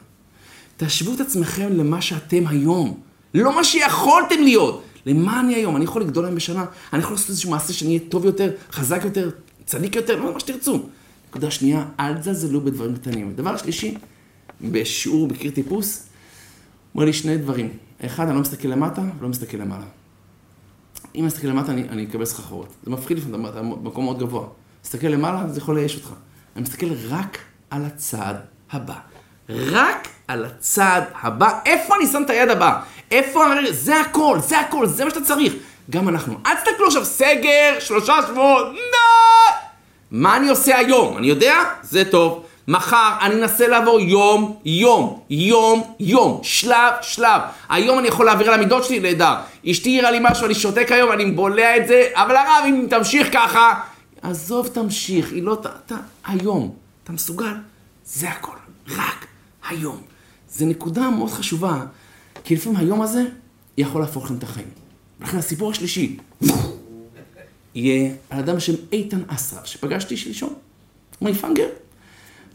תשוו 0.77 1.13
את 1.13 1.19
עצמכם 1.19 1.69
למה 1.73 2.01
שאתם 2.01 2.47
היום. 2.47 2.99
לא 3.33 3.55
מה 3.55 3.63
שיכולתם 3.63 4.43
להיות. 4.43 4.83
למה 5.05 5.39
אני 5.39 5.55
היום? 5.55 5.75
אני 5.75 5.83
יכול 5.83 6.01
לגדול 6.01 6.25
היום 6.25 6.35
בשנה? 6.35 6.65
אני 6.93 7.01
יכול 7.01 7.13
לעשות 7.13 7.29
איזשהו 7.29 7.51
מעשה 7.51 7.73
שאני 7.73 7.97
אהיה 7.97 8.09
טוב 8.09 8.25
יותר, 8.25 8.51
חזק 8.71 9.01
יותר, 9.03 9.29
צדיק 9.65 9.95
יותר, 9.95 10.19
לא 10.19 10.33
מה 10.33 10.39
שתרצו. 10.39 10.79
נקודה 11.29 11.51
שנייה, 11.51 11.85
אל 11.99 12.17
תזלזלו 12.17 12.61
בדברים 12.61 12.95
קטנים. 12.95 13.33
דבר 13.35 13.57
שלישי, 13.57 13.97
בשיעור 14.61 15.27
בקיר 15.27 15.51
טיפוס, 15.51 16.07
אומר 16.95 17.05
לי 17.05 17.13
שני 17.13 17.37
דברים. 17.37 17.69
אחד, 18.05 18.25
אני 18.25 18.35
לא 18.35 18.41
מסתכל 18.41 18.67
למטה 18.67 19.01
ולא 19.19 19.29
מסתכל 19.29 19.57
למעלה. 19.57 19.85
אם 21.15 21.21
אני 21.21 21.27
אסתכל 21.27 21.47
למטה, 21.47 21.71
אני, 21.71 21.89
אני 21.89 22.03
אקבל 22.05 22.25
סחרחורת. 22.25 22.67
זה 22.83 22.91
מפחיד 22.91 23.17
לפעמים, 23.17 23.45
אתה 23.45 23.61
במקום 23.61 24.05
מאוד 24.05 24.19
גבוה. 24.19 24.43
מסתכל 24.83 25.07
למעלה, 25.07 25.47
זה 25.47 25.59
יכול 25.59 25.75
לייאש 25.75 25.95
אותך. 25.95 26.09
אני 26.55 26.63
מסתכל 26.63 26.87
רק 27.09 27.37
על 27.69 27.85
הצעד 27.85 28.35
הבא. 28.71 28.95
רק 29.49 30.07
על 30.27 30.45
הצעד 30.45 31.03
הבא. 31.21 31.59
איפה 31.65 31.95
אני 31.95 32.07
שם 32.07 32.23
את 32.25 32.29
היד 32.29 32.49
הבא? 32.49 32.79
איפה... 33.11 33.43
זה 33.71 33.99
הכל, 33.99 34.39
זה 34.41 34.59
הכל, 34.59 34.87
זה 34.87 35.05
מה 35.05 35.09
שאתה 35.09 35.21
צריך. 35.21 35.53
גם 35.89 36.09
אנחנו. 36.09 36.37
אל 36.45 36.55
תסתכלו 36.55 36.87
עכשיו, 36.87 37.05
סגר, 37.05 37.79
שלושה 37.79 38.13
שבועות, 38.27 38.67
לא! 38.67 39.53
מה 40.11 40.37
אני 40.37 40.49
עושה 40.49 40.77
היום? 40.77 41.17
אני 41.17 41.27
יודע? 41.27 41.55
זה 41.81 42.03
טוב. 42.11 42.43
מחר 42.67 43.17
אני 43.21 43.35
אנסה 43.35 43.67
לעבור 43.67 43.99
יום, 43.99 44.57
יום, 44.65 45.19
יום, 45.29 45.93
יום, 45.99 46.39
שלב, 46.43 46.93
שלב. 47.01 47.41
היום 47.69 47.99
אני 47.99 48.07
יכול 48.07 48.25
להעביר 48.25 48.47
על 48.47 48.53
המידות 48.53 48.83
שלי, 48.83 48.99
נהדר. 48.99 49.35
אשתי 49.71 49.89
העירה 49.89 50.11
לי 50.11 50.17
משהו, 50.21 50.45
אני 50.45 50.55
שותק 50.55 50.91
היום, 50.91 51.11
אני 51.11 51.31
בולע 51.31 51.77
את 51.77 51.87
זה, 51.87 52.09
אבל 52.13 52.35
הרב, 52.35 52.63
אם 52.65 52.87
תמשיך 52.89 53.33
ככה, 53.33 53.73
עזוב, 54.21 54.67
תמשיך, 54.67 55.31
היא 55.31 55.43
לא... 55.43 55.55
ת, 55.55 55.65
ת, 55.65 55.91
היום. 56.25 56.75
אתה 57.03 57.11
מסוגל? 57.11 57.53
זה 58.05 58.29
הכל. 58.29 58.57
רק 58.87 59.25
היום. 59.69 60.01
זו 60.49 60.65
נקודה 60.65 61.09
מאוד 61.09 61.29
חשובה, 61.29 61.79
כי 62.43 62.55
לפעמים 62.55 62.79
היום 62.79 63.01
הזה 63.01 63.23
יכול 63.77 64.01
להפוך 64.01 64.25
לכם 64.25 64.35
את 64.35 64.43
החיים. 64.43 64.67
ולכן 65.19 65.37
הסיפור 65.37 65.71
השלישי 65.71 66.17
יהיה 67.75 68.13
על 68.29 68.39
אדם 68.39 68.55
בשם 68.55 68.73
איתן 68.91 69.21
אסרף, 69.27 69.65
שפגשתי 69.65 70.17
שלשום. 70.17 70.49
הוא 70.49 70.57
אומר 71.21 71.31
לי, 71.31 71.37
פנגר, 71.37 71.67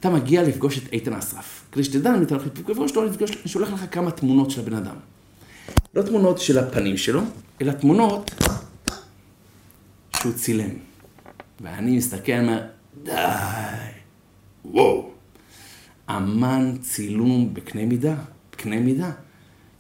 אתה 0.07 0.15
מגיע 0.15 0.43
לפגוש 0.43 0.79
את 0.79 0.93
איתן 0.93 1.13
אסרף. 1.13 1.65
כדי 1.73 1.85
שתדע 1.85 2.15
אם 2.17 2.23
אתה 2.23 2.35
הולך 2.35 2.47
לפגוש 2.47 2.91
אותו, 2.91 3.03
אני 3.03 3.11
שולח 3.47 3.73
לך 3.73 3.85
כמה 3.91 4.11
תמונות 4.11 4.51
של 4.51 4.61
הבן 4.61 4.75
אדם. 4.75 4.95
לא 5.95 6.03
תמונות 6.03 6.39
של 6.39 6.59
הפנים 6.59 6.97
שלו, 6.97 7.21
אלא 7.63 7.73
תמונות 7.73 8.31
שהוא 10.17 10.33
צילם. 10.33 10.71
ואני 11.61 11.97
מסתכל, 11.97 12.33
אומר, 12.33 12.63
די, 13.03 13.13
וואו. 14.65 15.11
אמן 16.11 16.77
צילום 16.81 17.55
בקנה 17.55 17.87
מידה, 17.87 18.15
בקנה 18.53 18.81
מידה. 18.81 19.11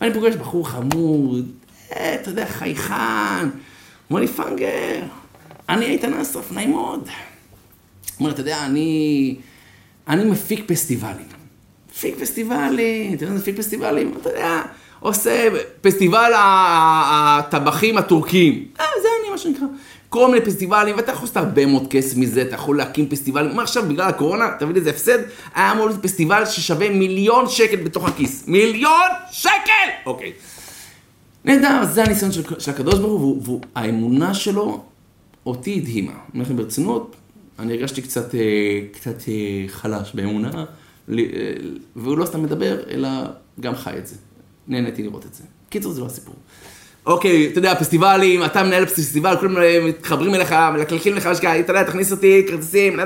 ואני 0.01 0.15
פוגש 0.15 0.35
בחור 0.35 0.69
חמוד, 0.69 1.53
אה, 1.93 2.15
אתה 2.15 2.31
יודע, 2.31 2.47
חייכן, 2.47 3.49
אומר 4.11 4.21
לי, 4.21 4.27
פנגר, 4.29 5.03
אני 5.69 5.87
איתן 5.87 6.15
אסרף, 6.15 6.53
נעים 6.53 6.71
מאוד. 6.71 7.01
הוא 7.01 8.21
אומר, 8.21 8.31
אתה 8.31 8.41
יודע, 8.41 8.67
אני, 8.67 9.37
אני 10.09 10.25
מפיק 10.25 10.65
פסטיבלים. 10.67 11.27
מפיק 11.91 12.15
פסטיבלים, 12.21 13.15
אתה 13.15 13.25
יודע 13.25 13.33
מה 13.33 13.39
זה 13.39 13.43
מפיק 13.43 13.57
פסטיבלים? 13.57 14.15
אתה 14.21 14.31
יודע, 14.31 14.63
עושה 15.01 15.49
פסטיבל 15.81 16.33
הטבחים 16.37 17.99
הטורקיים. 17.99 18.69
אה, 18.81 18.85
זה 19.03 19.09
אני, 19.23 19.31
מה 19.31 19.39
שנקרא. 19.39 19.67
כל 20.09 20.31
מיני 20.31 20.45
פסטיבלים, 20.45 20.97
ואתה 20.97 21.13
יכול 21.13 21.25
לעשות 21.25 21.37
הרבה 21.37 21.67
מאוד 21.67 21.87
כסף 21.91 22.17
מזה, 22.17 22.43
אתה 22.43 22.55
יכול 22.55 22.77
להקים 22.77 23.09
פסטיבלים. 23.09 23.57
מה 23.57 23.63
עכשיו, 23.63 23.89
בגלל 23.89 24.09
הקורונה, 24.09 24.49
מבין 24.63 24.77
איזה 24.77 24.91
הפסד? 24.91 25.19
היה 25.55 25.73
אמור 25.73 25.87
להיות 25.87 26.03
פסטיבל 26.03 26.47
ששווה 26.47 26.91
מיליון 26.91 27.49
שקל 27.49 27.77
בתוך 27.77 28.09
הכיס. 28.09 28.45
מיליון 28.49 29.11
שקל! 29.31 29.89
אוקיי. 30.07 30.33
נהדר, 31.45 31.85
זה 31.85 32.05
הניסיון 32.05 32.33
של, 32.33 32.43
של 32.59 32.71
הקדוש 32.71 32.99
ברוך 32.99 33.23
הוא, 33.23 33.61
והאמונה 33.77 34.35
שלו 34.35 34.85
אותי 35.47 35.81
הדהימה. 35.83 36.13
אני 36.13 36.21
אומר 36.35 36.45
לכם 36.45 36.57
ברצינות, 36.57 37.17
אני 37.59 37.73
הרגשתי 37.73 38.03
קצת, 38.03 38.35
אה, 38.35 38.41
קצת 38.93 39.29
אה, 39.29 39.65
חלש 39.69 40.13
באמונה, 40.15 40.51
אה, 40.55 40.65
והוא 41.97 42.19
לא 42.19 42.27
סתם 42.27 42.43
מדבר, 42.43 42.81
אלא 42.91 43.09
גם 43.61 43.77
חי 43.77 43.99
את 43.99 44.07
זה. 44.07 44.17
נהניתי 44.69 45.03
לראות 45.03 45.27
את 45.27 45.35
זה. 45.35 45.43
קיצור, 45.69 45.93
זה 45.93 46.01
לא 46.01 46.07
הסיפור. 46.07 46.35
אוקיי, 47.07 47.49
אתה 47.49 47.59
יודע, 47.59 47.75
פסטיבלים, 47.75 48.45
אתה 48.45 48.63
מנהל 48.63 48.87
פסטיבל, 48.87 49.37
כולם 49.41 49.55
מתחברים 49.87 50.35
אליך, 50.35 50.55
מלקלקים 50.73 51.15
לך, 51.15 51.27
אתה 51.27 51.73
יודע, 51.73 51.83
תכניס 51.83 52.13
אותי, 52.13 52.47
כרטיסים, 52.49 53.01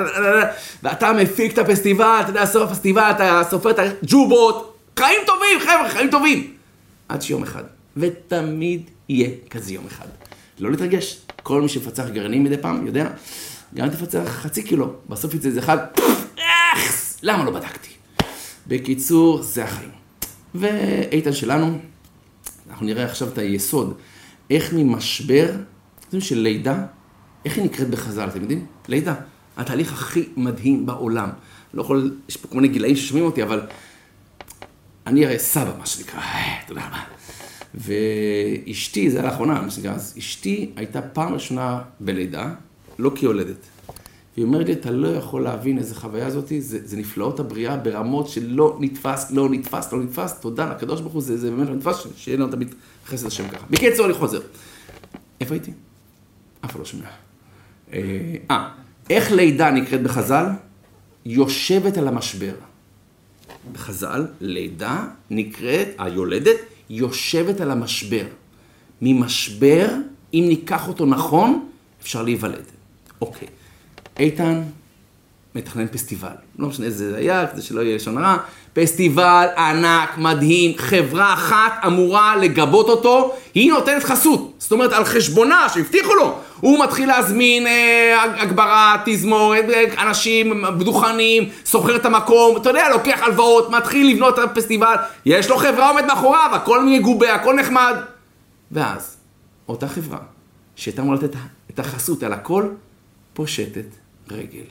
ואתה 0.82 1.12
מפיק 1.12 1.52
את 1.52 1.58
הפסטיבל, 1.58 2.18
אתה 2.20 2.30
יודע, 2.30 2.46
סוף 2.46 2.70
הפסטיבל, 2.70 3.10
אתה 3.10 3.42
סופר 3.50 3.70
את 3.70 3.78
הג'ובות, 3.78 4.78
חיים 4.98 5.20
טובים, 5.26 5.60
חבר'ה, 5.60 5.88
חיים 5.88 6.10
טובים. 6.10 6.52
עד 7.08 7.22
שיום 7.22 7.42
אחד, 7.42 7.62
ותמיד 7.96 8.82
יהיה 9.08 9.28
כזה 9.50 9.74
יום 9.74 9.86
אחד. 9.86 10.06
לא 10.60 10.70
להתרגש, 10.70 11.20
כל 11.42 11.62
מי 11.62 11.68
שמפצח 11.68 12.04
גרעינים 12.08 12.44
מדי 12.44 12.56
פעם, 12.56 12.86
יודע, 12.86 13.08
גם 13.74 13.86
אם 13.86 13.90
תפצח 13.90 14.22
חצי 14.26 14.62
קילו, 14.62 14.92
בסוף 15.08 15.34
יצא 15.34 15.48
איזה 15.48 15.60
אחד, 15.60 15.78
למה 17.22 17.44
לא 17.44 17.50
בדקתי? 17.50 17.90
בקיצור, 18.66 19.42
זה 19.42 19.64
החיים. 19.64 19.90
ואיתן 20.54 21.32
שלנו, 21.32 21.78
אנחנו 22.70 22.86
נראה 22.86 23.04
עכשיו 23.04 23.28
את 23.28 23.38
היסוד, 23.38 23.98
איך 24.50 24.72
ממשבר, 24.72 25.44
אתם 25.50 26.06
יודעים 26.06 26.20
של 26.20 26.38
לידה, 26.38 26.84
איך 27.44 27.56
היא 27.56 27.64
נקראת 27.64 27.90
בחז"ל, 27.90 28.28
אתם 28.28 28.40
יודעים? 28.40 28.66
לידה, 28.88 29.14
התהליך 29.56 29.92
הכי 29.92 30.28
מדהים 30.36 30.86
בעולם. 30.86 31.28
לא 31.74 31.82
יכול, 31.82 32.16
יש 32.28 32.36
פה 32.36 32.48
כל 32.48 32.54
מיני 32.54 32.68
גילאים 32.68 32.96
ששומעים 32.96 33.26
אותי, 33.26 33.42
אבל 33.42 33.66
אני 35.06 35.26
הרי 35.26 35.38
סבא, 35.38 35.72
מה 35.78 35.86
שנקרא, 35.86 36.20
תודה 36.66 36.86
רבה. 36.86 37.02
ואשתי, 37.74 39.10
זה 39.10 39.20
היה 39.20 39.30
לאחרונה, 39.30 39.60
מה 39.60 39.70
שנקרא, 39.70 39.94
אז 39.94 40.14
אשתי 40.18 40.70
הייתה 40.76 41.02
פעם 41.02 41.34
ראשונה 41.34 41.82
בלידה, 42.00 42.54
לא 43.00 43.10
כיולדת. 43.14 43.66
והיא 44.36 44.46
אומרת 44.46 44.66
לי, 44.66 44.72
אתה 44.72 44.90
לא 44.90 45.08
יכול 45.08 45.42
להבין 45.42 45.78
איזה 45.78 45.94
חוויה 45.94 46.30
זאתי, 46.30 46.60
זה, 46.60 46.78
זה 46.84 46.96
נפלאות 46.96 47.40
הבריאה 47.40 47.76
ברמות 47.76 48.28
שלא 48.28 48.76
נתפס, 48.80 49.30
לא 49.30 49.48
נתפס, 49.48 49.92
לא 49.92 50.02
נתפס, 50.02 50.40
תודה 50.40 50.70
לקדוש 50.70 51.00
ברוך 51.00 51.12
הוא, 51.12 51.22
זה, 51.22 51.36
זה 51.36 51.50
באמת 51.50 51.68
לא 51.68 51.74
נתפס, 51.74 52.06
שיהיה 52.16 52.38
לנו 52.38 52.48
תמיד 52.48 52.74
חסד 53.06 53.26
השם 53.26 53.48
ככה. 53.48 53.66
בקיצור, 53.70 54.06
אני 54.06 54.14
חוזר. 54.14 54.40
איפה 55.40 55.54
הייתי? 55.54 55.70
אף 56.64 56.70
אחד 56.70 56.78
לא 56.78 56.84
שומע. 56.84 57.04
אה, 57.92 58.34
אה, 58.50 58.68
איך 59.10 59.32
לידה 59.32 59.70
נקראת 59.70 60.02
בחז"ל? 60.02 60.46
יושבת 61.24 61.96
על 61.96 62.08
המשבר. 62.08 62.52
בחז"ל, 63.72 64.26
לידה 64.40 65.04
נקראת, 65.30 65.88
היולדת, 65.98 66.56
יושבת 66.90 67.60
על 67.60 67.70
המשבר. 67.70 68.24
ממשבר, 69.02 69.88
אם 70.34 70.44
ניקח 70.48 70.88
אותו 70.88 71.06
נכון, 71.06 71.68
אפשר 72.02 72.22
להיוולד. 72.22 72.64
אוקיי. 73.20 73.48
איתן 74.18 74.62
מתכנן 75.54 75.86
פסטיבל. 75.86 76.28
לא 76.58 76.68
משנה 76.68 76.86
איזה 76.86 77.10
זה 77.10 77.16
היה, 77.16 77.46
כדי 77.46 77.62
שלא 77.62 77.80
יהיה 77.80 77.96
לשון 77.96 78.18
הרע. 78.18 78.36
פסטיבל 78.72 79.46
ענק, 79.56 80.18
מדהים, 80.18 80.78
חברה 80.78 81.34
אחת 81.34 81.72
אמורה 81.86 82.36
לגבות 82.36 82.88
אותו, 82.88 83.34
היא 83.54 83.70
נותנת 83.72 84.04
חסות. 84.04 84.52
זאת 84.58 84.72
אומרת, 84.72 84.92
על 84.92 85.04
חשבונה 85.04 85.68
שהבטיחו 85.68 86.14
לו. 86.14 86.38
הוא 86.60 86.84
מתחיל 86.84 87.08
להזמין 87.08 87.66
אה, 87.66 88.42
הגברה, 88.42 88.96
תזמורת, 89.04 89.64
אה, 89.64 90.02
אנשים, 90.02 90.64
דוכנים, 90.78 91.48
שוכר 91.64 91.96
את 91.96 92.04
המקום, 92.06 92.56
אתה 92.56 92.70
יודע, 92.70 92.88
לוקח 92.88 93.20
הלוואות, 93.22 93.70
מתחיל 93.70 94.10
לבנות 94.10 94.38
את 94.38 94.44
הפסטיבל, 94.44 94.94
יש 95.26 95.50
לו 95.50 95.56
חברה 95.56 95.88
עומד 95.88 96.04
מאחוריו, 96.06 96.50
הכל 96.52 96.84
מגובה, 96.84 97.34
הכל 97.34 97.54
נחמד. 97.54 97.94
ואז, 98.72 99.16
אותה 99.68 99.88
חברה, 99.88 100.18
שהייתה 100.76 101.02
אמורה 101.02 101.16
לתת 101.16 101.36
את 101.70 101.78
החסות 101.78 102.22
על 102.22 102.32
הכל, 102.32 102.64
פושטת 103.40 103.84
רגל. 104.30 104.68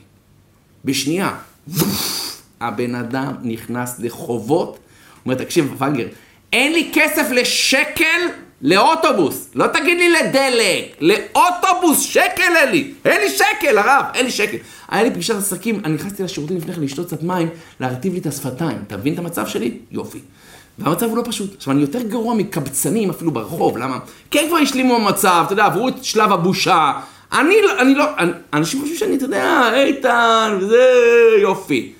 בשנייה, 0.84 1.36
הבן 2.60 2.94
אדם 2.94 3.34
נכנס 3.42 3.98
לחובות, 3.98 4.68
הוא 4.68 4.78
אומר, 5.24 5.34
תקשיב, 5.34 5.74
פאגר, 5.78 6.06
אין 6.52 6.72
לי 6.72 6.90
כסף 6.94 7.30
לשקל 7.30 8.20
לאוטובוס. 8.62 9.50
לא 9.54 9.66
תגיד 9.66 9.98
לי 9.98 10.08
לדלק, 10.10 10.96
לאוטובוס, 11.00 12.00
שקל 12.00 12.56
אין 12.56 12.70
לי. 12.70 12.94
אין 13.04 13.20
לי 13.20 13.30
שקל, 13.30 13.78
הרב, 13.78 14.04
אין 14.14 14.24
לי 14.24 14.30
שקל. 14.30 14.56
היה 14.88 15.02
לי 15.02 15.10
פגישת 15.10 15.34
עסקים, 15.34 15.80
אני 15.84 15.94
נכנסתי 15.94 16.22
לשירותים 16.22 16.56
לפני 16.56 16.74
כן 16.74 16.80
לשתות 16.80 17.06
קצת 17.06 17.22
מים, 17.22 17.48
להרטיב 17.80 18.12
לי 18.12 18.18
את 18.18 18.26
השפתיים. 18.26 18.78
אתה 18.86 18.94
את 19.12 19.18
המצב 19.18 19.46
שלי? 19.46 19.78
יופי. 19.90 20.18
והמצב 20.78 21.06
הוא 21.06 21.16
לא 21.16 21.22
פשוט. 21.26 21.54
עכשיו, 21.56 21.72
אני 21.72 21.80
יותר 21.80 22.02
גרוע 22.02 22.34
מקבצנים 22.34 23.10
אפילו 23.10 23.30
ברחוב, 23.30 23.78
למה? 23.78 23.98
כן 24.30 24.44
כבר 24.48 24.56
השלימו 24.56 24.96
המצב, 24.96 25.42
אתה 25.46 25.52
יודע, 25.52 25.64
עברו 25.64 25.88
את 25.88 26.04
שלב 26.04 26.32
הבושה. 26.32 26.92
אני 27.32 27.54
לא, 27.62 27.80
אני 27.80 27.94
לא, 27.94 28.04
אנשים 28.52 28.80
חושבים 28.80 28.98
שאני, 28.98 29.16
אתה 29.16 29.24
יודע, 29.24 29.72
איתן, 29.74 30.58
וזה 30.60 30.84
יופי. 31.42 31.92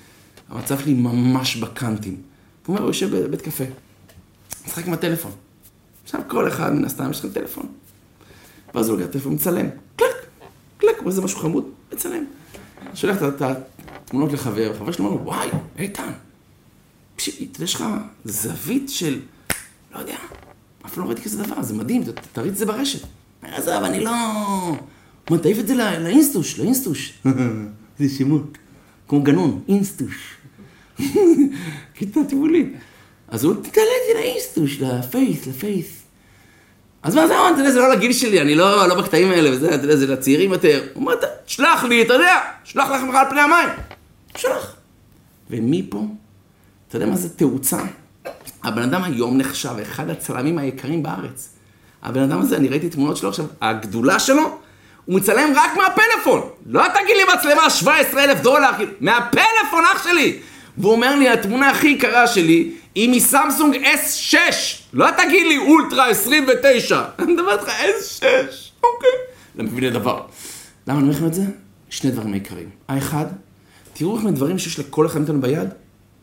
המצב 0.49 0.79
שלי 0.79 0.95
ממש 0.95 1.57
בקאנטים. 1.57 2.17
הוא 2.67 2.75
אומר, 2.75 2.81
הוא 2.81 2.91
יושב 2.91 3.17
בבית 3.17 3.43
קפה, 3.43 3.65
משחק 4.67 4.87
עם 4.87 4.93
הטלפון. 4.93 5.33
עכשיו 6.05 6.21
כל 6.29 6.49
אחד 6.49 6.73
מן 6.73 6.85
הסתם 6.85 7.11
יש 7.11 7.19
לכם 7.19 7.29
טלפון. 7.29 7.67
ואז 8.75 8.89
הוא 8.89 8.99
לוקח 8.99 9.13
טלפון, 9.13 9.35
מצלם. 9.35 9.67
קלק, 9.97 10.27
קלק, 10.79 10.99
הוא 10.99 11.09
איזה 11.09 11.23
משהו 11.23 11.39
חמוד, 11.39 11.65
מצלם. 11.93 12.25
שולח 12.95 13.17
את 13.23 13.43
התמונות 13.43 14.33
לחבר, 14.33 14.75
חבר 14.79 14.93
שלו 14.93 15.05
אומר 15.05 15.17
לו, 15.17 15.25
וואי, 15.25 15.49
איתן, 15.79 16.13
יש 17.19 17.75
לך 17.75 17.85
זווית 18.25 18.91
של, 18.91 19.21
לא 19.95 19.99
יודע, 19.99 20.17
אף 20.87 20.99
לא 20.99 21.05
ראיתי 21.05 21.23
כזה 21.23 21.43
דבר, 21.43 21.63
זה 21.63 21.75
מדהים, 21.75 22.03
תריץ 22.33 22.53
את 22.53 22.57
זה 22.57 22.67
ברשת. 22.67 23.07
עזוב, 23.43 23.83
אני 23.85 24.05
לא... 24.05 24.13
מה, 25.31 25.39
תעיף 25.39 25.59
את 25.59 25.67
זה 25.67 25.75
לאינסטוש, 25.75 26.59
לאינסטוש. 26.59 27.13
זה 27.99 28.09
שמות. 28.19 28.59
כמו 29.09 29.23
גנון, 29.23 29.61
אינסטוש. 29.69 30.35
כיתה 31.95 32.21
טיבולית. 32.29 32.73
אז 33.29 33.45
הוא, 33.45 33.55
תעלה 33.55 33.87
את 33.87 34.03
זה 34.09 34.21
לאינסטוש, 34.21 34.81
לפייס, 34.81 35.47
לפייס. 35.47 36.03
אז 37.03 37.15
מה 37.15 37.27
זה 37.27 37.35
אמרת, 37.35 37.53
אתה 37.53 37.61
יודע, 37.61 37.71
זה 37.71 37.79
לא 37.79 37.93
לגיל 37.93 38.13
שלי, 38.13 38.41
אני 38.41 38.55
לא, 38.55 38.89
לא 38.89 38.95
בקטעים 38.95 39.31
האלה 39.31 39.51
וזה, 39.53 39.75
אתה 39.75 39.85
יודע, 39.85 39.97
זה 39.97 40.07
לצעירים 40.07 40.53
יותר. 40.53 40.83
הוא 40.95 41.03
אומר, 41.03 41.15
שלח 41.47 41.85
לי, 41.85 42.03
אתה 42.03 42.13
יודע, 42.13 42.35
שלח 42.65 42.91
לכם 42.91 43.17
על 43.17 43.27
פני 43.31 43.41
המים. 43.41 43.69
שלח. 44.37 44.77
ומפה, 45.51 46.05
אתה 46.89 46.97
יודע 46.97 47.07
מה 47.07 47.17
זה 47.17 47.29
תאוצה? 47.29 47.79
הבן 48.65 48.83
אדם 48.83 49.05
היום 49.05 49.39
נחשב 49.39 49.75
אחד 49.83 50.11
הצלמים 50.11 50.59
היקרים 50.59 51.03
בארץ. 51.03 51.49
הבן 52.03 52.23
אדם 52.23 52.41
הזה, 52.41 52.57
אני 52.57 52.69
ראיתי 52.69 52.89
תמונות 52.89 53.17
שלו 53.17 53.29
עכשיו, 53.29 53.47
הגדולה 53.61 54.19
שלו, 54.19 54.59
הוא 55.11 55.17
מצלם 55.17 55.53
רק 55.57 55.77
מהפלאפון. 55.77 56.41
לא 56.67 56.83
תגיד 56.89 57.17
לי 57.17 57.35
מצלמה 57.35 57.71
17 57.71 58.25
אלף 58.25 58.41
דולר, 58.41 58.71
כאילו, 58.77 58.93
מהפלאפון 59.01 59.85
אח 59.95 60.05
שלי. 60.05 60.39
והוא 60.79 60.93
אומר 60.93 61.17
לי, 61.17 61.29
התמונה 61.29 61.71
הכי 61.71 61.89
יקרה 61.89 62.27
שלי 62.27 62.73
היא 62.95 63.11
מסמסונג 63.11 63.75
S6. 63.75 64.37
לא 64.93 65.07
תגיד 65.11 65.47
לי 65.47 65.59
אולטרה 65.59 66.09
29. 66.09 67.05
אני 67.19 67.33
מדבר 67.33 67.53
איתך 67.53 67.69
S6, 67.69 68.25
אוקיי. 68.85 69.11
לא 69.55 69.65
מבין 69.65 69.85
לדבר. 69.85 70.23
למה 70.87 70.99
אני 70.99 71.09
אומר 71.09 71.17
לכם 71.17 71.27
את 71.27 71.35
זה? 71.35 71.43
שני 71.91 72.11
דברים 72.11 72.33
עיקריים. 72.33 72.69
האחד, 72.89 73.27
תראו 73.93 74.17
איך 74.17 74.25
מדברים 74.25 74.59
שיש 74.59 74.79
לכל 74.79 75.07
אחד 75.07 75.19
מאיתנו 75.19 75.41
ביד, 75.41 75.69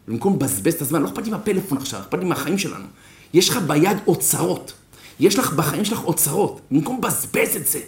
במקום 0.07 0.35
לבזבז 0.35 0.73
את 0.73 0.81
הזמן, 0.81 1.01
לא 1.01 1.07
אכפת 1.07 1.25
לי 1.25 1.31
מהפלאפון 1.31 1.77
עכשיו, 1.77 1.99
אכפת 1.99 2.19
לי 2.19 2.25
מהחיים 2.25 2.57
שלנו. 2.57 2.85
יש 3.33 3.49
לך 3.49 3.57
ביד 3.57 3.97
אוצרות. 4.07 4.73
יש 5.19 5.39
לך 5.39 5.53
בחיים 5.53 5.85
שלך 5.85 6.03
אוצרות. 6.03 6.61
במקום 6.71 6.97
לבזבז 6.97 7.55
את 7.55 7.67
זה. 7.67 7.79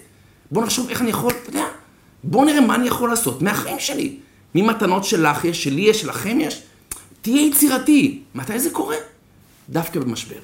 בוא 0.52 0.64
נחשוב 0.64 0.89
איך 0.89 1.02
אני 1.02 1.10
יכול, 1.10 1.34
אתה 1.43 1.50
יודע, 1.50 1.66
בוא 2.24 2.45
נראה 2.45 2.62
מה 2.62 2.76
אני 2.76 2.88
יכול 2.88 3.10
לעשות 3.10 3.41
מהחיים 3.41 3.80
שלי. 3.80 4.16
ממתנות 4.56 5.04
שלך 5.04 5.45
יש, 5.45 5.64
שלי 5.64 5.82
יש, 5.82 6.02
שלכם 6.02 6.38
יש. 6.39 6.62
תהיה 7.22 7.47
יצירתי. 7.47 8.22
מתי 8.36 8.60
זה 8.60 8.70
קורה? 8.70 8.95
דווקא 9.70 10.00
במשבר. 10.00 10.36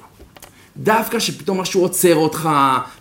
דווקא 0.76 1.18
שפתאום 1.18 1.60
משהו 1.60 1.82
עוצר 1.82 2.16
אותך, 2.16 2.48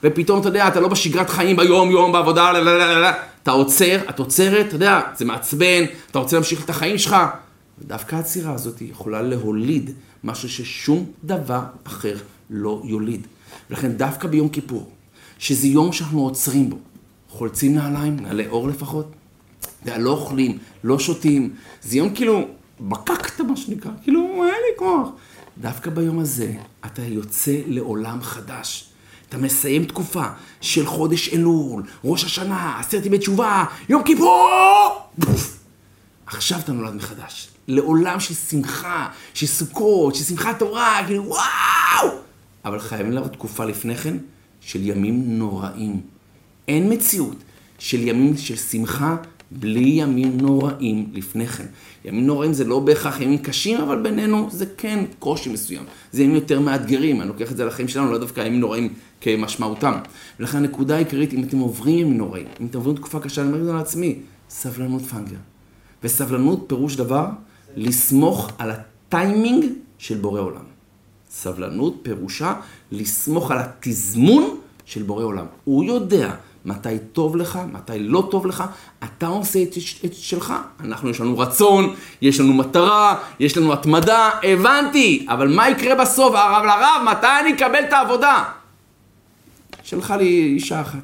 ופתאום, 0.03 0.39
אתה 0.39 0.47
יודע, 0.47 0.67
אתה 0.67 0.79
לא 0.79 0.87
בשגרת 0.87 1.29
חיים 1.29 1.55
ביום-יום, 1.55 2.11
בעבודה, 2.11 2.51
לא, 2.51 2.59
לא, 2.59 2.77
לא, 2.77 3.01
לא. 3.01 3.07
אתה 3.43 3.51
עוצר, 3.51 4.09
את 4.09 4.19
עוצרת, 4.19 4.65
אתה 4.67 4.75
יודע, 4.75 5.01
זה 5.17 5.25
מעצבן, 5.25 5.83
אתה 6.11 6.19
רוצה 6.19 6.35
להמשיך 6.35 6.65
את 6.65 6.69
החיים 6.69 6.97
שלך. 6.97 7.15
ודווקא 7.79 8.15
העצירה 8.15 8.53
הזאת 8.53 8.81
יכולה 8.81 9.21
להוליד 9.21 9.91
משהו 10.23 10.49
ששום 10.49 11.05
דבר 11.23 11.61
אחר 11.83 12.15
לא 12.49 12.81
יוליד. 12.85 13.27
ולכן 13.69 13.91
דווקא 13.91 14.27
ביום 14.27 14.49
כיפור, 14.49 14.89
שזה 15.39 15.67
יום 15.67 15.91
שאנחנו 15.91 16.21
עוצרים 16.21 16.69
בו. 16.69 16.77
חולצים 17.35 17.75
נעליים, 17.75 18.19
נעלי 18.19 18.47
אור 18.47 18.67
לפחות, 18.67 19.11
לא 19.85 20.09
אוכלים, 20.09 20.57
לא 20.83 20.99
שותים. 20.99 21.55
זה 21.81 21.97
יום 21.97 22.15
כאילו, 22.15 22.47
בקקת 22.79 23.41
מה 23.41 23.57
שנקרא, 23.57 23.91
כאילו, 24.03 24.43
אין 24.43 24.43
לי 24.43 24.77
כוח. 24.77 25.09
דווקא 25.57 25.89
ביום 25.89 26.19
הזה 26.19 26.53
אתה 26.85 27.01
יוצא 27.01 27.57
לעולם 27.67 28.21
חדש. 28.21 28.89
אתה 29.29 29.37
מסיים 29.37 29.85
תקופה 29.85 30.25
של 30.61 30.85
חודש 30.85 31.33
אלול, 31.33 31.83
ראש 32.03 32.23
השנה, 32.23 32.79
עשרת 32.79 33.05
ימי 33.05 33.17
תשובה, 33.17 33.65
יום 33.89 34.03
כיפור! 34.03 34.89
עכשיו 36.25 36.59
אתה 36.59 36.71
נולד 36.71 36.93
מחדש. 36.95 37.49
לעולם 37.67 38.19
של 38.19 38.33
שמחה, 38.33 39.09
של 39.33 39.45
סוכות, 39.45 40.15
של 40.15 40.23
שמחת 40.23 40.59
תורה, 40.59 41.01
כאילו 41.05 41.25
וואו! 41.27 42.17
אבל 42.65 42.79
חייבים 42.79 43.11
לעבור 43.11 43.29
תקופה 43.29 43.65
לפני 43.65 43.95
כן 43.95 44.17
של 44.61 44.83
ימים 44.83 45.37
נוראים. 45.39 46.14
אין 46.67 46.93
מציאות 46.93 47.37
של 47.79 48.07
ימים 48.07 48.37
של 48.37 48.55
שמחה 48.55 49.15
בלי 49.51 49.89
ימים 49.89 50.37
נוראים 50.37 51.09
לפני 51.13 51.47
כן. 51.47 51.65
ימים 52.05 52.27
נוראים 52.27 52.53
זה 52.53 52.63
לא 52.63 52.79
בהכרח 52.79 53.21
ימים 53.21 53.37
קשים, 53.37 53.81
אבל 53.81 54.01
בינינו 54.01 54.49
זה 54.51 54.65
כן 54.77 55.05
קושי 55.19 55.49
מסוים. 55.49 55.83
זה 56.11 56.23
ימים 56.23 56.35
יותר 56.35 56.59
מאתגרים, 56.59 57.21
אני 57.21 57.27
לוקח 57.27 57.51
את 57.51 57.57
זה 57.57 57.65
לחיים 57.65 57.87
שלנו, 57.87 58.11
לא 58.11 58.17
דווקא 58.17 58.41
ימים 58.41 58.59
נוראים 58.59 58.93
כמשמעותם. 59.21 59.93
ולכן 60.39 60.57
הנקודה 60.57 60.95
העיקרית, 60.95 61.33
אם 61.33 61.43
אתם 61.43 61.57
עוברים 61.57 61.99
ימים 61.99 62.17
נוראים, 62.17 62.45
אם 62.61 62.65
אתם 62.65 62.77
עוברים 62.77 62.95
תקופה 62.95 63.19
קשה, 63.19 63.41
אני 63.41 63.49
אומר 63.49 63.59
את 63.61 63.65
זה 63.65 63.73
לעצמי, 63.73 64.15
סבלנות 64.49 65.01
פנגר. 65.01 65.37
וסבלנות 66.03 66.63
פירוש 66.67 66.95
דבר, 66.95 67.27
לסמוך 67.75 68.51
על 68.57 68.71
הטיימינג 68.71 69.65
של 69.97 70.17
בורא 70.17 70.41
עולם. 70.41 70.63
סבלנות 71.29 71.99
פירושה 72.01 72.53
לסמוך 72.91 73.51
על 73.51 73.57
התזמון 73.57 74.57
של 74.85 75.03
בורא 75.03 75.23
עולם. 75.23 75.45
הוא 75.63 75.83
יודע 75.83 76.35
מתי 76.65 76.99
טוב 77.13 77.35
לך, 77.35 77.59
מתי 77.73 77.99
לא 77.99 78.27
טוב 78.31 78.47
לך, 78.47 78.63
אתה 79.03 79.27
עושה 79.27 79.63
את, 79.63 79.73
את 80.05 80.13
שלך. 80.13 80.53
אנחנו, 80.79 81.09
יש 81.09 81.21
לנו 81.21 81.37
רצון, 81.39 81.95
יש 82.21 82.39
לנו 82.39 82.53
מטרה, 82.53 83.17
יש 83.39 83.57
לנו 83.57 83.73
התמדה, 83.73 84.29
הבנתי, 84.43 85.25
אבל 85.29 85.55
מה 85.55 85.69
יקרה 85.69 85.95
בסוף, 85.95 86.35
הרב 86.35 86.65
לרב, 86.65 87.17
מתי 87.17 87.27
אני 87.41 87.53
אקבל 87.53 87.83
את 87.87 87.93
העבודה? 87.93 88.43
שלחה 89.83 90.17
לי 90.17 90.25
אישה 90.25 90.81
אחת. 90.81 91.03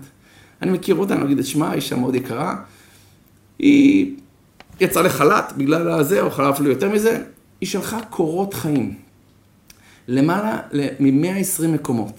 אני 0.62 0.72
מכיר 0.72 0.96
אותה, 0.96 1.14
אני 1.14 1.24
אגיד 1.24 1.40
את 1.40 1.46
שמה, 1.46 1.74
אישה 1.74 1.96
מאוד 1.96 2.16
יקרה. 2.16 2.56
היא 3.60 4.16
יצאה 4.80 5.04
לחל"ת 5.04 5.54
בגלל 5.58 5.90
הזה, 5.90 6.22
או 6.22 6.32
חל"ת 6.32 6.54
אפילו 6.54 6.70
יותר 6.70 6.90
מזה. 6.90 7.24
היא 7.62 7.70
שלחה 7.70 8.00
קורות 8.10 8.54
חיים. 8.54 8.96
למעלה 10.08 10.58
מ-120 11.00 11.68
מקומות. 11.68 12.14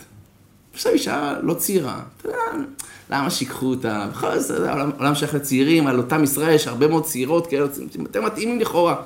עכשיו 0.75 0.93
אישה 0.93 1.35
לא 1.43 1.55
צעירה, 1.55 2.01
אתה 2.17 2.29
יודע, 2.29 2.67
למה 3.13 3.31
שיקחו 3.31 3.67
אותה? 3.67 4.07
בכל 4.11 4.39
זאת, 4.39 4.59
עולם, 4.59 4.91
עולם 4.99 5.15
שייך 5.15 5.35
לצעירים, 5.35 5.87
על 5.87 5.99
אותם 5.99 6.25
ישראל 6.25 6.55
יש 6.55 6.67
הרבה 6.67 6.89
מאוד 6.89 7.05
צעירות 7.05 7.47
כאלה, 7.47 7.67
אתם 8.11 8.25
מתאימים 8.25 8.61
לכאורה. 8.61 8.97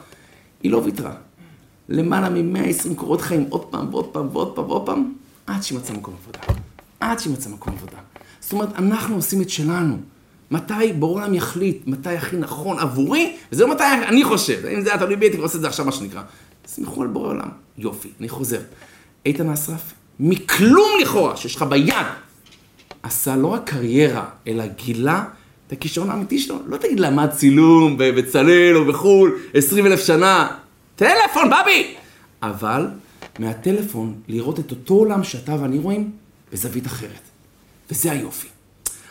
היא 0.63 0.73
לא 0.73 0.77
ויתרה. 0.77 1.13
למעלה 1.89 2.29
מ-120 2.29 2.95
קורות 2.97 3.21
חיים, 3.21 3.47
עוד 3.51 3.65
פעם 3.65 3.89
ועוד 3.91 4.07
פעם 4.07 4.29
ועוד 4.33 4.55
פעם 4.55 4.65
ועוד 4.65 4.87
פעם, 4.87 5.13
עד 5.47 5.63
שהיא 5.63 5.79
מצאה 5.79 5.97
מקום 5.97 6.15
עבודה. 6.23 6.39
עד 7.01 7.19
שהיא 7.19 7.33
מצאה 7.33 7.53
מקום 7.53 7.73
עבודה. 7.73 7.99
זאת 8.41 8.53
אומרת, 8.53 8.69
אנחנו 8.79 9.15
עושים 9.17 9.43
את 9.43 9.51
שלנו. 9.51 9.97
מתי 10.51 10.93
בעולם 10.99 11.35
יחליט, 11.35 11.83
מתי 11.87 12.17
הכי 12.17 12.37
נכון 12.37 12.79
עבורי, 12.79 13.37
וזה 13.53 13.63
לא 13.67 13.71
מתי 13.75 13.85
אני 14.09 14.25
חושב. 14.25 14.67
אם 14.67 14.81
זה 14.81 14.91
היה 14.91 14.99
תלוי 14.99 15.17
בי, 15.17 15.27
הייתי 15.27 15.39
עושה 15.39 15.57
את 15.57 15.61
זה 15.61 15.69
עכשיו, 15.69 15.85
מה 15.85 15.93
שנקרא. 15.93 16.23
סמכו 16.67 17.03
על 17.03 17.09
בורא 17.09 17.29
עולם. 17.29 17.49
יופי, 17.79 18.09
אני 18.21 18.29
חוזר. 18.29 18.61
איתן 19.27 19.51
אסרף, 19.51 19.93
מכלום 20.21 20.89
לכאורה 21.03 21.37
שיש 21.37 21.57
לך 21.57 21.63
ביד, 21.63 22.07
עשה 23.07 23.37
לא 23.37 23.47
רק 23.47 23.71
קריירה, 23.71 24.25
אלא 24.47 24.65
גילה 24.67 25.25
את 25.67 25.73
הכישרון 25.73 26.11
האמיתי 26.11 26.39
שלו. 26.39 26.59
לא 26.67 26.77
תגיד 26.77 27.01
למד 27.01 27.31
צילום 27.31 27.99
בבצלאל 27.99 28.77
או 28.77 28.85
בחו"ל, 28.85 29.39
עשרים 29.55 29.87
אלף 29.87 30.07
שנה. 30.07 30.49
טלפון, 30.97 31.51
בבי! 31.51 31.95
אבל 32.43 32.87
מהטלפון 33.39 34.15
לראות 34.29 34.61
את 34.61 34.71
אותו 34.71 34.95
עולם 34.95 35.25
שאתה 35.25 35.57
ואני 35.61 35.79
רואים 35.79 36.11
בזווית 36.53 36.87
אחרת. 36.87 37.21
וזה 37.91 38.13
היופי. 38.13 38.49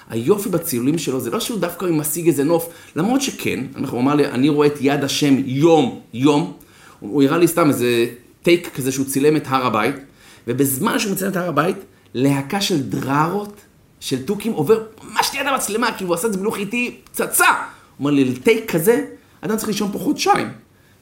היופי 0.10 0.50
בצילומים 0.50 0.98
שלו 0.98 1.20
זה 1.20 1.30
לא 1.30 1.40
שהוא 1.40 1.60
דווקא 1.60 1.86
משיג 1.86 2.28
איזה 2.28 2.44
נוף, 2.44 2.70
למרות 2.96 3.22
שכן, 3.22 3.60
הוא 3.90 4.00
אמר 4.00 4.16
לי, 4.16 4.26
אני 4.28 4.50
רואה 4.50 4.68
את 4.68 4.78
יד 4.82 5.04
השם 5.04 5.36
יום, 5.46 6.00
יום. 6.14 6.54
הוא 7.00 7.24
הראה 7.24 7.38
לי 7.38 7.48
סתם 7.48 7.70
איזה 7.70 8.06
טייק 8.42 8.70
כזה 8.76 8.92
שהוא 8.92 9.06
צילם 9.06 9.36
את 9.36 9.44
הר 9.48 9.66
הבית, 9.66 9.96
ובזמן 10.48 11.00
שהוא 11.00 11.12
מצלם 11.12 11.32
את 11.32 11.36
הר 11.36 11.50
הבית, 11.50 11.78
להקה 12.14 12.62
של 12.62 12.82
דררות 12.82 13.65
של 14.06 14.26
תוכים 14.26 14.52
עובר 14.52 14.84
ממש 15.04 15.30
ליד 15.34 15.48
המצלמה, 15.48 15.92
כאילו 15.92 16.10
הוא 16.10 16.16
עשה 16.16 16.28
את 16.28 16.34
זה 16.34 16.40
בלוח 16.40 16.58
איטי 16.58 16.98
פצצה. 17.04 17.46
הוא 17.48 17.56
אומר 18.00 18.12
לי, 18.12 18.26
לטייק 18.26 18.72
כזה, 18.72 19.06
אדם 19.42 19.58
צריך 19.58 19.68
לישון 19.68 19.92
פה 19.92 20.00
חודשיים. 20.00 20.52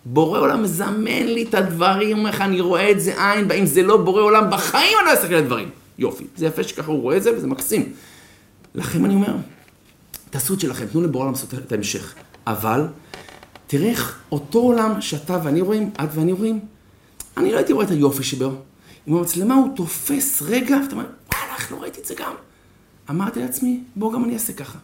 בורא 0.05 0.39
עולם 0.39 0.63
מזמן 0.63 1.03
לי 1.05 1.43
את 1.43 1.53
הדברים, 1.53 2.27
איך 2.27 2.41
אני 2.41 2.61
רואה 2.61 2.91
את 2.91 3.01
זה 3.01 3.31
עין, 3.31 3.45
ואם 3.49 3.65
זה 3.65 3.83
לא 3.83 3.97
בורא 3.97 4.21
עולם, 4.21 4.49
בחיים 4.51 4.97
אני 4.99 5.05
לא 5.05 5.13
אסתכל 5.13 5.33
על 5.33 5.43
הדברים. 5.43 5.69
יופי, 5.97 6.23
זה 6.35 6.45
יפה 6.45 6.63
שככה 6.63 6.91
הוא 6.91 7.01
רואה 7.01 7.17
את 7.17 7.23
זה, 7.23 7.37
וזה 7.37 7.47
מקסים. 7.47 7.93
לכם 8.75 9.05
אני 9.05 9.13
אומר, 9.13 9.35
תעשו 10.29 10.53
את 10.53 10.59
שלכם, 10.59 10.85
תנו 10.85 11.01
לבורא 11.01 11.23
עולם 11.23 11.33
לעשות 11.33 11.53
את 11.53 11.71
ההמשך. 11.71 12.13
אבל, 12.47 12.87
תראה 13.67 13.89
איך 13.89 14.19
אותו 14.31 14.59
עולם 14.59 15.01
שאתה 15.01 15.39
ואני 15.43 15.61
רואים, 15.61 15.89
את 16.03 16.09
ואני 16.15 16.31
רואים, 16.31 16.59
אני 17.37 17.51
לא 17.51 17.57
הייתי 17.57 17.73
רואה 17.73 17.85
את 17.85 17.91
היופי 17.91 18.23
שבו. 18.23 18.51
עם 19.05 19.15
המצלמה 19.15 19.55
הוא 19.55 19.75
תופס 19.75 20.41
רגע, 20.41 20.77
ואתה 20.83 20.95
אומר, 20.95 21.05
וואלה, 21.33 21.55
לא 21.71 21.81
ראיתי 21.81 22.01
את 22.01 22.05
זה 22.05 22.13
גם? 22.15 22.33
אמרתי 23.09 23.39
לעצמי, 23.39 23.83
בוא 23.95 24.13
גם 24.13 24.23
אני 24.23 24.33
אעשה 24.33 24.53
ככה. 24.53 24.79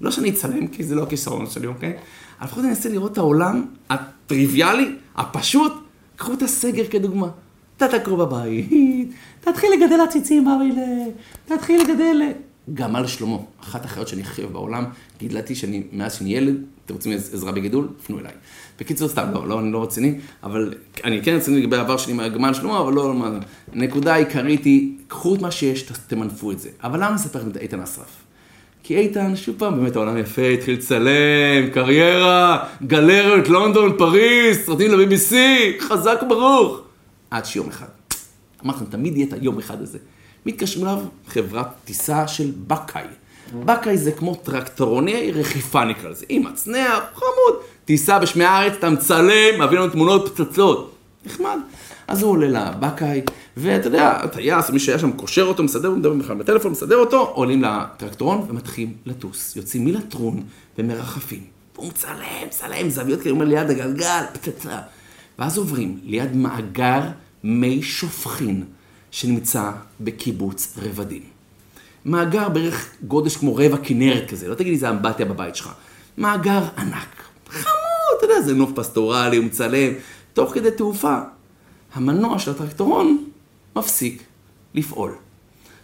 לא 0.00 0.10
שאני 0.10 0.30
אצלם, 0.30 0.66
כי 0.66 0.84
זה 0.84 0.94
לא 0.94 1.02
הכישרון 1.02 1.46
שלי, 1.46 1.66
אוקיי? 1.66 1.96
אבל 2.38 2.46
לפחות 2.46 2.64
אני 2.64 2.70
אנסה 2.70 2.88
לראות 2.88 3.12
את 3.12 3.18
העולם 3.18 3.66
הטריוויאלי, 3.90 4.94
הפשוט. 5.16 5.72
קחו 6.16 6.32
את 6.32 6.42
הסגר 6.42 6.84
כדוגמה. 6.90 7.28
אתה 7.76 7.88
תקרוא 7.88 8.24
בבית, 8.24 9.12
תתחיל 9.40 9.70
לגדל 9.72 10.00
עציצים, 10.00 10.48
ארילה, 10.48 11.04
תתחיל 11.44 11.82
לגדל... 11.82 12.22
גמל 12.74 13.06
שלמה, 13.06 13.36
אחת 13.60 13.84
החיות 13.84 14.08
שאני 14.08 14.22
הכי 14.22 14.42
אוהב 14.42 14.52
בעולם, 14.52 14.84
גידלתי 15.18 15.54
שאני, 15.54 15.82
מאז 15.92 16.14
שאני 16.14 16.36
ילד, 16.36 16.56
אתם 16.88 16.94
רוצים 16.94 17.12
עזרה 17.12 17.52
בגידול? 17.52 17.88
פנו 18.06 18.18
אליי. 18.18 18.32
בקיצור, 18.80 19.08
סתם, 19.08 19.28
לא, 19.34 19.48
לא, 19.48 19.60
אני 19.60 19.72
לא 19.72 19.82
רציני, 19.82 20.14
אבל 20.42 20.74
אני 21.04 21.22
כן 21.22 21.34
רציני 21.34 21.60
לגבי 21.60 21.76
העבר 21.76 21.96
שלי 21.96 22.12
מהגמל 22.12 22.54
שלמה, 22.54 22.80
אבל 22.80 22.92
לא, 22.92 23.14
לא, 23.14 23.26
הנקודה 23.72 24.14
העיקרית 24.14 24.64
היא, 24.64 24.92
קחו 25.08 25.34
את 25.34 25.40
מה 25.40 25.50
שיש, 25.50 25.82
תמנפו 26.06 26.52
את 26.52 26.60
זה. 26.60 26.68
אבל 26.82 27.04
למה 27.04 27.14
לספר 27.14 27.40
את 27.50 27.56
איתן 27.56 27.80
אסרף? 27.80 28.24
כי 28.82 28.96
איתן, 28.96 29.36
שוב 29.36 29.54
פעם, 29.58 29.80
באמת 29.80 29.96
העולם 29.96 30.18
יפה, 30.18 30.48
התחיל 30.48 30.74
לצלם, 30.74 31.70
קריירה, 31.72 32.64
גלריות, 32.86 33.48
לונדון, 33.48 33.98
פריז, 33.98 34.58
סרטים 34.58 34.90
ל-BBC, 34.90 35.34
חזק 35.80 36.18
וברוך. 36.22 36.80
עד 37.30 37.44
שיום 37.44 37.68
אחד. 37.68 37.86
אמרתי 38.64 38.80
לכם, 38.80 38.90
תמיד 38.90 39.16
יהיה 39.16 39.26
את 39.26 39.32
היום 39.32 39.58
אחד 39.58 39.82
הזה. 39.82 39.98
מתקשרים 40.46 40.86
אליו 40.86 40.98
חברת 41.26 41.68
טיסה 41.84 42.28
של 42.28 42.50
בקאי. 42.66 43.06
בקאי 43.64 43.98
זה 43.98 44.12
כמו 44.12 44.34
טרקטורוני 44.34 45.32
רכיפה 45.32 45.84
נקרא 45.84 46.10
לזה, 46.10 46.26
עם 46.28 46.42
מצנע, 46.42 46.98
חמוד, 47.14 47.62
טיסה 47.84 48.18
בשמי 48.18 48.44
הארץ, 48.44 48.72
אתה 48.78 48.90
מצלם, 48.90 49.62
מביא 49.62 49.78
לנו 49.78 49.88
תמונות 49.88 50.28
פצצות. 50.28 50.94
נחמד. 51.26 51.58
אז 52.08 52.22
הוא 52.22 52.30
עולה 52.30 52.48
לבקאי, 52.48 53.20
ואתה 53.56 53.86
יודע, 53.86 54.10
הטייס, 54.10 54.70
מי 54.70 54.78
שהיה 54.78 54.98
שם 54.98 55.12
קושר 55.12 55.42
אותו, 55.42 55.62
מסדר, 55.62 55.90
מדבר 55.90 56.14
בכלל 56.14 56.36
בטלפון, 56.36 56.72
מסדר 56.72 56.96
אותו, 56.96 57.20
עולים 57.34 57.62
לטרקטורון 57.62 58.46
ומתחילים 58.48 58.92
לטוס. 59.06 59.56
יוצאים 59.56 59.84
מלטרון 59.84 60.42
ומרחפים. 60.78 61.44
והוא 61.74 61.88
מצלם, 61.88 62.46
מצלם, 62.46 62.90
זוויות 62.90 63.20
כאלה, 63.20 63.34
אומר 63.34 63.44
ליד 63.44 63.70
הגלגל, 63.70 64.22
פצצה. 64.32 64.78
ואז 65.38 65.58
עוברים 65.58 65.98
ליד 66.04 66.36
מאגר 66.36 67.00
מי 67.44 67.82
שופכין. 67.82 68.64
שנמצא 69.10 69.70
בקיבוץ 70.00 70.78
רבדים. 70.82 71.22
מאגר 72.08 72.48
בערך 72.48 72.90
גודש 73.02 73.36
כמו 73.36 73.56
רבע 73.56 73.76
כנרת 73.82 74.30
כזה, 74.30 74.48
לא 74.48 74.54
תגיד 74.54 74.72
לי 74.72 74.78
זה 74.78 74.90
אמבטיה 74.90 75.26
בבית 75.26 75.56
שלך. 75.56 75.70
מאגר 76.18 76.62
ענק, 76.78 77.22
חמוד, 77.48 78.18
אתה 78.18 78.26
יודע, 78.26 78.40
זה 78.40 78.54
נוף 78.54 78.70
פסטורלי, 78.74 79.36
הוא 79.36 79.44
מצלם, 79.44 79.92
תוך 80.32 80.54
כדי 80.54 80.70
תעופה. 80.70 81.18
המנוע 81.94 82.38
של 82.38 82.50
הטרקטורון 82.50 83.24
מפסיק 83.76 84.22
לפעול. 84.74 85.14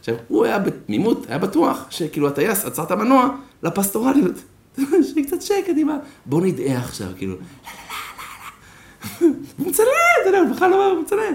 עכשיו, 0.01 0.15
הוא 0.29 0.45
היה 0.45 0.59
בתמימות, 0.59 1.27
היה 1.29 1.39
בטוח 1.39 1.87
שכאילו 1.91 2.29
הטייס 2.29 2.65
עצר 2.65 2.83
את 2.83 2.91
המנוע 2.91 3.37
לפסטורליות. 3.63 4.35
שיהיה 4.79 5.27
קצת 5.27 5.43
שקט 5.43 5.75
עם 5.77 5.89
ה... 5.89 5.97
בוא 6.27 6.41
נדעה 6.41 6.79
עכשיו, 6.79 7.09
כאילו. 7.17 7.35
הוא 9.21 9.31
מצלם, 9.59 9.87
אתה 10.21 10.29
יודע, 10.29 10.39
הוא 10.39 10.49
בכלל 10.55 10.71
לא 10.71 10.91
הוא 10.91 11.03
מצלם. 11.03 11.35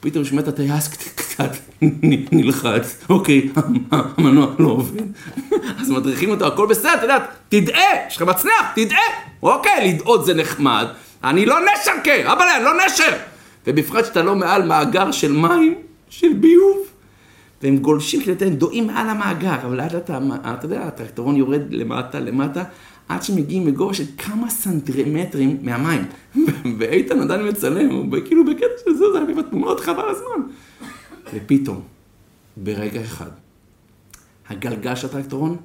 פתאום 0.00 0.24
שומע 0.24 0.40
את 0.40 0.48
הטייס 0.48 0.88
קצת 1.14 1.50
נלחץ, 2.32 3.04
אוקיי, 3.10 3.48
המנוע 3.90 4.54
לא 4.58 4.68
עובד. 4.68 5.02
אז 5.80 5.90
מדריכים 5.90 6.30
אותו, 6.30 6.46
הכל 6.46 6.66
בסדר, 6.66 6.94
אתה 6.94 7.04
יודע, 7.04 7.18
תדעה, 7.48 8.06
יש 8.08 8.16
לך 8.16 8.22
מצנח, 8.22 8.72
תדעה. 8.74 8.98
אוקיי, 9.42 9.92
לדעות 9.92 10.24
זה 10.24 10.34
נחמד, 10.34 10.86
אני 11.24 11.46
לא 11.46 11.56
נשר 11.60 11.92
כן, 12.04 12.26
אבל 12.26 12.44
אני 12.56 12.64
לא 12.64 12.72
נשר. 12.86 13.12
ובפרט 13.66 14.04
שאתה 14.04 14.22
לא 14.22 14.34
מעל 14.34 14.62
מאגר 14.62 15.10
של 15.10 15.32
מים, 15.32 15.74
של 16.10 16.32
ביוב. 16.32 16.78
והם 17.62 17.76
גולשים 17.76 18.20
כאילו, 18.22 18.36
הם 18.40 18.54
דועים 18.54 18.86
מעל 18.86 19.08
המאגר, 19.08 19.54
אבל 19.62 19.76
לאט 19.76 19.92
לאט, 19.92 20.10
אתה 20.10 20.66
יודע, 20.66 20.82
הטרקטורון 20.82 21.36
יורד 21.36 21.62
למטה, 21.70 22.20
למטה, 22.20 22.64
עד 23.08 23.22
שמגיעים 23.22 23.66
מגובה 23.66 23.94
של 23.94 24.04
כמה 24.18 24.50
סנטימטרים 24.50 25.58
מהמים. 25.62 26.04
ואיתן 26.78 27.20
עדיין 27.20 27.48
מצלם, 27.48 27.90
הוא 27.90 28.16
כאילו 28.26 28.44
בקטע 28.44 28.66
של 28.84 28.94
זה, 28.94 29.04
זה 29.12 29.18
היה 29.18 29.42
בתמונות 29.42 29.80
חבל 29.80 30.08
הזמן. 30.08 30.46
ופתאום, 31.34 31.80
ברגע 32.56 33.00
אחד, 33.00 33.30
הגלגל 34.48 34.94
של 34.94 35.06
הטרקטורון 35.06 35.56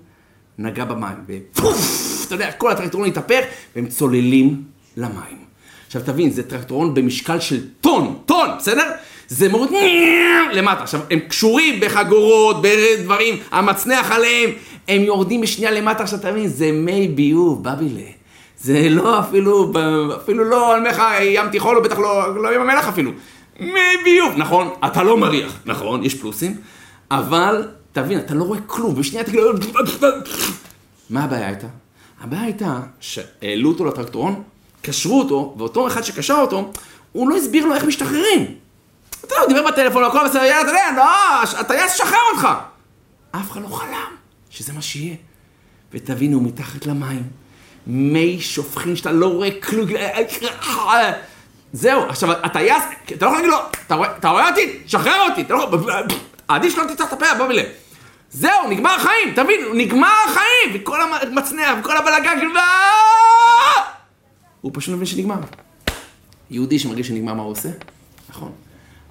נגע 0.58 0.86
במים, 0.86 1.18
ופוף, 1.28 2.24
אתה 2.28 2.36
יודע, 2.36 2.52
כל 2.52 2.72
הטרקטורון 2.72 3.08
התהפך, 3.08 3.44
והם 3.76 3.86
צוללים 3.88 4.64
למים. 4.98 5.44
עכשיו 5.88 6.02
תבין, 6.06 6.32
זה 6.32 6.44
טרקטורון 6.44 6.94
במשקל 6.94 7.40
של 7.40 7.68
טון, 7.82 8.20
טון, 8.26 8.50
בסדר? 8.58 8.92
זה 9.28 9.50
מוריד 9.50 9.72
למטה. 10.58 10.84
עכשיו, 10.84 11.02
הם 11.12 11.20
קשורים 11.20 11.80
בחגורות, 11.80 12.62
בדברים, 12.62 13.40
המצנח 13.52 14.12
עליהם, 14.12 14.50
הם 14.88 15.02
יורדים 15.02 15.42
בשנייה 15.42 15.72
למטה, 15.72 16.04
עכשיו 16.04 16.20
תבין, 16.20 16.48
זה 16.48 16.72
מי 16.72 17.08
ביוב, 17.08 17.64
בבילה. 17.64 18.10
זה 18.58 18.90
לא 18.90 19.20
אפילו, 19.20 19.74
אפילו 20.16 20.44
לא, 20.44 20.78
אני 20.78 20.90
אומר 20.90 21.22
ים 21.22 21.50
תיכון, 21.50 21.76
או 21.76 21.82
בטח 21.82 22.00
לא, 22.00 22.44
לא 22.44 22.56
ים 22.56 22.62
המלח 22.62 22.88
אפילו. 22.88 23.12
מי 23.60 23.80
ביוב, 24.04 24.34
נכון, 24.38 24.70
אתה 24.86 25.04
לא 25.04 25.18
מריח, 25.18 25.60
נכון, 25.66 26.04
יש 26.04 26.16
פלוסים, 26.16 26.58
אבל 27.12 27.68
תבין, 27.92 28.20
אתה 28.20 28.34
לא 28.34 28.44
רואה 28.44 28.60
כלום, 28.68 28.96
בשנייה 28.96 29.24
אתה 29.24 29.32
כאילו... 29.32 29.52
מה 31.10 31.24
הבעיה 31.24 31.48
הייתה? 31.48 31.68
הבעיה 32.22 32.44
הייתה 32.44 32.80
שהעלו 33.00 33.70
אותו 33.70 33.86
לטרקטורון, 33.86 34.44
קשרו 34.82 35.20
אותו, 35.20 35.56
ואותו 35.58 35.88
אחד 35.88 36.02
שקשר 36.02 36.38
אותו, 36.42 36.72
הוא 37.12 37.30
לא 37.30 37.36
הסביר 37.36 37.66
לו 37.66 37.76
איך 37.76 37.84
משתחררים. 37.84 38.56
אתה 39.26 39.36
יודע, 39.36 39.46
הוא 39.46 39.48
דיבר 39.48 39.68
בטלפון, 39.68 40.04
הכל 40.04 40.20
בסדר, 40.26 40.44
יאללה, 40.44 40.62
אתה 40.62 40.70
יודע, 40.70 40.92
לא, 40.98 41.60
הטייס 41.60 41.94
שחרר 41.94 42.20
אותך. 42.34 42.48
אף 43.32 43.52
אחד 43.52 43.62
לא 43.62 43.68
חלם 43.68 44.23
שזה 44.54 44.74
מה 44.74 44.82
שיהיה. 44.82 45.16
ותבינו, 45.94 46.42
מתחת 46.42 46.86
למים, 46.86 47.24
מי 47.88 48.42
שופכין 48.42 48.96
שאתה 48.96 49.12
לא 49.12 49.28
רואה 49.28 49.50
כלום. 49.62 49.90
זהו, 51.74 52.04
עכשיו, 52.04 52.32
הטייס, 52.32 52.84
אתה 53.06 53.26
לא 53.26 53.32
יכול 53.32 53.38
להגיד 53.38 53.50
לו, 53.50 53.58
אתה 54.20 54.30
רואה 54.30 54.50
אותי? 54.50 54.80
שחרר 54.88 55.30
אותי, 55.30 55.42
אתה 55.42 55.54
לא 55.54 55.70
יכול... 55.74 55.94
עדיף 56.48 56.76
שלא 56.76 56.84
תצטרך 56.84 57.08
את 57.08 57.14
הפה, 57.14 57.26
בוא 57.38 57.48
מילה. 57.48 57.62
זהו, 58.32 58.70
נגמר 58.70 58.92
החיים, 58.92 59.34
תבין, 59.36 59.60
נגמר 59.74 60.14
החיים! 60.28 60.72
וכל 60.74 61.00
המצנע, 61.02 61.76
וכל 61.80 61.98
הבלאגן, 61.98 62.40
כאילו... 62.40 62.60
הוא 64.62 64.72
פשוט 64.74 64.94
מבין 64.96 65.06
שנגמר. 65.06 65.40
יהודי 66.50 66.80
שמרגיש 66.80 67.08
שנגמר, 67.08 67.34
מה 67.34 67.44
הוא 67.44 67.52
עושה? 67.52 67.70
נכון. 68.30 68.52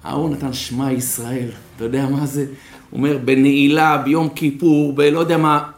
ההוא 0.03 0.29
נתן 0.29 0.53
שמע 0.53 0.91
ישראל, 0.91 1.49
אתה 1.75 1.83
יודע 1.83 2.05
מה 2.05 2.25
זה? 2.25 2.45
אומר, 2.93 3.17
בנעילה, 3.17 3.97
ביום 3.97 4.29
כיפור, 4.29 4.93
בלא 4.93 5.19
יודע 5.19 5.37
מה, 5.37 5.69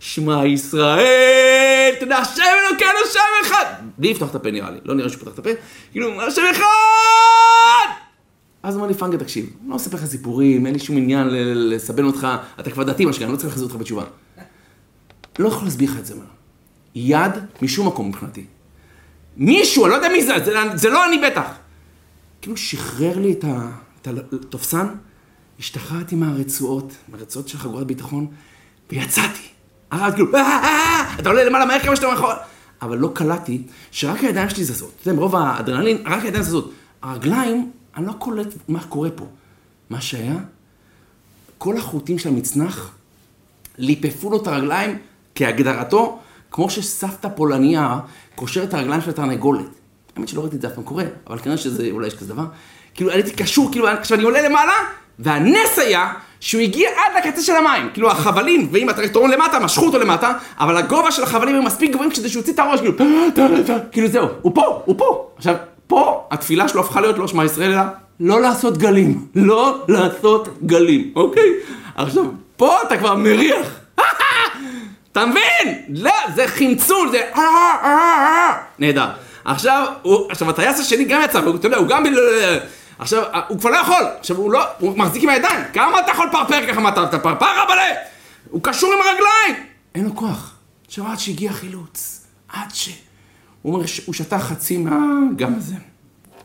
שמע 0.00 0.46
ישראל, 0.46 1.92
אתה 1.96 2.04
יודע, 2.04 2.16
השם 2.16 2.42
אלוקינו, 2.42 2.90
השם 3.10 3.20
אחד! 3.42 3.64
בלי 3.98 4.10
לפתוח 4.10 4.30
את 4.30 4.34
הפה 4.34 4.50
נראה 4.50 4.70
לי, 4.70 4.78
לא 4.84 4.94
נראה 4.94 5.08
שהוא 5.08 5.18
פותח 5.18 5.34
את 5.34 5.38
הפה, 5.38 5.50
כאילו, 5.92 6.22
השם 6.22 6.42
אחד! 6.50 6.62
אז 8.62 8.76
אמר 8.76 8.86
לי 8.86 8.94
פנגה, 8.94 9.18
תקשיב, 9.18 9.50
אני 9.60 9.70
לא 9.70 9.76
אספר 9.76 9.96
לך 9.96 10.04
סיפורים, 10.04 10.66
אין 10.66 10.74
לי 10.74 10.80
שום 10.80 10.96
עניין 10.96 11.28
לסבן 11.54 12.04
אותך, 12.04 12.28
אתה 12.60 12.70
כבר 12.70 12.82
דתי 12.82 13.04
מה 13.04 13.12
שקרה, 13.12 13.24
אני 13.24 13.32
לא 13.32 13.36
צריך 13.36 13.48
להחזיר 13.48 13.66
אותך 13.66 13.76
בתשובה. 13.76 14.04
לא 15.38 15.48
יכול 15.48 15.64
להסביר 15.64 15.90
לך 15.90 15.98
את 15.98 16.06
זה, 16.06 16.14
מה. 16.14 16.24
יד 16.94 17.32
משום 17.62 17.86
מקום 17.86 18.08
מבחינתי. 18.08 18.44
מישהו, 19.36 19.84
אני 19.84 19.90
לא 19.90 19.96
יודע 19.96 20.08
מי 20.08 20.24
זה, 20.24 20.32
זה, 20.44 20.52
זה 20.74 20.90
לא 20.90 21.04
אני 21.04 21.18
בטח. 21.18 21.46
כאילו 22.40 22.56
שחרר 22.56 23.18
לי 23.18 23.32
את 23.32 23.44
התופסן, 24.06 24.86
השתחררתי 25.62 26.16
מהרצועות, 26.16 26.92
מהרצועות 27.08 27.48
של 27.48 27.58
חגורת 27.58 27.86
ביטחון, 27.86 28.26
ויצאתי. 28.90 29.48
אז 29.90 30.14
כאילו, 30.14 30.30
אתה 31.20 31.28
עולה 31.28 31.44
למעלה 31.44 31.66
מהר 31.66 31.78
כמה 31.78 31.96
שאתה 31.96 32.06
יכול. 32.06 32.34
אבל 32.82 32.98
לא 32.98 33.10
קלטתי 33.14 33.62
שרק 33.90 34.20
הידיים 34.20 34.50
שלי 34.50 34.64
זזות. 34.64 34.92
אתה 35.00 35.08
יודע, 35.08 35.20
מרוב 35.20 35.36
האדרנלין, 35.36 36.02
רק 36.06 36.24
הידיים 36.24 36.42
זזות. 36.42 36.72
הרגליים, 37.02 37.70
אני 37.96 38.06
לא 38.06 38.12
קולט 38.12 38.54
מה 38.68 38.84
קורה 38.84 39.10
פה. 39.10 39.26
מה 39.90 40.00
שהיה, 40.00 40.36
כל 41.58 41.76
החוטים 41.76 42.18
של 42.18 42.28
המצנח 42.28 42.94
ליפפו 43.78 44.30
לו 44.30 44.42
את 44.42 44.46
הרגליים 44.46 44.98
כהגדרתו, 45.34 46.18
כמו 46.50 46.70
שסבתא 46.70 47.28
פולניה 47.36 48.00
קושרת 48.34 48.68
את 48.68 48.74
הרגליים 48.74 49.00
של 49.00 49.10
התרנגולת. 49.10 49.66
האמת 50.16 50.28
שלא 50.28 50.40
ראיתי 50.40 50.56
את 50.56 50.60
זה 50.60 50.68
אף 50.68 50.74
פעם 50.74 50.84
קורה, 50.84 51.04
אבל 51.26 51.38
כנראה 51.38 51.58
שזה, 51.58 51.88
אולי 51.90 52.06
יש 52.06 52.14
כזה 52.14 52.34
דבר. 52.34 52.44
כאילו, 52.94 53.10
הייתי 53.10 53.30
קשור, 53.30 53.72
כאילו, 53.72 53.88
עכשיו 53.88 54.16
אני 54.16 54.24
עולה 54.24 54.48
למעלה, 54.48 54.72
והנס 55.18 55.78
היה 55.78 56.12
שהוא 56.40 56.62
הגיע 56.62 56.90
עד 56.90 57.16
לקצה 57.18 57.42
של 57.42 57.56
המים. 57.56 57.88
כאילו, 57.92 58.10
החבלים, 58.10 58.68
ואם 58.72 58.88
הטרקטורון 58.88 59.30
למטה, 59.30 59.58
משכו 59.58 59.86
אותו 59.86 59.98
למטה, 59.98 60.32
אבל 60.58 60.76
הגובה 60.76 61.10
של 61.10 61.22
החבלים 61.22 61.54
היו 61.54 61.62
מספיק 61.62 61.92
גבוהים 61.92 62.10
כדי 62.10 62.28
שהוא 62.28 62.40
יוציא 62.40 62.52
את 62.52 62.58
הראש, 62.58 62.80
כאילו, 62.80 62.94
כאילו 63.92 64.08
זהו, 64.08 64.28
הוא 64.42 64.54
פה, 64.54 64.82
הוא 64.84 64.98
פה. 64.98 65.28
עכשיו, 65.36 65.54
פה 65.86 66.26
התפילה 66.30 66.68
שלו 66.68 66.80
הפכה 66.80 67.00
להיות 67.00 67.18
לא 67.18 67.28
שמע 67.28 67.44
ישראל, 67.44 67.72
אלא 67.72 67.82
לא 68.20 68.40
לעשות 68.40 68.78
גלים. 68.78 69.26
לא 69.34 69.84
לעשות 69.88 70.48
גלים, 70.66 71.12
אוקיי? 71.16 71.50
עכשיו, 71.94 72.24
פה 72.56 72.76
אתה 72.86 72.96
כבר 72.96 73.14
מריח. 73.14 73.66
אתה 75.12 75.26
מבין? 75.26 75.82
לא, 75.88 76.12
זה 76.34 76.48
חמצון, 76.48 77.08
זה... 77.10 77.20
נהדר. 78.78 79.06
עכשיו, 79.44 79.86
הוא, 80.02 80.30
עכשיו 80.30 80.50
הטייס 80.50 80.80
השני 80.80 81.04
גם 81.04 81.22
יצא, 81.24 81.40
הוא 81.76 81.86
גם... 81.88 82.04
עכשיו, 83.02 83.22
הוא 83.48 83.58
כבר 83.58 83.70
לא 83.70 83.76
יכול, 83.76 84.04
עכשיו 84.20 84.36
הוא 84.36 84.52
לא, 84.52 84.64
הוא 84.78 84.98
מחזיק 84.98 85.22
עם 85.22 85.28
הידיים, 85.28 85.60
כמה 85.72 86.00
אתה 86.00 86.10
יכול 86.10 86.26
לפרפר 86.26 86.66
ככה, 86.68 86.80
מה 86.80 86.88
אתה 86.88 87.18
פרפר 87.18 87.46
אבל 87.66 87.76
הוא 88.50 88.60
קשור 88.62 88.92
עם 88.92 88.98
הרגליים! 88.98 89.66
אין 89.94 90.04
לו 90.04 90.16
כוח. 90.16 90.54
עכשיו 90.86 91.06
עד 91.06 91.18
שהגיע 91.18 91.52
חילוץ, 91.52 92.26
עד 92.48 92.74
ש... 92.74 92.88
הוא 93.62 93.74
אומר 93.74 93.86
שהוא 93.86 94.14
שתה 94.14 94.38
חצי 94.38 94.76
מהגם 94.76 95.54
הזה. 95.56 95.74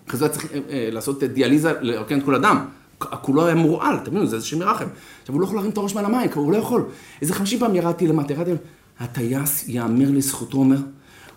אחרי 0.08 0.20
זה 0.20 0.26
היה 0.26 0.34
צריך 0.34 0.46
אה, 0.46 0.60
אה, 0.70 0.90
לעשות 0.92 1.24
דיאליזה, 1.24 1.74
לרוקן 1.82 2.20
את 2.20 2.26
כל 2.26 2.36
הדם. 2.36 2.66
כולו 2.98 3.46
היה 3.46 3.56
מורעל, 3.56 4.00
תבינו, 4.00 4.26
זה 4.26 4.36
איזה 4.36 4.48
שם 4.48 4.60
מרחם. 4.60 4.86
עכשיו, 5.22 5.36
הוא 5.36 5.42
לא 5.42 5.46
יכול 5.46 5.58
להרים 5.58 5.72
את 5.72 5.78
הראש 5.78 5.96
מעל 5.96 6.06
המים, 6.06 6.30
הוא 6.34 6.52
לא 6.52 6.58
יכול. 6.58 6.86
איזה 7.22 7.34
חמישים 7.34 7.60
פעם 7.60 7.76
ירדתי 7.76 8.08
למטה, 8.08 8.34
ירדתי... 8.34 8.52
הטייס 9.00 9.66
יאמר 9.68 10.08
לזכותו, 10.12 10.58
אומר, 10.58 10.78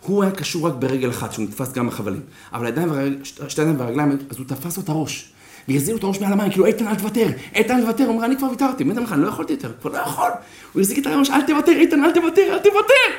הוא 0.01 0.23
היה 0.23 0.33
קשור 0.33 0.67
רק 0.67 0.75
ברגל 0.79 1.11
אחת, 1.11 1.33
שהוא 1.33 1.45
נתפס 1.45 1.73
גם 1.73 1.87
בחבלים. 1.87 2.21
אבל 2.53 2.67
הידיים 2.67 2.91
והרגל, 2.91 3.25
שתי 3.25 3.63
ידיים 3.63 3.81
והרגליים, 3.81 4.19
אז 4.31 4.39
הוא 4.39 4.47
תפס 4.47 4.77
לו 4.77 4.83
את 4.83 4.89
הראש. 4.89 5.33
והחזיר 5.69 5.95
לו 5.95 5.99
את 5.99 6.05
הראש 6.05 6.21
מעל 6.21 6.33
המים, 6.33 6.51
כאילו, 6.51 6.67
איתן, 6.67 6.89
אל 6.89 6.95
תוותר, 6.95 7.27
איתן, 7.55 7.77
אל 7.77 7.83
תוותר. 7.83 8.05
הוא 8.05 8.15
אומר, 8.15 8.25
אני 8.25 8.37
כבר 8.37 8.51
ויתרתי, 8.51 8.85
מי 8.85 8.95
לך, 8.95 9.13
אני 9.13 9.23
לא 9.23 9.29
יכולתי 9.29 9.53
יותר, 9.53 9.73
כבר 9.81 9.91
לא 9.91 9.99
יכול. 9.99 10.31
הוא 10.73 10.81
החזיק 10.81 10.99
את 10.99 11.07
הראש, 11.07 11.31
אל 11.31 11.47
תוותר, 11.47 11.73
איתן, 11.73 12.05
אל 12.05 12.13
תוותר, 12.13 12.43
אל 12.43 12.59
תוותר. 12.59 13.11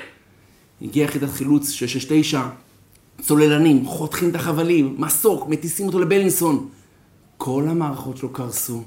הגיעה 0.82 1.06
יחידת 1.06 1.30
חילוץ 1.30 1.70
669, 1.70 2.42
צוללנים, 3.22 3.86
חותכים 3.86 4.30
את 4.30 4.36
החבלים, 4.36 4.96
מסוק, 4.98 5.48
מטיסים 5.48 5.88
אותו 5.88 6.00
לבלינסון. 6.00 6.68
כל 7.38 7.66
המערכות 7.70 8.18
שלו 8.18 8.30
קרסו. 8.30 8.84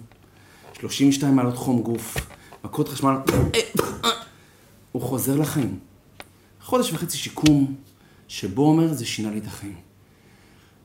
32 0.80 1.36
מעלות 1.36 1.56
חום 1.56 1.82
גוף, 1.82 2.16
מכות 2.64 2.88
חשמל, 2.88 3.14
הוא 4.92 5.02
חוזר 5.02 5.36
לחיים. 5.36 5.78
חודש 6.64 6.92
וחצי 6.92 7.16
שיקום, 7.16 7.74
שבו 8.28 8.68
אומר, 8.68 8.94
זה 8.94 9.06
שינה 9.06 9.30
לי 9.30 9.38
את 9.38 9.46
החיים. 9.46 9.76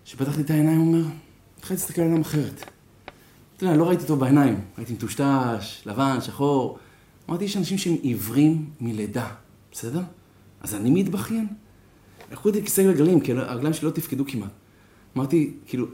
כשפתחתי 0.05 0.41
את 0.41 0.49
העיניים, 0.49 0.79
הוא 0.79 0.87
אומר, 0.87 1.05
התחלתי 1.57 1.73
להסתכל 1.73 2.01
על 2.01 2.07
עיניים 2.07 2.21
אחרת. 2.21 2.63
אתה 3.57 3.65
יודע, 3.65 3.77
לא 3.77 3.87
ראיתי 3.87 4.03
אותו 4.03 4.15
בעיניים, 4.15 4.59
הייתי 4.77 4.93
מטושטש, 4.93 5.83
לבן, 5.85 6.17
שחור. 6.21 6.77
אמרתי, 7.29 7.45
יש 7.45 7.57
אנשים 7.57 7.77
שהם 7.77 7.95
עיוורים 8.01 8.69
מלידה, 8.81 9.27
בסדר? 9.71 10.01
אז 10.61 10.75
אני 10.75 10.89
מתבכיין? 10.89 11.47
לקחו 12.31 12.49
אותי 12.49 12.61
לכיסא 12.61 12.83
גלגלים, 12.83 13.19
כי 13.19 13.31
הרגליים 13.31 13.73
שלי 13.73 13.85
לא 13.85 13.91
תפקדו 13.91 14.23
כמעט. 14.27 14.51
אמרתי, 15.17 15.53
כאילו, 15.65 15.85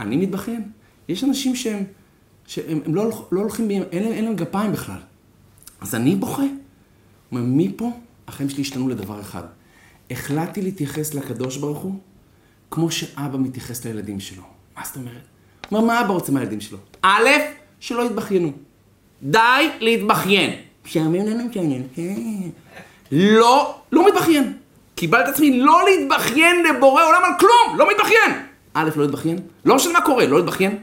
אני 0.00 0.16
מתבכיין? 0.16 0.70
יש 1.08 1.24
אנשים 1.24 1.56
שהם, 1.56 1.84
שהם 2.46 2.80
הם 2.84 2.94
לא, 2.94 3.26
לא 3.32 3.40
הולכים, 3.40 3.70
אין 3.70 4.24
להם 4.24 4.36
גפיים 4.36 4.72
בכלל. 4.72 5.00
אז 5.80 5.94
אני 5.94 6.16
בוכה. 6.16 6.42
הוא 6.42 6.50
אומר, 7.32 7.42
מפה 7.46 7.92
החיים 8.28 8.48
שלי 8.48 8.62
השתנו 8.62 8.88
לדבר 8.88 9.20
אחד. 9.20 9.42
החלטתי 10.10 10.62
להתייחס 10.62 11.14
לקדוש 11.14 11.56
ברוך 11.56 11.78
הוא 11.78 11.94
כמו 12.70 12.90
שאבא 12.90 13.38
מתייחס 13.38 13.84
לילדים 13.84 14.20
שלו. 14.20 14.42
מה 14.76 14.82
זאת 14.84 14.96
אומרת? 14.96 15.22
הוא 15.68 15.78
אומר, 15.78 15.94
מה 15.94 16.00
אבא 16.00 16.12
רוצה 16.12 16.32
מהילדים 16.32 16.60
שלו? 16.60 16.78
א', 17.02 17.28
שלא 17.80 18.06
יתבכיינו. 18.06 18.52
די 19.22 19.68
להתבכיין. 19.80 20.50
משעמם 20.86 21.14
לנו 21.14 21.44
משעמם. 21.48 21.82
לא, 23.12 23.80
לא 23.92 24.08
מתבכיין. 24.08 24.52
קיבל 24.94 25.20
את 25.20 25.28
עצמי 25.28 25.58
לא 25.58 25.80
להתבכיין 25.88 26.56
לבורא 26.64 27.04
עולם 27.04 27.20
על 27.24 27.30
כלום, 27.40 27.78
לא 27.78 27.88
מתבכיין. 27.90 28.46
א', 28.74 28.90
לא 28.96 29.02
להתבכיין, 29.02 29.38
לא 29.64 29.76
משנה 29.76 29.92
מה 29.92 30.00
קורה, 30.00 30.26
לא 30.26 30.36
להתבכיין. 30.36 30.78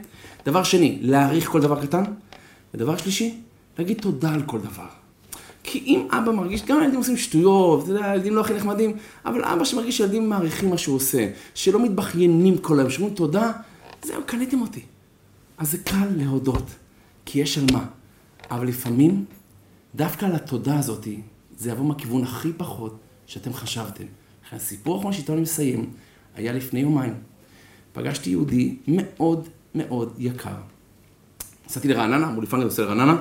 דבר 0.46 0.62
שני, 0.62 0.98
להעריך 1.00 1.48
כל 1.48 1.60
דבר 1.60 1.82
קטן. 1.82 2.02
ודבר 2.74 2.96
שלישי, 2.96 3.40
להגיד 3.78 3.98
תודה 4.00 4.34
על 4.34 4.42
כל 4.42 4.58
דבר. 4.58 5.03
כי 5.64 5.78
אם 5.78 6.08
אבא 6.10 6.32
מרגיש, 6.32 6.64
גם 6.64 6.78
הילדים 6.80 6.98
עושים 6.98 7.16
שטויות, 7.16 7.84
אתה 7.84 7.90
יודע, 7.90 8.10
הילדים 8.10 8.34
לא 8.34 8.40
הכי 8.40 8.54
נחמדים, 8.54 8.96
אבל 9.24 9.44
אבא 9.44 9.64
שמרגיש 9.64 9.96
שילדים 9.96 10.28
מעריכים 10.28 10.70
מה 10.70 10.78
שהוא 10.78 10.96
עושה, 10.96 11.30
שלא 11.54 11.82
מתבכיינים 11.84 12.58
כל 12.58 12.78
היום, 12.78 12.90
שאומרים 12.90 13.14
תודה, 13.14 13.52
זהו, 14.02 14.22
קניתם 14.26 14.60
אותי. 14.60 14.80
אז 15.58 15.70
זה 15.70 15.78
קל 15.78 16.06
להודות, 16.16 16.64
כי 17.24 17.40
יש 17.40 17.58
על 17.58 17.64
מה. 17.72 17.84
אבל 18.50 18.68
לפעמים, 18.68 19.24
דווקא 19.94 20.26
על 20.26 20.34
התודה 20.34 20.78
הזאת, 20.78 21.08
זה 21.58 21.70
יבוא 21.70 21.84
מהכיוון 21.84 22.22
הכי 22.22 22.52
פחות 22.56 22.98
שאתם 23.26 23.52
חשבתם. 23.52 24.04
הסיפור 24.52 24.96
האחרון 24.96 25.12
שאיתו 25.12 25.32
אני 25.32 25.40
מסיים, 25.40 25.90
היה 26.36 26.52
לפני 26.52 26.80
יומיים. 26.80 27.14
פגשתי 27.92 28.30
יהודי 28.30 28.76
מאוד 28.88 29.48
מאוד 29.74 30.12
יקר. 30.18 30.54
נסעתי 31.66 31.88
לרעננה, 31.88 32.28
אמרו 32.28 32.40
לי 32.40 32.46
פאנגר 32.46 32.64
נוסע 32.64 32.82
לרעננה, 32.82 33.16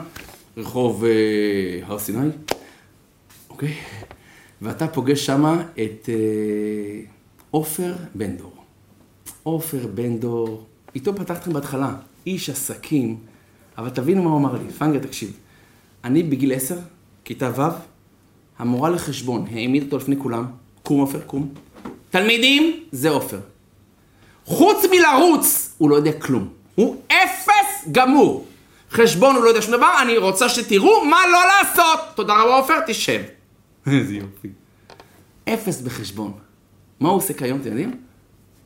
רחוב 0.58 1.04
אה, 1.04 1.80
הר 1.86 2.00
סיני, 2.00 2.30
אוקיי? 3.50 3.74
ואתה 4.62 4.88
פוגש 4.88 5.26
שמה 5.26 5.64
את 5.74 6.10
אה, 6.10 7.02
עופר 7.52 7.94
בן 8.16 8.38
דור. 8.38 8.54
עופר 9.44 9.88
בן 9.94 10.18
דור, 10.18 10.66
איתו 10.96 11.16
פתחתם 11.16 11.54
בהתחלה, 11.54 11.96
איש 12.28 12.50
עסקים, 12.50 13.18
אבל 13.78 13.90
תבינו 13.90 14.24
מה 14.24 14.30
הוא 14.30 14.40
אמר 14.40 14.54
לי, 14.54 14.70
פאנגר 14.70 15.00
תקשיב, 15.00 15.38
אני 16.04 16.24
בגיל 16.24 16.54
עשר, 16.54 16.78
כיתה 17.24 17.52
ו', 17.56 17.62
המורה 18.60 18.90
לחשבון 18.90 19.46
העמיד 19.52 19.84
אותו 19.84 19.98
לפני 19.98 20.16
כולם, 20.18 20.46
קום 20.84 21.00
עופר, 21.00 21.22
קום. 21.22 21.54
תלמידים, 22.10 22.84
זה 22.92 23.10
עופר. 23.10 23.40
חוץ 24.46 24.78
מלרוץ, 24.92 25.76
הוא 25.78 25.90
לא 25.90 25.96
יודע 25.96 26.12
כלום. 26.12 26.50
הוא 26.76 27.02
אפס 27.08 27.88
גמור. 27.92 28.46
חשבון 28.94 29.36
הוא 29.36 29.44
לא 29.44 29.50
יודע 29.50 29.62
שום 29.62 29.74
דבר, 29.74 29.92
אני 30.02 30.18
רוצה 30.18 30.50
שתראו 30.50 31.06
מה 31.06 31.18
לא 31.32 31.40
לעשות. 31.48 32.00
תודה 32.16 32.34
רבה 32.34 32.56
עופר, 32.56 32.80
תשב. 32.88 33.22
איזה 33.92 34.14
יופי. 34.14 34.48
אפס 35.50 35.82
בחשבון. 35.82 36.34
מה 37.00 37.10
הוא 37.10 37.18
עושה 37.18 37.34
כיום, 37.34 37.60
אתם 37.62 37.70
יודעים? 37.70 37.98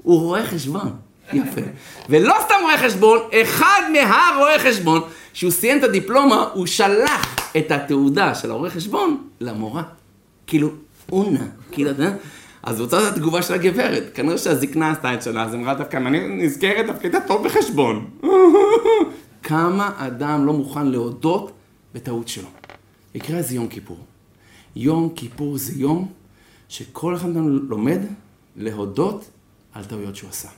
הוא 0.03 0.19
רואה 0.19 0.45
חשבון. 0.45 0.91
יפה. 1.33 1.61
ולא 2.09 2.35
סתם 2.45 2.55
רואה 2.61 2.77
חשבון, 2.77 3.19
אחד 3.41 3.81
מהרואה 3.93 4.59
חשבון, 4.59 5.01
שהוא 5.33 5.51
סיים 5.51 5.77
את 5.79 5.83
הדיפלומה, 5.83 6.49
הוא 6.53 6.65
שלח 6.65 7.35
את 7.57 7.71
התעודה 7.71 8.35
של 8.35 8.51
הרואה 8.51 8.69
חשבון 8.69 9.27
למורה. 9.39 9.83
כאילו, 10.47 10.69
אונה. 11.11 11.45
כאילו, 11.71 11.91
אתה 11.91 12.03
יודע? 12.03 12.15
אז 12.63 12.81
לדעת 12.81 13.13
התגובה 13.13 13.41
של 13.41 13.53
הגברת. 13.53 14.03
כנראה 14.13 14.37
שהזקנה 14.37 14.91
עשתה 14.91 15.13
את 15.13 15.23
שלה, 15.23 15.43
אז 15.43 15.55
אמרה 15.55 15.73
דווקא, 15.73 15.97
אני 15.97 16.45
נזכרת 16.45 16.85
דווקא 16.85 17.03
הייתה 17.03 17.19
טוב 17.27 17.45
בחשבון. 17.47 18.05
כמה 19.47 19.91
אדם 19.97 20.45
לא 20.45 20.53
מוכן 20.53 20.87
להודות 20.87 21.51
בטעות 21.93 22.27
שלו. 22.27 22.47
יקרה 23.15 23.37
איזה 23.37 23.55
יום 23.55 23.67
כיפור. 23.67 23.99
יום 24.75 25.09
כיפור 25.15 25.57
זה 25.57 25.73
יום 25.75 26.11
שכל 26.69 27.15
אחד 27.15 27.25
מאיתנו 27.25 27.49
לומד 27.49 27.99
להודות 28.55 29.29
על 29.73 29.83
טעויות 29.85 30.15
שהוא 30.15 30.29
עשה. 30.29 30.49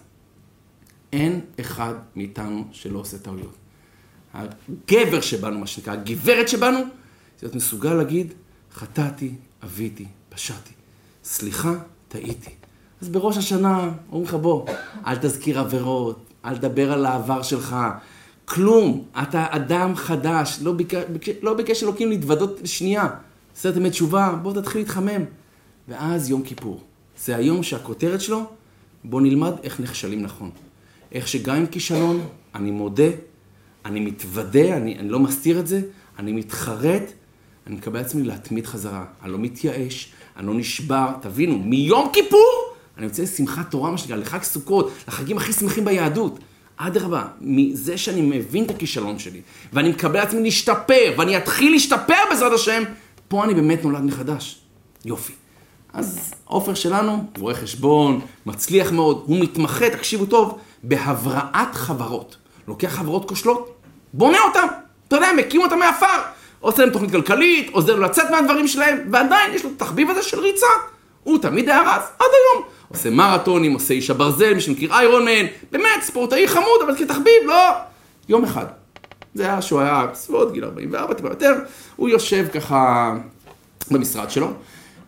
אין 1.14 1.42
אחד 1.60 1.94
מאיתנו 2.16 2.68
שלא 2.72 3.00
עושה 3.00 3.18
טעויות. 3.18 3.56
הגבר 4.34 5.22
שבנו, 5.22 5.60
מה 5.60 5.68
שנקרא, 5.68 5.94
הגברת 5.94 6.50
שבנו, 6.50 6.80
זה 6.80 6.86
להיות 7.42 7.56
מסוגל 7.56 7.94
להגיד, 7.94 8.34
חטאתי, 8.74 9.36
אביתי, 9.64 10.06
פשעתי. 10.30 10.74
סליחה, 11.24 11.74
טעיתי. 12.08 12.52
אז 13.02 13.10
בראש 13.10 13.38
השנה 13.38 13.92
אומרים 14.12 14.28
לך, 14.28 14.34
בוא, 14.34 14.68
אל 15.08 15.16
תזכיר 15.16 15.60
עבירות, 15.60 16.20
אל 16.46 16.58
תדבר 16.58 16.92
על 16.92 17.06
העבר 17.06 17.42
שלך, 17.42 17.76
כלום. 18.50 19.04
אתה 19.24 19.45
אדם 19.50 19.95
חדש, 19.95 20.60
לא, 20.62 20.72
ביק... 20.72 20.93
לא 21.41 21.54
ביקש 21.54 21.84
אלוקים 21.84 22.10
להתוודות 22.10 22.60
שנייה. 22.66 23.08
עשית 23.56 23.78
אמת 23.78 23.91
תשובה, 23.91 24.36
בוא 24.41 24.54
תתחיל 24.54 24.82
להתחמם. 24.82 25.24
ואז 25.88 26.30
יום 26.30 26.43
כיפור. 26.43 26.82
זה 27.18 27.36
היום 27.36 27.64
שהכותרת 27.64 28.22
שלו, 28.22 28.43
בוא 29.04 29.22
נלמד 29.22 29.54
איך 29.64 29.80
נכשלים 29.80 30.22
נכון. 30.22 30.50
איך 31.12 31.28
שגם 31.28 31.56
עם 31.56 31.66
כישלון, 31.66 32.22
אני 32.56 32.72
מודה, 32.72 33.10
אני 33.86 34.00
מתוודה, 34.00 34.78
אני, 34.78 35.00
אני 35.00 35.10
לא 35.10 35.20
מסתיר 35.20 35.60
את 35.60 35.68
זה, 35.68 35.82
אני 36.20 36.32
מתחרט, 36.32 37.04
אני 37.68 37.76
מקבל 37.76 38.00
עצמי 38.00 38.24
להתמיד 38.24 38.66
חזרה. 38.66 39.06
אני 39.24 39.32
לא 39.32 39.38
מתייאש, 39.38 40.12
אני 40.38 40.47
לא 40.47 40.54
נשבר. 40.54 41.12
תבינו, 41.22 41.60
מיום 41.60 42.10
כיפור 42.14 42.70
אני 43.00 43.06
יוצא 43.06 43.24
לשמחת 43.24 43.72
תורה, 43.72 43.91
מה 43.91 43.97
שנקרא, 43.97 44.16
לחג 44.16 44.43
סוכות, 44.43 44.91
לחגים 45.08 45.38
הכי 45.38 45.54
שמחים 45.54 45.86
ביהדות. 45.86 46.39
אדרבה, 46.82 47.23
מזה 47.41 47.97
שאני 47.97 48.21
מבין 48.21 48.63
את 48.63 48.71
הכישלון 48.71 49.19
שלי, 49.19 49.41
ואני 49.73 49.89
מקבל 49.89 50.19
לעצמי 50.19 50.41
להשתפר, 50.41 51.13
ואני 51.17 51.38
אתחיל 51.38 51.71
להשתפר 51.71 52.15
בעזרת 52.30 52.53
השם, 52.53 52.84
פה 53.27 53.43
אני 53.43 53.53
באמת 53.53 53.84
נולד 53.84 54.03
מחדש. 54.03 54.59
יופי. 55.05 55.34
אז 55.93 56.34
עופר 56.45 56.73
שלנו, 56.73 57.23
רואה 57.38 57.55
חשבון, 57.55 58.21
מצליח 58.45 58.91
מאוד, 58.91 59.23
הוא 59.25 59.39
מתמחה, 59.39 59.89
תקשיבו 59.89 60.25
טוב, 60.25 60.57
בהבראת 60.84 61.73
חברות. 61.73 62.38
לוקח 62.67 62.88
חברות 62.88 63.30
כושלות, 63.30 63.75
בונה 64.13 64.38
אותן, 64.47 64.65
אתה 65.07 65.15
יודע, 65.15 65.30
מקים 65.38 65.61
אותן 65.61 65.80
מעפר. 65.80 66.05
עושה 66.59 66.82
להם 66.82 66.93
תוכנית 66.93 67.11
כלכלית, 67.11 67.69
עוזר 67.71 67.99
לצאת 67.99 68.30
מהדברים 68.32 68.67
שלהם, 68.67 68.97
ועדיין 69.11 69.53
יש 69.53 69.63
לו 69.63 69.69
את 69.69 69.82
התחביב 69.82 70.09
הזה 70.09 70.23
של 70.23 70.39
ריצה. 70.39 70.67
הוא 71.30 71.39
תמיד 71.39 71.69
היה 71.69 71.82
רץ, 71.82 72.03
עד 72.19 72.25
היום. 72.25 72.65
עושה 72.88 73.09
מרתונים, 73.09 73.73
עושה 73.73 73.93
איש 73.93 74.09
הברזל, 74.09 74.53
מי 74.53 74.61
שמכיר 74.61 74.93
איירון 74.93 75.25
מן, 75.25 75.45
באמת, 75.71 76.01
ספורטאי 76.01 76.47
חמוד, 76.47 76.82
אבל 76.86 76.95
כתחביב, 76.97 77.34
לא. 77.45 77.69
יום 78.30 78.43
אחד. 78.43 78.65
זה 79.34 79.43
היה 79.43 79.61
שהוא 79.61 79.80
היה 79.82 80.05
סביבות 80.13 80.53
גיל 80.53 80.63
44, 80.63 81.13
טיפה 81.13 81.27
יותר, 81.27 81.53
הוא 81.95 82.09
יושב 82.09 82.47
ככה 82.53 83.13
במשרד 83.91 84.30
שלו, 84.30 84.47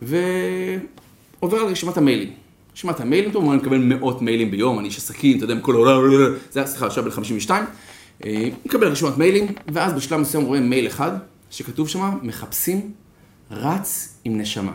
ועובר 0.02 1.58
על 1.58 1.66
רשימת 1.66 1.96
המיילים. 1.96 2.30
רשימת 2.74 3.00
המיילים, 3.00 3.30
טוב, 3.30 3.44
הוא 3.44 3.54
מקבל 3.54 3.78
מאות 3.78 4.22
מיילים 4.22 4.50
ביום, 4.50 4.78
אני 4.78 4.88
איש 4.88 4.98
עסקים, 4.98 5.36
אתה 5.36 5.44
יודע, 5.44 5.54
מכל 5.54 5.74
העולם, 5.74 6.34
זה 6.50 6.60
היה, 6.60 6.66
סליחה, 6.66 6.86
עכשיו 6.86 7.04
בן 7.04 7.10
52, 7.10 7.64
מקבל 8.66 8.88
רשימת 8.88 9.18
מיילים, 9.18 9.46
ואז 9.72 9.92
בשלב 9.92 10.20
מסוים 10.20 10.44
רואה 10.44 10.60
מייל 10.60 10.86
אחד, 10.86 11.10
שכתוב 11.50 11.88
שם, 11.88 12.18
מחפשים 12.22 12.90
רץ 13.50 14.18
עם 14.24 14.40
נשמה. 14.40 14.72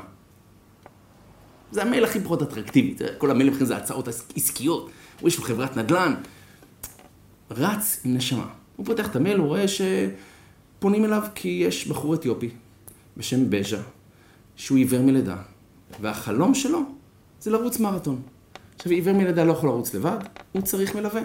זה 1.71 1.81
המייל 1.81 2.03
הכי 2.03 2.19
פחות 2.19 2.41
אטרקטיבי, 2.41 2.95
כל 3.17 3.31
המיילים 3.31 3.53
אחרים 3.53 3.65
זה 3.65 3.77
הצעות 3.77 4.07
עסקיות, 4.35 4.89
הוא 5.21 5.27
יש 5.27 5.37
לו 5.37 5.43
חברת 5.43 5.77
נדל"ן, 5.77 6.13
רץ 7.51 8.01
עם 8.05 8.13
נשמה. 8.13 8.47
הוא 8.75 8.85
פותח 8.85 9.07
את 9.07 9.15
המייל, 9.15 9.37
הוא 9.37 9.47
רואה 9.47 9.65
שפונים 9.67 11.05
אליו 11.05 11.23
כי 11.35 11.47
יש 11.67 11.87
בחור 11.87 12.13
אתיופי 12.13 12.49
בשם 13.17 13.49
בז'ה, 13.49 13.81
שהוא 14.55 14.77
עיוור 14.77 15.01
מלידה, 15.01 15.35
והחלום 16.01 16.53
שלו 16.53 16.79
זה 17.39 17.51
לרוץ 17.51 17.79
מרתון. 17.79 18.21
עכשיו, 18.75 18.91
עיוור 18.91 19.13
מלידה 19.13 19.43
לא 19.43 19.51
יכול 19.51 19.69
לרוץ 19.69 19.93
לבד, 19.93 20.17
הוא 20.51 20.61
צריך 20.61 20.95
מלווה. 20.95 21.21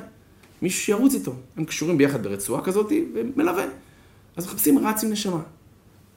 מישהו 0.63 0.81
שירוץ 0.81 1.15
איתו. 1.15 1.35
הם 1.57 1.65
קשורים 1.65 1.99
ביחד 1.99 2.23
ברצועה 2.23 2.63
כזאת, 2.63 2.93
ומלווה. 3.15 3.65
אז 4.37 4.47
מחפשים 4.47 4.87
רץ 4.87 5.05
עם 5.05 5.11
נשמה. 5.11 5.41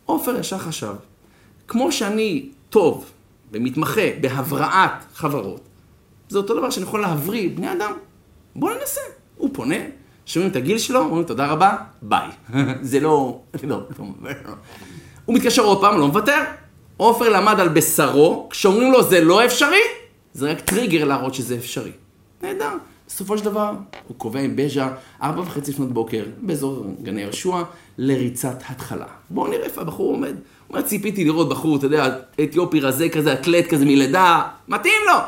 עופר 0.05 0.39
ישר 0.39 0.57
חשב, 0.57 0.93
כמו 1.67 1.91
שאני 1.91 2.49
טוב 2.69 3.11
ומתמחה 3.51 4.01
בהבראת 4.21 4.91
חברות, 5.13 5.61
זה 6.29 6.37
אותו 6.37 6.59
דבר 6.59 6.69
שאני 6.69 6.85
יכול 6.85 7.01
להבריא 7.01 7.49
בני 7.55 7.71
אדם. 7.71 7.91
בוא 8.55 8.71
ננסה. 8.71 9.01
הוא 9.37 9.49
פונה, 9.53 9.75
שומעים 10.25 10.51
את 10.51 10.55
הגיל 10.55 10.77
שלו, 10.77 10.99
אומרים 10.99 11.23
תודה 11.23 11.47
רבה, 11.47 11.75
ביי. 12.01 12.27
זה 12.81 12.99
לא, 12.99 13.39
לא, 13.63 13.81
הוא 15.25 15.35
מתקשר 15.35 15.61
עוד 15.61 15.81
פעם, 15.81 15.99
לא 15.99 16.07
מוותר. 16.07 16.43
עופר 16.97 17.29
למד 17.29 17.59
על 17.59 17.69
בשרו, 17.69 18.47
כשאומרים 18.49 18.91
לו 18.91 19.03
זה 19.03 19.21
לא 19.21 19.45
אפשרי, 19.45 19.81
זה 20.33 20.51
רק 20.51 20.59
טריגר 20.59 21.05
להראות 21.05 21.33
שזה 21.33 21.55
אפשרי. 21.55 21.91
נהדר. 22.43 22.77
בסופו 23.07 23.37
של 23.37 23.45
דבר, 23.45 23.73
הוא 24.07 24.17
קובע 24.17 24.39
עם 24.39 24.55
בז'ה, 24.55 24.89
ארבע 25.21 25.41
וחצי 25.41 25.71
לפנות 25.71 25.93
בוקר, 25.93 26.23
באזור 26.41 26.85
גני 27.03 27.21
יהושע, 27.21 27.61
לריצת 27.97 28.63
התחלה. 28.69 29.05
בואו 29.29 29.47
נראה 29.47 29.63
איפה 29.63 29.81
הבחור 29.81 30.13
עומד. 30.13 30.35
הוא 30.68 30.78
אומר, 30.78 30.88
ציפיתי 30.88 31.24
לראות 31.24 31.49
בחור, 31.49 31.78
אתה 31.78 31.86
יודע, 31.86 32.18
אתיופי 32.43 32.80
רזה 32.80 33.09
כזה, 33.09 33.34
אתלט 33.34 33.68
כזה 33.68 33.86
מלידה, 33.86 34.47
מתאים 34.68 35.01
לו. 35.07 35.20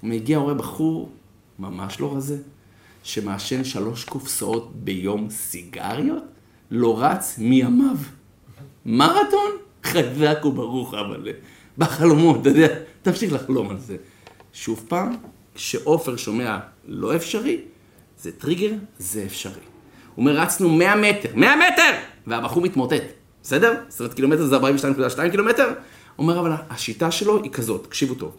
הוא 0.00 0.10
מגיע, 0.10 0.38
רואה 0.38 0.54
בחור, 0.54 1.10
ממש 1.58 2.00
לא 2.00 2.16
רזה, 2.16 2.36
שמעשן 3.02 3.64
שלוש 3.64 4.04
קופסאות 4.04 4.70
ביום 4.74 5.30
סיגריות, 5.30 6.22
לא 6.70 7.02
רץ 7.02 7.38
מימיו. 7.38 7.96
מרתון? 8.86 9.50
חזק 9.84 10.44
וברוך, 10.44 10.94
אבל 10.94 11.28
בחלומות, 11.78 12.40
אתה 12.40 12.48
יודע, 12.48 12.68
תמשיך 13.02 13.32
לחלום 13.32 13.70
על 13.70 13.78
זה. 13.78 13.96
שוב 14.52 14.84
פעם, 14.88 15.16
כשעופר 15.54 16.16
שומע 16.16 16.58
לא 16.88 17.16
אפשרי, 17.16 17.60
זה 18.18 18.32
טריגר, 18.32 18.70
זה 18.98 19.24
אפשרי. 19.26 19.52
הוא 19.52 19.60
אומר, 20.16 20.40
רצנו 20.40 20.68
100 20.68 20.96
מטר, 20.96 21.28
100 21.34 21.56
מטר! 21.56 21.92
והבחור 22.26 22.62
מתמוטט, 22.62 23.02
בסדר? 23.42 23.74
20 23.88 24.10
קילומטר 24.10 24.46
זה 24.46 24.56
42.2 24.56 25.30
קילומטר? 25.30 25.72
אומר, 26.18 26.40
אבל 26.40 26.52
השיטה 26.70 27.10
שלו 27.10 27.42
היא 27.42 27.50
כזאת, 27.50 27.84
תקשיבו 27.84 28.14
טוב. 28.14 28.36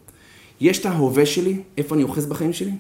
יש 0.62 0.80
את 0.80 0.86
ההווה 0.86 1.26
שלי, 1.26 1.62
איפה 1.78 1.96
אני 1.96 2.04
אוחז 2.04 2.26
בחיים 2.26 2.54
שלי, 2.54 2.72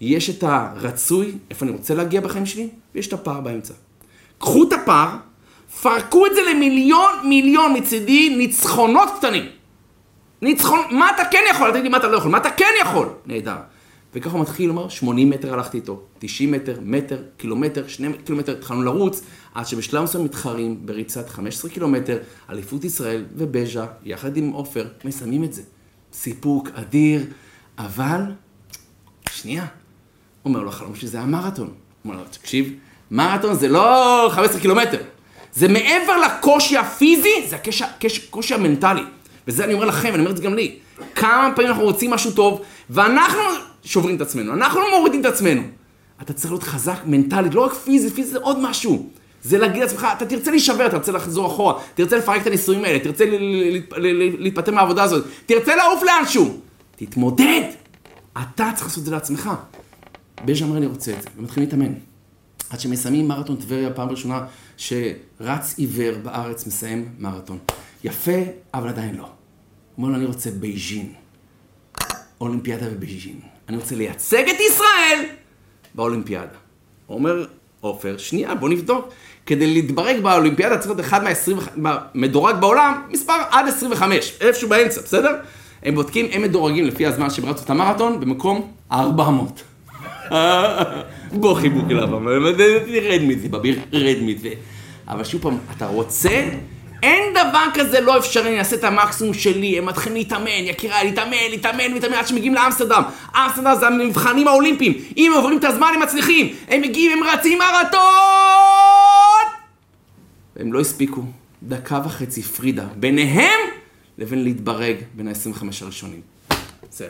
יש 0.00 0.30
את 0.30 0.42
הרצוי, 0.42 1.32
איפה 1.50 1.66
אני 1.66 1.72
רוצה 1.72 1.94
להגיע 1.94 2.20
בחיים 2.20 2.46
שלי, 2.46 2.68
ויש 2.94 3.08
את 3.08 3.12
הפער 3.12 3.40
באמצע. 3.40 3.74
קחו 4.38 4.62
את 4.62 4.72
הפער, 4.72 5.16
פרקו 5.82 6.26
את 6.26 6.34
זה 6.34 6.40
למיליון 6.50 7.10
מיליון 7.24 7.76
מצידי 7.76 8.36
ניצחונות 8.36 9.08
קטנים. 9.18 9.46
ניצחון, 10.42 10.80
מה 10.90 11.10
אתה 11.10 11.22
כן 11.30 11.42
יכול? 11.50 11.70
תגיד 11.70 11.82
לי 11.82 11.88
מה 11.88 11.96
אתה 11.96 12.08
לא 12.08 12.16
יכול, 12.16 12.30
מה 12.30 12.38
אתה 12.38 12.50
כן 12.50 12.72
יכול? 12.82 13.08
נהדר. 13.26 13.56
וככה 14.14 14.34
הוא 14.34 14.40
מתחיל 14.40 14.68
לומר, 14.68 14.88
80 14.88 15.30
מטר 15.30 15.54
הלכתי 15.54 15.76
איתו, 15.76 16.00
90 16.18 16.52
מטר, 16.52 16.78
מטר, 16.82 17.22
קילומטר, 17.36 17.88
2 17.88 18.12
קילומטר, 18.24 18.52
התחלנו 18.52 18.82
לרוץ, 18.82 19.22
עד 19.58 19.66
שבשלב 19.66 20.02
מסוים 20.02 20.24
מתחרים 20.24 20.86
בריצת 20.86 21.28
15 21.28 21.70
קילומטר, 21.70 22.18
אליפות 22.50 22.84
ישראל 22.84 23.24
ובז'ה, 23.36 23.86
יחד 24.04 24.36
עם 24.36 24.50
עופר, 24.50 24.88
מסיימים 25.04 25.44
את 25.44 25.52
זה. 25.52 25.62
סיפוק 26.12 26.68
אדיר, 26.74 27.24
אבל, 27.78 28.20
שנייה, 29.30 29.66
אומר 30.44 30.60
לו 30.60 30.68
החלום 30.68 30.94
שזה 30.94 31.18
היה 31.18 31.26
מרתון. 31.26 31.70
אומר 32.04 32.16
לו, 32.16 32.22
תקשיב, 32.30 32.74
מרתון 33.10 33.54
זה 33.54 33.68
לא 33.68 34.30
15 34.32 34.60
קילומטר, 34.60 34.98
זה 35.52 35.68
מעבר 35.68 36.16
לקושי 36.26 36.76
הפיזי, 36.76 37.46
זה 37.48 37.56
הקושי, 37.56 37.84
הקושי 38.28 38.54
המנטלי. 38.54 39.02
וזה 39.46 39.64
אני 39.64 39.74
אומר 39.74 39.84
לכם, 39.84 40.08
אני 40.08 40.18
אומר 40.18 40.30
את 40.30 40.36
זה 40.36 40.42
גם 40.42 40.54
לי. 40.54 40.76
כמה 41.14 41.52
פעמים 41.56 41.70
אנחנו 41.70 41.84
רוצים 41.84 42.10
משהו 42.10 42.30
טוב, 42.30 42.62
ואנחנו 42.90 43.40
שוברים 43.84 44.16
את 44.16 44.20
עצמנו, 44.20 44.52
אנחנו 44.52 44.80
מורידים 44.98 45.20
את 45.20 45.26
עצמנו. 45.26 45.62
אתה 46.22 46.32
צריך 46.32 46.50
להיות 46.52 46.62
חזק 46.62 46.98
מנטלית, 47.06 47.54
לא 47.54 47.64
רק 47.64 47.72
פיזי, 47.72 48.10
פיזי 48.10 48.30
זה 48.30 48.38
עוד 48.38 48.58
משהו. 48.60 49.10
זה 49.42 49.58
להגיד 49.58 49.82
לעצמך, 49.82 50.06
אתה 50.16 50.26
תרצה 50.26 50.50
להישבר, 50.50 50.86
אתה 50.86 50.98
תרצה 50.98 51.12
לחזור 51.12 51.46
אחורה, 51.46 51.82
תרצה 51.94 52.16
לפרק 52.16 52.42
את 52.42 52.46
הניסויים 52.46 52.84
האלה, 52.84 52.98
תרצה 52.98 53.24
להתפטר 54.38 54.72
מהעבודה 54.72 55.02
הזאת, 55.02 55.24
תרצה 55.46 55.76
לעוף 55.76 56.02
לאנשהו. 56.02 56.60
תתמודד! 56.96 57.62
אתה 58.32 58.70
צריך 58.74 58.86
לעשות 58.86 58.98
את 58.98 59.04
זה 59.04 59.10
לעצמך. 59.10 59.50
בז'ה 60.44 60.64
אמר 60.64 60.76
אני 60.76 60.86
רוצה 60.86 61.12
את 61.12 61.22
זה, 61.22 61.28
ומתחילים 61.36 61.68
להתאמן. 61.68 61.92
עד 62.70 62.80
שמסיימים 62.80 63.28
מרתון 63.28 63.56
טבריה, 63.56 63.90
פעם 63.90 64.08
ראשונה 64.08 64.46
שרץ 64.76 65.74
עיוור 65.76 66.18
בארץ 66.22 66.66
מסיים 66.66 67.08
מרתון. 67.18 67.58
יפה, 68.04 68.32
אבל 68.74 68.88
עדיין 68.88 69.14
לא. 69.14 69.28
אומר 69.98 70.08
לו, 70.08 70.14
אני 70.14 70.24
רוצה 70.24 70.50
בייג'ין. 70.50 71.12
אולימפיאדה 72.40 72.90
בבייג'ין. 72.90 73.40
אני 73.68 73.76
רוצה 73.76 73.94
לייצג 73.94 74.48
את 74.48 74.56
ישראל 74.60 75.24
באולימפיאדה. 75.94 76.56
אומר, 77.08 77.46
עופר, 77.80 78.18
שנייה, 78.18 78.54
בוא 78.54 78.68
נבדוק. 78.68 79.08
כדי 79.48 79.66
להתברג 79.66 80.20
באולימפיאדה 80.20 80.78
צריך 80.78 80.90
להיות 80.90 81.00
אחד 81.00 81.20
מהמדורג 81.76 82.56
בעולם, 82.60 83.02
מספר 83.10 83.32
עד 83.50 83.68
25, 83.68 84.32
איפשהו 84.40 84.68
באמצע, 84.68 85.00
בסדר? 85.00 85.30
הם 85.82 85.94
בודקים, 85.94 86.26
הם 86.32 86.42
מדורגים 86.42 86.84
לפי 86.84 87.06
הזמן 87.06 87.30
שהם 87.30 87.46
רצו 87.46 87.64
את 87.64 87.70
המרתון, 87.70 88.20
במקום 88.20 88.70
400. 88.92 89.62
בוא 91.40 91.54
חיבוק 91.54 91.90
אליו, 91.90 92.08
רד 93.02 93.22
מזה, 93.22 93.48
בביר, 93.48 93.78
רד 93.92 94.16
מזה. 94.22 94.48
אבל 95.08 95.24
שוב 95.24 95.42
פעם, 95.42 95.58
אתה 95.76 95.86
רוצה? 95.86 96.48
אין 97.02 97.22
דבר 97.32 97.64
כזה 97.74 98.00
לא 98.00 98.18
אפשרי, 98.18 98.48
אני 98.48 98.58
אעשה 98.58 98.76
את 98.76 98.84
המקסימום 98.84 99.34
שלי, 99.34 99.78
הם 99.78 99.86
מתחילים 99.86 100.16
להתאמן, 100.16 100.64
יקיריי, 100.64 101.04
להתאמן, 101.04 101.36
להתאמן, 101.50 101.92
להתאמן, 101.92 102.14
עד 102.14 102.26
שמגיעים 102.26 102.54
לאמסטרדם. 102.54 103.02
אמסטרדם 103.36 103.74
זה 103.80 103.86
המבחנים 103.86 104.48
האולימפיים. 104.48 104.94
אם 105.16 105.32
עוברים 105.34 105.58
את 105.58 105.64
הזמן, 105.64 105.88
הם 105.94 106.02
מצליחים. 106.02 106.54
הם 106.68 106.80
מגיעים, 106.80 107.18
הם 107.18 107.28
רצים 107.28 107.58
מרתון! 107.58 109.37
הם 110.58 110.72
לא 110.72 110.80
הספיקו. 110.80 111.22
דקה 111.62 112.00
וחצי 112.04 112.42
פרידה 112.42 112.86
ביניהם 112.96 113.60
לבין 114.18 114.44
להתברג 114.44 114.96
בין 115.16 115.28
ה-25 115.28 115.64
הראשונים. 115.80 116.20
זהו. 116.92 117.08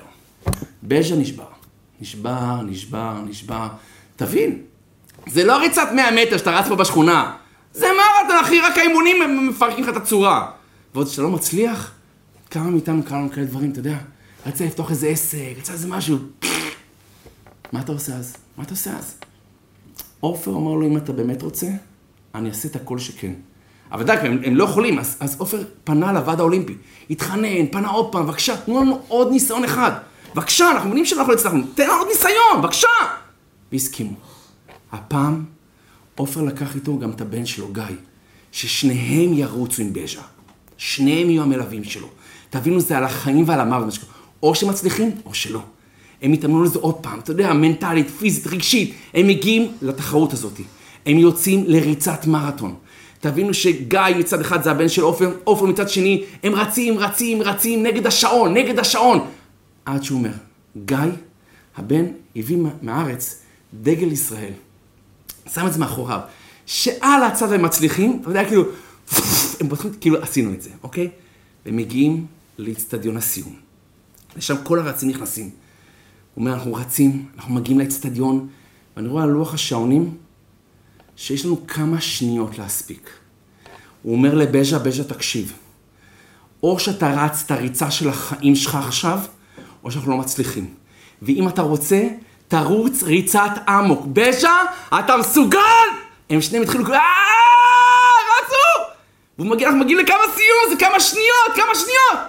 בז'ה 0.83 1.17
נשבר. 1.17 1.47
נשבר, 2.01 2.63
נשבר, 2.63 3.21
נשבר. 3.27 3.69
תבין, 4.17 4.63
זה 5.27 5.45
לא 5.45 5.57
ריצת 5.57 5.89
100 5.95 6.11
מטר 6.11 6.37
שאתה 6.39 6.51
רץ 6.51 6.69
פה 6.69 6.77
בשכונה. 6.77 7.37
זה 7.75 7.87
מרתון, 7.87 8.45
אחי, 8.45 8.61
רק 8.61 8.79
האימונים 8.79 9.49
מפרקים 9.49 9.85
לך 9.85 9.91
את 9.91 9.97
הצורה. 9.97 10.51
ועוד 10.95 11.09
כשאתה 11.09 11.23
לא 11.23 11.31
מצליח, 11.31 11.93
כמה 12.51 12.71
מאיתנו 12.71 13.03
קרה 13.03 13.19
לנו 13.19 13.31
כאלה 13.31 13.47
דברים, 13.47 13.71
אתה 13.71 13.79
יודע? 13.79 13.99
רצה 14.47 14.65
לפתוח 14.65 14.91
איזה 14.91 15.09
עסק, 15.09 15.55
רצה 15.59 15.73
איזה 15.73 15.89
משהו. 15.89 16.19
מה 17.73 17.81
אתה 17.81 17.93
עושה 17.93 18.15
אז? 18.17 18.37
מה 18.57 18.65
אתה 18.65 18.71
עושה 18.71 18.99
אז? 18.99 19.15
עופר 20.21 20.51
אמר 20.51 20.75
לו, 20.75 20.87
אם 20.87 20.97
אתה 20.97 21.13
באמת 21.13 21.43
רוצה, 21.43 21.67
אני 22.39 22.49
אעשה 22.49 22.69
את 22.69 22.77
הכל 22.77 22.99
שכן. 22.99 23.33
אבל 23.93 24.05
די, 24.05 24.13
הם, 24.13 24.39
הם 24.45 24.57
לא 24.57 24.65
יכולים, 24.65 24.99
אז, 24.99 25.17
אז 25.21 25.37
עופר 25.39 25.63
פנה 25.85 26.13
לוועד 26.13 26.41
האולימפי, 26.41 26.75
התחנן, 27.11 27.67
פנה 27.71 27.89
עוד 27.89 28.13
פעם, 28.13 28.27
בבקשה, 28.27 28.57
תנו 28.57 28.81
לנו 28.81 29.01
עוד 29.09 29.31
ניסיון 29.31 29.65
אחד. 29.65 29.91
בבקשה, 30.35 30.71
אנחנו 30.71 30.89
מבינים 30.89 31.07
שאנחנו 31.07 31.33
לא 31.33 31.39
הצלחנו, 31.39 31.63
תן 31.75 31.85
לנו 31.89 31.99
עוד 31.99 32.09
ניסיון, 32.09 32.63
בבקשה! 32.63 32.89
והסכימו. 33.73 34.17
הפעם 34.93 35.45
עופר 36.15 36.43
לקח 36.43 36.75
איתו 36.75 36.99
גם 36.99 37.11
את 37.11 37.21
הבן 37.21 37.47
שלו, 37.47 37.69
גיא, 37.73 37.83
ששניהם 38.53 39.33
ירוצו 39.33 39.83
עם 39.83 39.93
בז'ה. 39.93 40.23
שניהם 40.77 41.31
יהיו 41.31 41.43
המלווים 41.43 41.85
שלו. 41.85 42.09
תבינו, 42.51 42.81
זה 42.81 42.99
על 42.99 43.05
החיים 43.05 43.45
ועל 43.47 43.61
המוות. 43.61 43.99
או 44.43 44.55
שמצליחים, 44.55 45.11
או 45.25 45.35
שלא. 45.35 45.63
הם 46.23 46.35
יתאמנו 46.35 46.63
לזה 46.63 46.79
עוד 46.79 46.95
פעם, 46.95 47.19
אתה 47.19 47.31
יודע, 47.31 47.53
מנטלית, 47.53 48.11
פיזית, 48.11 48.47
רגשית. 48.47 48.95
הם 49.15 49.29
מגיעים 49.29 49.73
לתחרות 49.83 50.33
הזאת. 50.33 50.61
הם 51.09 51.19
יוצאים 51.19 51.65
לריצת 51.67 52.27
מרתון. 52.27 52.75
תבינו 53.21 53.55
שגיא 53.55 54.01
מצד 54.19 54.41
אחד 54.41 54.63
זה 54.63 54.71
הבן 54.71 54.89
של 54.89 55.03
עופר, 55.03 55.37
עופר 55.45 55.67
מצד 55.67 55.89
שני, 55.89 56.25
הם 56.43 56.55
רצים, 56.55 56.99
רצים, 56.99 57.43
רצים 57.43 57.83
נגד 57.83 58.07
השעון, 58.07 58.55
נגד 58.55 58.79
השעון. 58.79 59.27
עד 59.85 60.03
שהוא 60.05 60.19
אומר, 60.19 60.33
גיא, 60.85 60.97
הבן 61.77 62.05
הביא 62.37 62.59
מהארץ 62.83 63.43
דגל 63.75 64.13
ישראל. 64.13 64.53
שם 65.55 65.67
את 65.67 65.73
זה 65.73 65.79
מאחוריו. 65.79 66.21
שעל 66.67 67.23
הצד 67.23 67.53
הם 67.53 67.63
מצליחים, 67.63 68.19
אתה 68.21 68.31
יודע, 68.31 68.45
כאילו, 68.45 68.63
הם 69.61 69.69
פותחים, 69.69 69.91
כאילו, 70.01 70.23
עשינו 70.23 70.53
את 70.53 70.63
זה, 70.63 70.71
אוקיי? 70.83 71.11
והם 71.67 71.77
מגיעים 71.77 72.27
לאיצטדיון 72.59 73.17
הסיום. 73.17 73.55
לשם 74.37 74.57
כל 74.63 74.79
הרצים 74.79 75.09
נכנסים. 75.09 75.45
הוא 75.45 75.53
אומר, 76.43 76.55
אנחנו 76.55 76.75
רצים, 76.75 77.27
אנחנו 77.37 77.55
מגיעים 77.55 77.79
לאיצטדיון, 77.79 78.49
ואני 78.97 79.09
רואה 79.09 79.23
על 79.23 79.31
לוח 79.31 79.55
השעונים 79.55 80.15
שיש 81.19 81.45
לנו 81.45 81.67
כמה 81.67 82.01
שניות 82.01 82.59
להספיק. 82.59 83.11
הוא 84.03 84.15
אומר 84.15 84.35
לבז'ה, 84.35 84.79
בז'ה, 84.79 85.05
תקשיב, 85.05 85.53
או 86.63 86.79
שאתה 86.79 87.11
רץ 87.11 87.43
את 87.47 87.51
הריצה 87.51 87.91
של 87.91 88.09
החיים 88.09 88.57
שלך 88.57 88.75
עכשיו, 88.75 89.19
או 89.85 89.91
שאנחנו 89.91 90.11
לא 90.11 90.17
מצליחים. 90.17 90.75
ואם 91.23 91.49
אתה 91.49 91.63
רוצה, 91.63 92.03
תרוץ 92.49 93.03
ריצת 93.03 93.51
אמוק. 93.69 94.07
בז'ה, 94.07 94.63
אתה 94.99 95.17
מסוגל! 95.17 95.89
הם 96.31 96.41
שניהם 96.41 96.63
התחילו, 96.63 96.95
אה, 96.95 97.01
רצו! 98.43 98.91
והוא 99.39 99.51
מגיע, 99.51 99.69
אנחנו 99.69 99.81
מגיעים 99.81 99.99
לכמה 99.99 100.25
סיום, 100.35 100.71
זה 100.71 100.77
כמה 100.87 101.01
שניות, 101.01 101.55
כמה 101.55 101.75
שניות! 101.75 102.27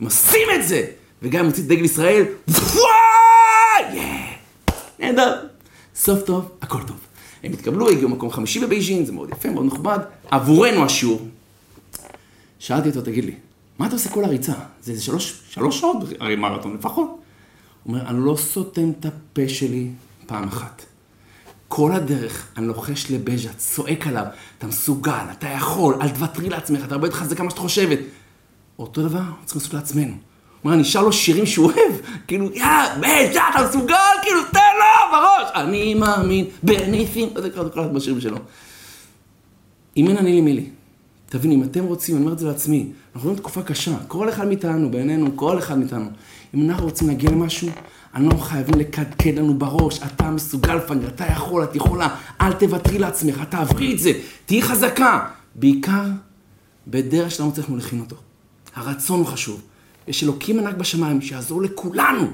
הם 0.00 0.06
עושים 0.06 0.48
את 0.54 0.68
זה! 0.68 0.86
וגם 1.22 1.46
מוציא 1.46 1.62
את 1.62 1.68
דגל 1.68 1.84
ישראל, 1.84 2.24
וואי! 2.48 4.00
נהדר. 4.98 5.46
סוף 5.94 6.22
טוב, 6.22 6.50
הכל 6.62 6.82
טוב. 6.86 7.11
הם 7.44 7.52
התקבלו, 7.52 7.88
הגיעו 7.88 8.08
מקום 8.08 8.30
חמישי 8.30 8.60
בבייג'ין, 8.60 9.04
זה 9.04 9.12
מאוד 9.12 9.30
יפה, 9.30 9.50
מאוד 9.50 9.66
מכובד. 9.66 9.98
עבורנו 10.30 10.84
השיעור. 10.84 11.28
שאלתי 12.58 12.88
אותו, 12.88 13.02
תגיד 13.02 13.24
לי, 13.24 13.34
מה 13.78 13.86
אתה 13.86 13.94
עושה 13.94 14.10
כל 14.10 14.24
הריצה? 14.24 14.52
זה 14.82 14.92
איזה 14.92 15.02
שלוש, 15.02 15.42
שלוש 15.48 15.80
שעות, 15.80 15.96
הרי 16.20 16.36
מרתון 16.36 16.74
לפחות. 16.74 17.06
הוא 17.06 17.94
אומר, 17.94 18.08
אני 18.08 18.18
לא 18.24 18.36
סותם 18.36 18.90
את 18.90 19.06
הפה 19.06 19.48
שלי 19.48 19.88
פעם 20.26 20.48
אחת. 20.48 20.82
כל 21.68 21.92
הדרך 21.92 22.46
אני 22.56 22.66
לוחש 22.66 23.10
לבז'ה, 23.10 23.52
צועק 23.56 24.06
עליו, 24.06 24.24
אתה 24.58 24.66
מסוגל, 24.66 25.24
אתה 25.32 25.48
יכול, 25.48 25.94
אל 26.00 26.08
תוותרי 26.08 26.48
לעצמך, 26.48 26.84
אתה 26.84 26.94
הרבה 26.94 27.06
יותר 27.06 27.16
חזק 27.16 27.36
כמה 27.36 27.50
שאת 27.50 27.58
חושבת. 27.58 27.98
אותו 28.78 29.02
דבר 29.02 29.20
צריכים 29.44 29.60
לעשות 29.60 29.74
לעצמנו. 29.74 30.12
הוא 30.12 30.16
אומר, 30.64 30.74
אני 30.74 30.82
אשאר 30.82 31.02
לו 31.02 31.12
שירים 31.12 31.46
שהוא 31.46 31.66
אוהב, 31.66 31.92
כאילו, 32.26 32.52
יא, 32.52 32.64
בז'ה, 32.98 33.42
אתה 33.50 33.68
מסוגל, 33.68 33.94
כאילו, 34.22 34.40
תן 34.52 34.60
לו 34.78 34.91
בראש. 35.12 35.50
אני 35.54 35.94
מאמין 35.94 36.44
בניסים, 36.62 37.28
זה 37.42 37.50
כל 37.50 37.80
אחד 37.80 37.94
בשירים 37.94 38.20
שלו. 38.20 38.38
אם 39.96 40.08
אין 40.08 40.16
אני 40.16 40.32
לי 40.32 40.40
מי 40.40 40.52
לי. 40.52 40.66
תבין, 41.26 41.52
אם 41.52 41.62
אתם 41.62 41.84
רוצים, 41.84 42.16
אני 42.16 42.24
אומר 42.24 42.32
את 42.32 42.38
זה 42.38 42.46
לעצמי, 42.46 42.86
אנחנו 43.14 43.28
רואים 43.28 43.42
תקופה 43.42 43.62
קשה, 43.62 43.96
כל 44.08 44.28
אחד 44.28 44.48
מאיתנו, 44.48 44.90
בעינינו, 44.90 45.36
כל 45.36 45.58
אחד 45.58 45.78
מאיתנו. 45.78 46.10
אם 46.54 46.70
אנחנו 46.70 46.84
רוצים 46.84 47.08
להגיע 47.08 47.30
למשהו, 47.30 47.68
אנחנו 48.14 48.38
חייבים 48.38 48.74
לקדקד 48.80 49.38
לנו 49.38 49.54
בראש, 49.54 50.00
אתה 50.02 50.30
מסוגל 50.30 50.74
לפעמים, 50.74 51.08
אתה 51.08 51.24
יכול, 51.24 51.64
את 51.64 51.76
יכולה, 51.76 52.08
אל 52.40 52.52
תוותרי 52.52 52.98
לעצמך, 52.98 53.42
תעברי 53.48 53.92
את 53.92 53.98
זה, 53.98 54.12
תהיי 54.46 54.62
חזקה. 54.62 55.28
בעיקר 55.54 56.04
בדרך 56.86 57.30
שלנו 57.30 57.52
צריך 57.52 57.70
להכין 57.70 58.00
אותו. 58.00 58.16
הרצון 58.74 59.18
הוא 59.18 59.26
חשוב. 59.26 59.62
יש 60.08 60.24
אלוקים 60.24 60.58
ענק 60.58 60.74
בשמיים 60.76 61.20
שיעזור 61.20 61.62
לכולנו. 61.62 62.26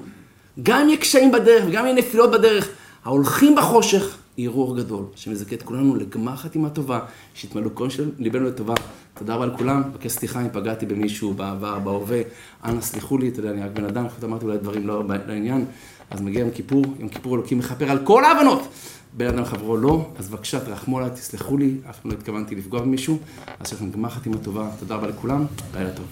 גם 0.62 0.80
אם 0.80 0.88
יהיה 0.88 0.98
קשיים 0.98 1.32
בדרך 1.32 1.64
וגם 1.68 1.80
אם 1.80 1.86
יהיה 1.86 1.98
נפילות 1.98 2.30
בדרך, 2.30 2.68
ההולכים 3.04 3.54
בחושך 3.54 4.16
יראו 4.38 4.62
אור 4.62 4.76
גדול, 4.76 5.04
שמזכה 5.14 5.54
את 5.54 5.62
כולנו 5.62 5.96
לגמר 5.96 6.36
חתימה 6.36 6.70
טובה, 6.70 7.00
שיתמלאו 7.34 7.74
כל 7.74 7.90
של 7.90 8.11
ליבנו 8.18 8.46
לטובה. 8.46 8.74
תודה 9.14 9.34
רבה 9.34 9.46
לכולם, 9.46 9.82
מבקש 9.90 10.12
סליחה 10.12 10.40
אם 10.40 10.48
פגעתי 10.52 10.86
במישהו 10.86 11.34
בעבר, 11.34 11.78
בהווה, 11.78 12.20
אנא 12.64 12.80
סליחו 12.80 13.18
לי, 13.18 13.28
אתה 13.28 13.38
יודע, 13.40 13.50
אני 13.50 13.62
רק 13.62 13.70
בן 13.74 13.84
אדם, 13.84 14.04
אני 14.04 14.26
אמרתי 14.26 14.44
אולי 14.44 14.59
דברים 14.59 14.86
לא 14.86 15.02
לעניין, 15.26 15.64
אז 16.11 16.20
מגיע 16.20 16.40
יום 16.40 16.50
כיפור, 16.50 16.84
יום 16.98 17.09
כיפור 17.09 17.34
אלוקים 17.34 17.59
מכפר 17.59 17.90
על 17.90 17.98
כל 18.04 18.24
ההבנות. 18.24 18.68
בן 19.12 19.26
אדם 19.26 19.44
חברו 19.44 19.76
לא, 19.76 20.09
אז 20.18 20.28
בבקשה, 20.28 20.61
תרחמו 20.61 20.98
עליי, 20.98 21.11
תסלחו 21.11 21.56
לי, 21.56 21.74
אף 21.90 22.00
פעם 22.00 22.11
לא 22.11 22.16
התכוונתי 22.16 22.54
לפגוע 22.54 22.80
במישהו, 22.80 23.18
אז 23.61 23.68
שיש 23.68 23.78
לכם 23.78 23.90
גמר 23.90 24.09
חתימה 24.09 24.36
טובה, 24.38 24.70
תודה 24.78 24.94
רבה 24.94 25.06
לכולם, 25.06 25.46
לילה 25.74 25.90
טוב. 25.90 26.06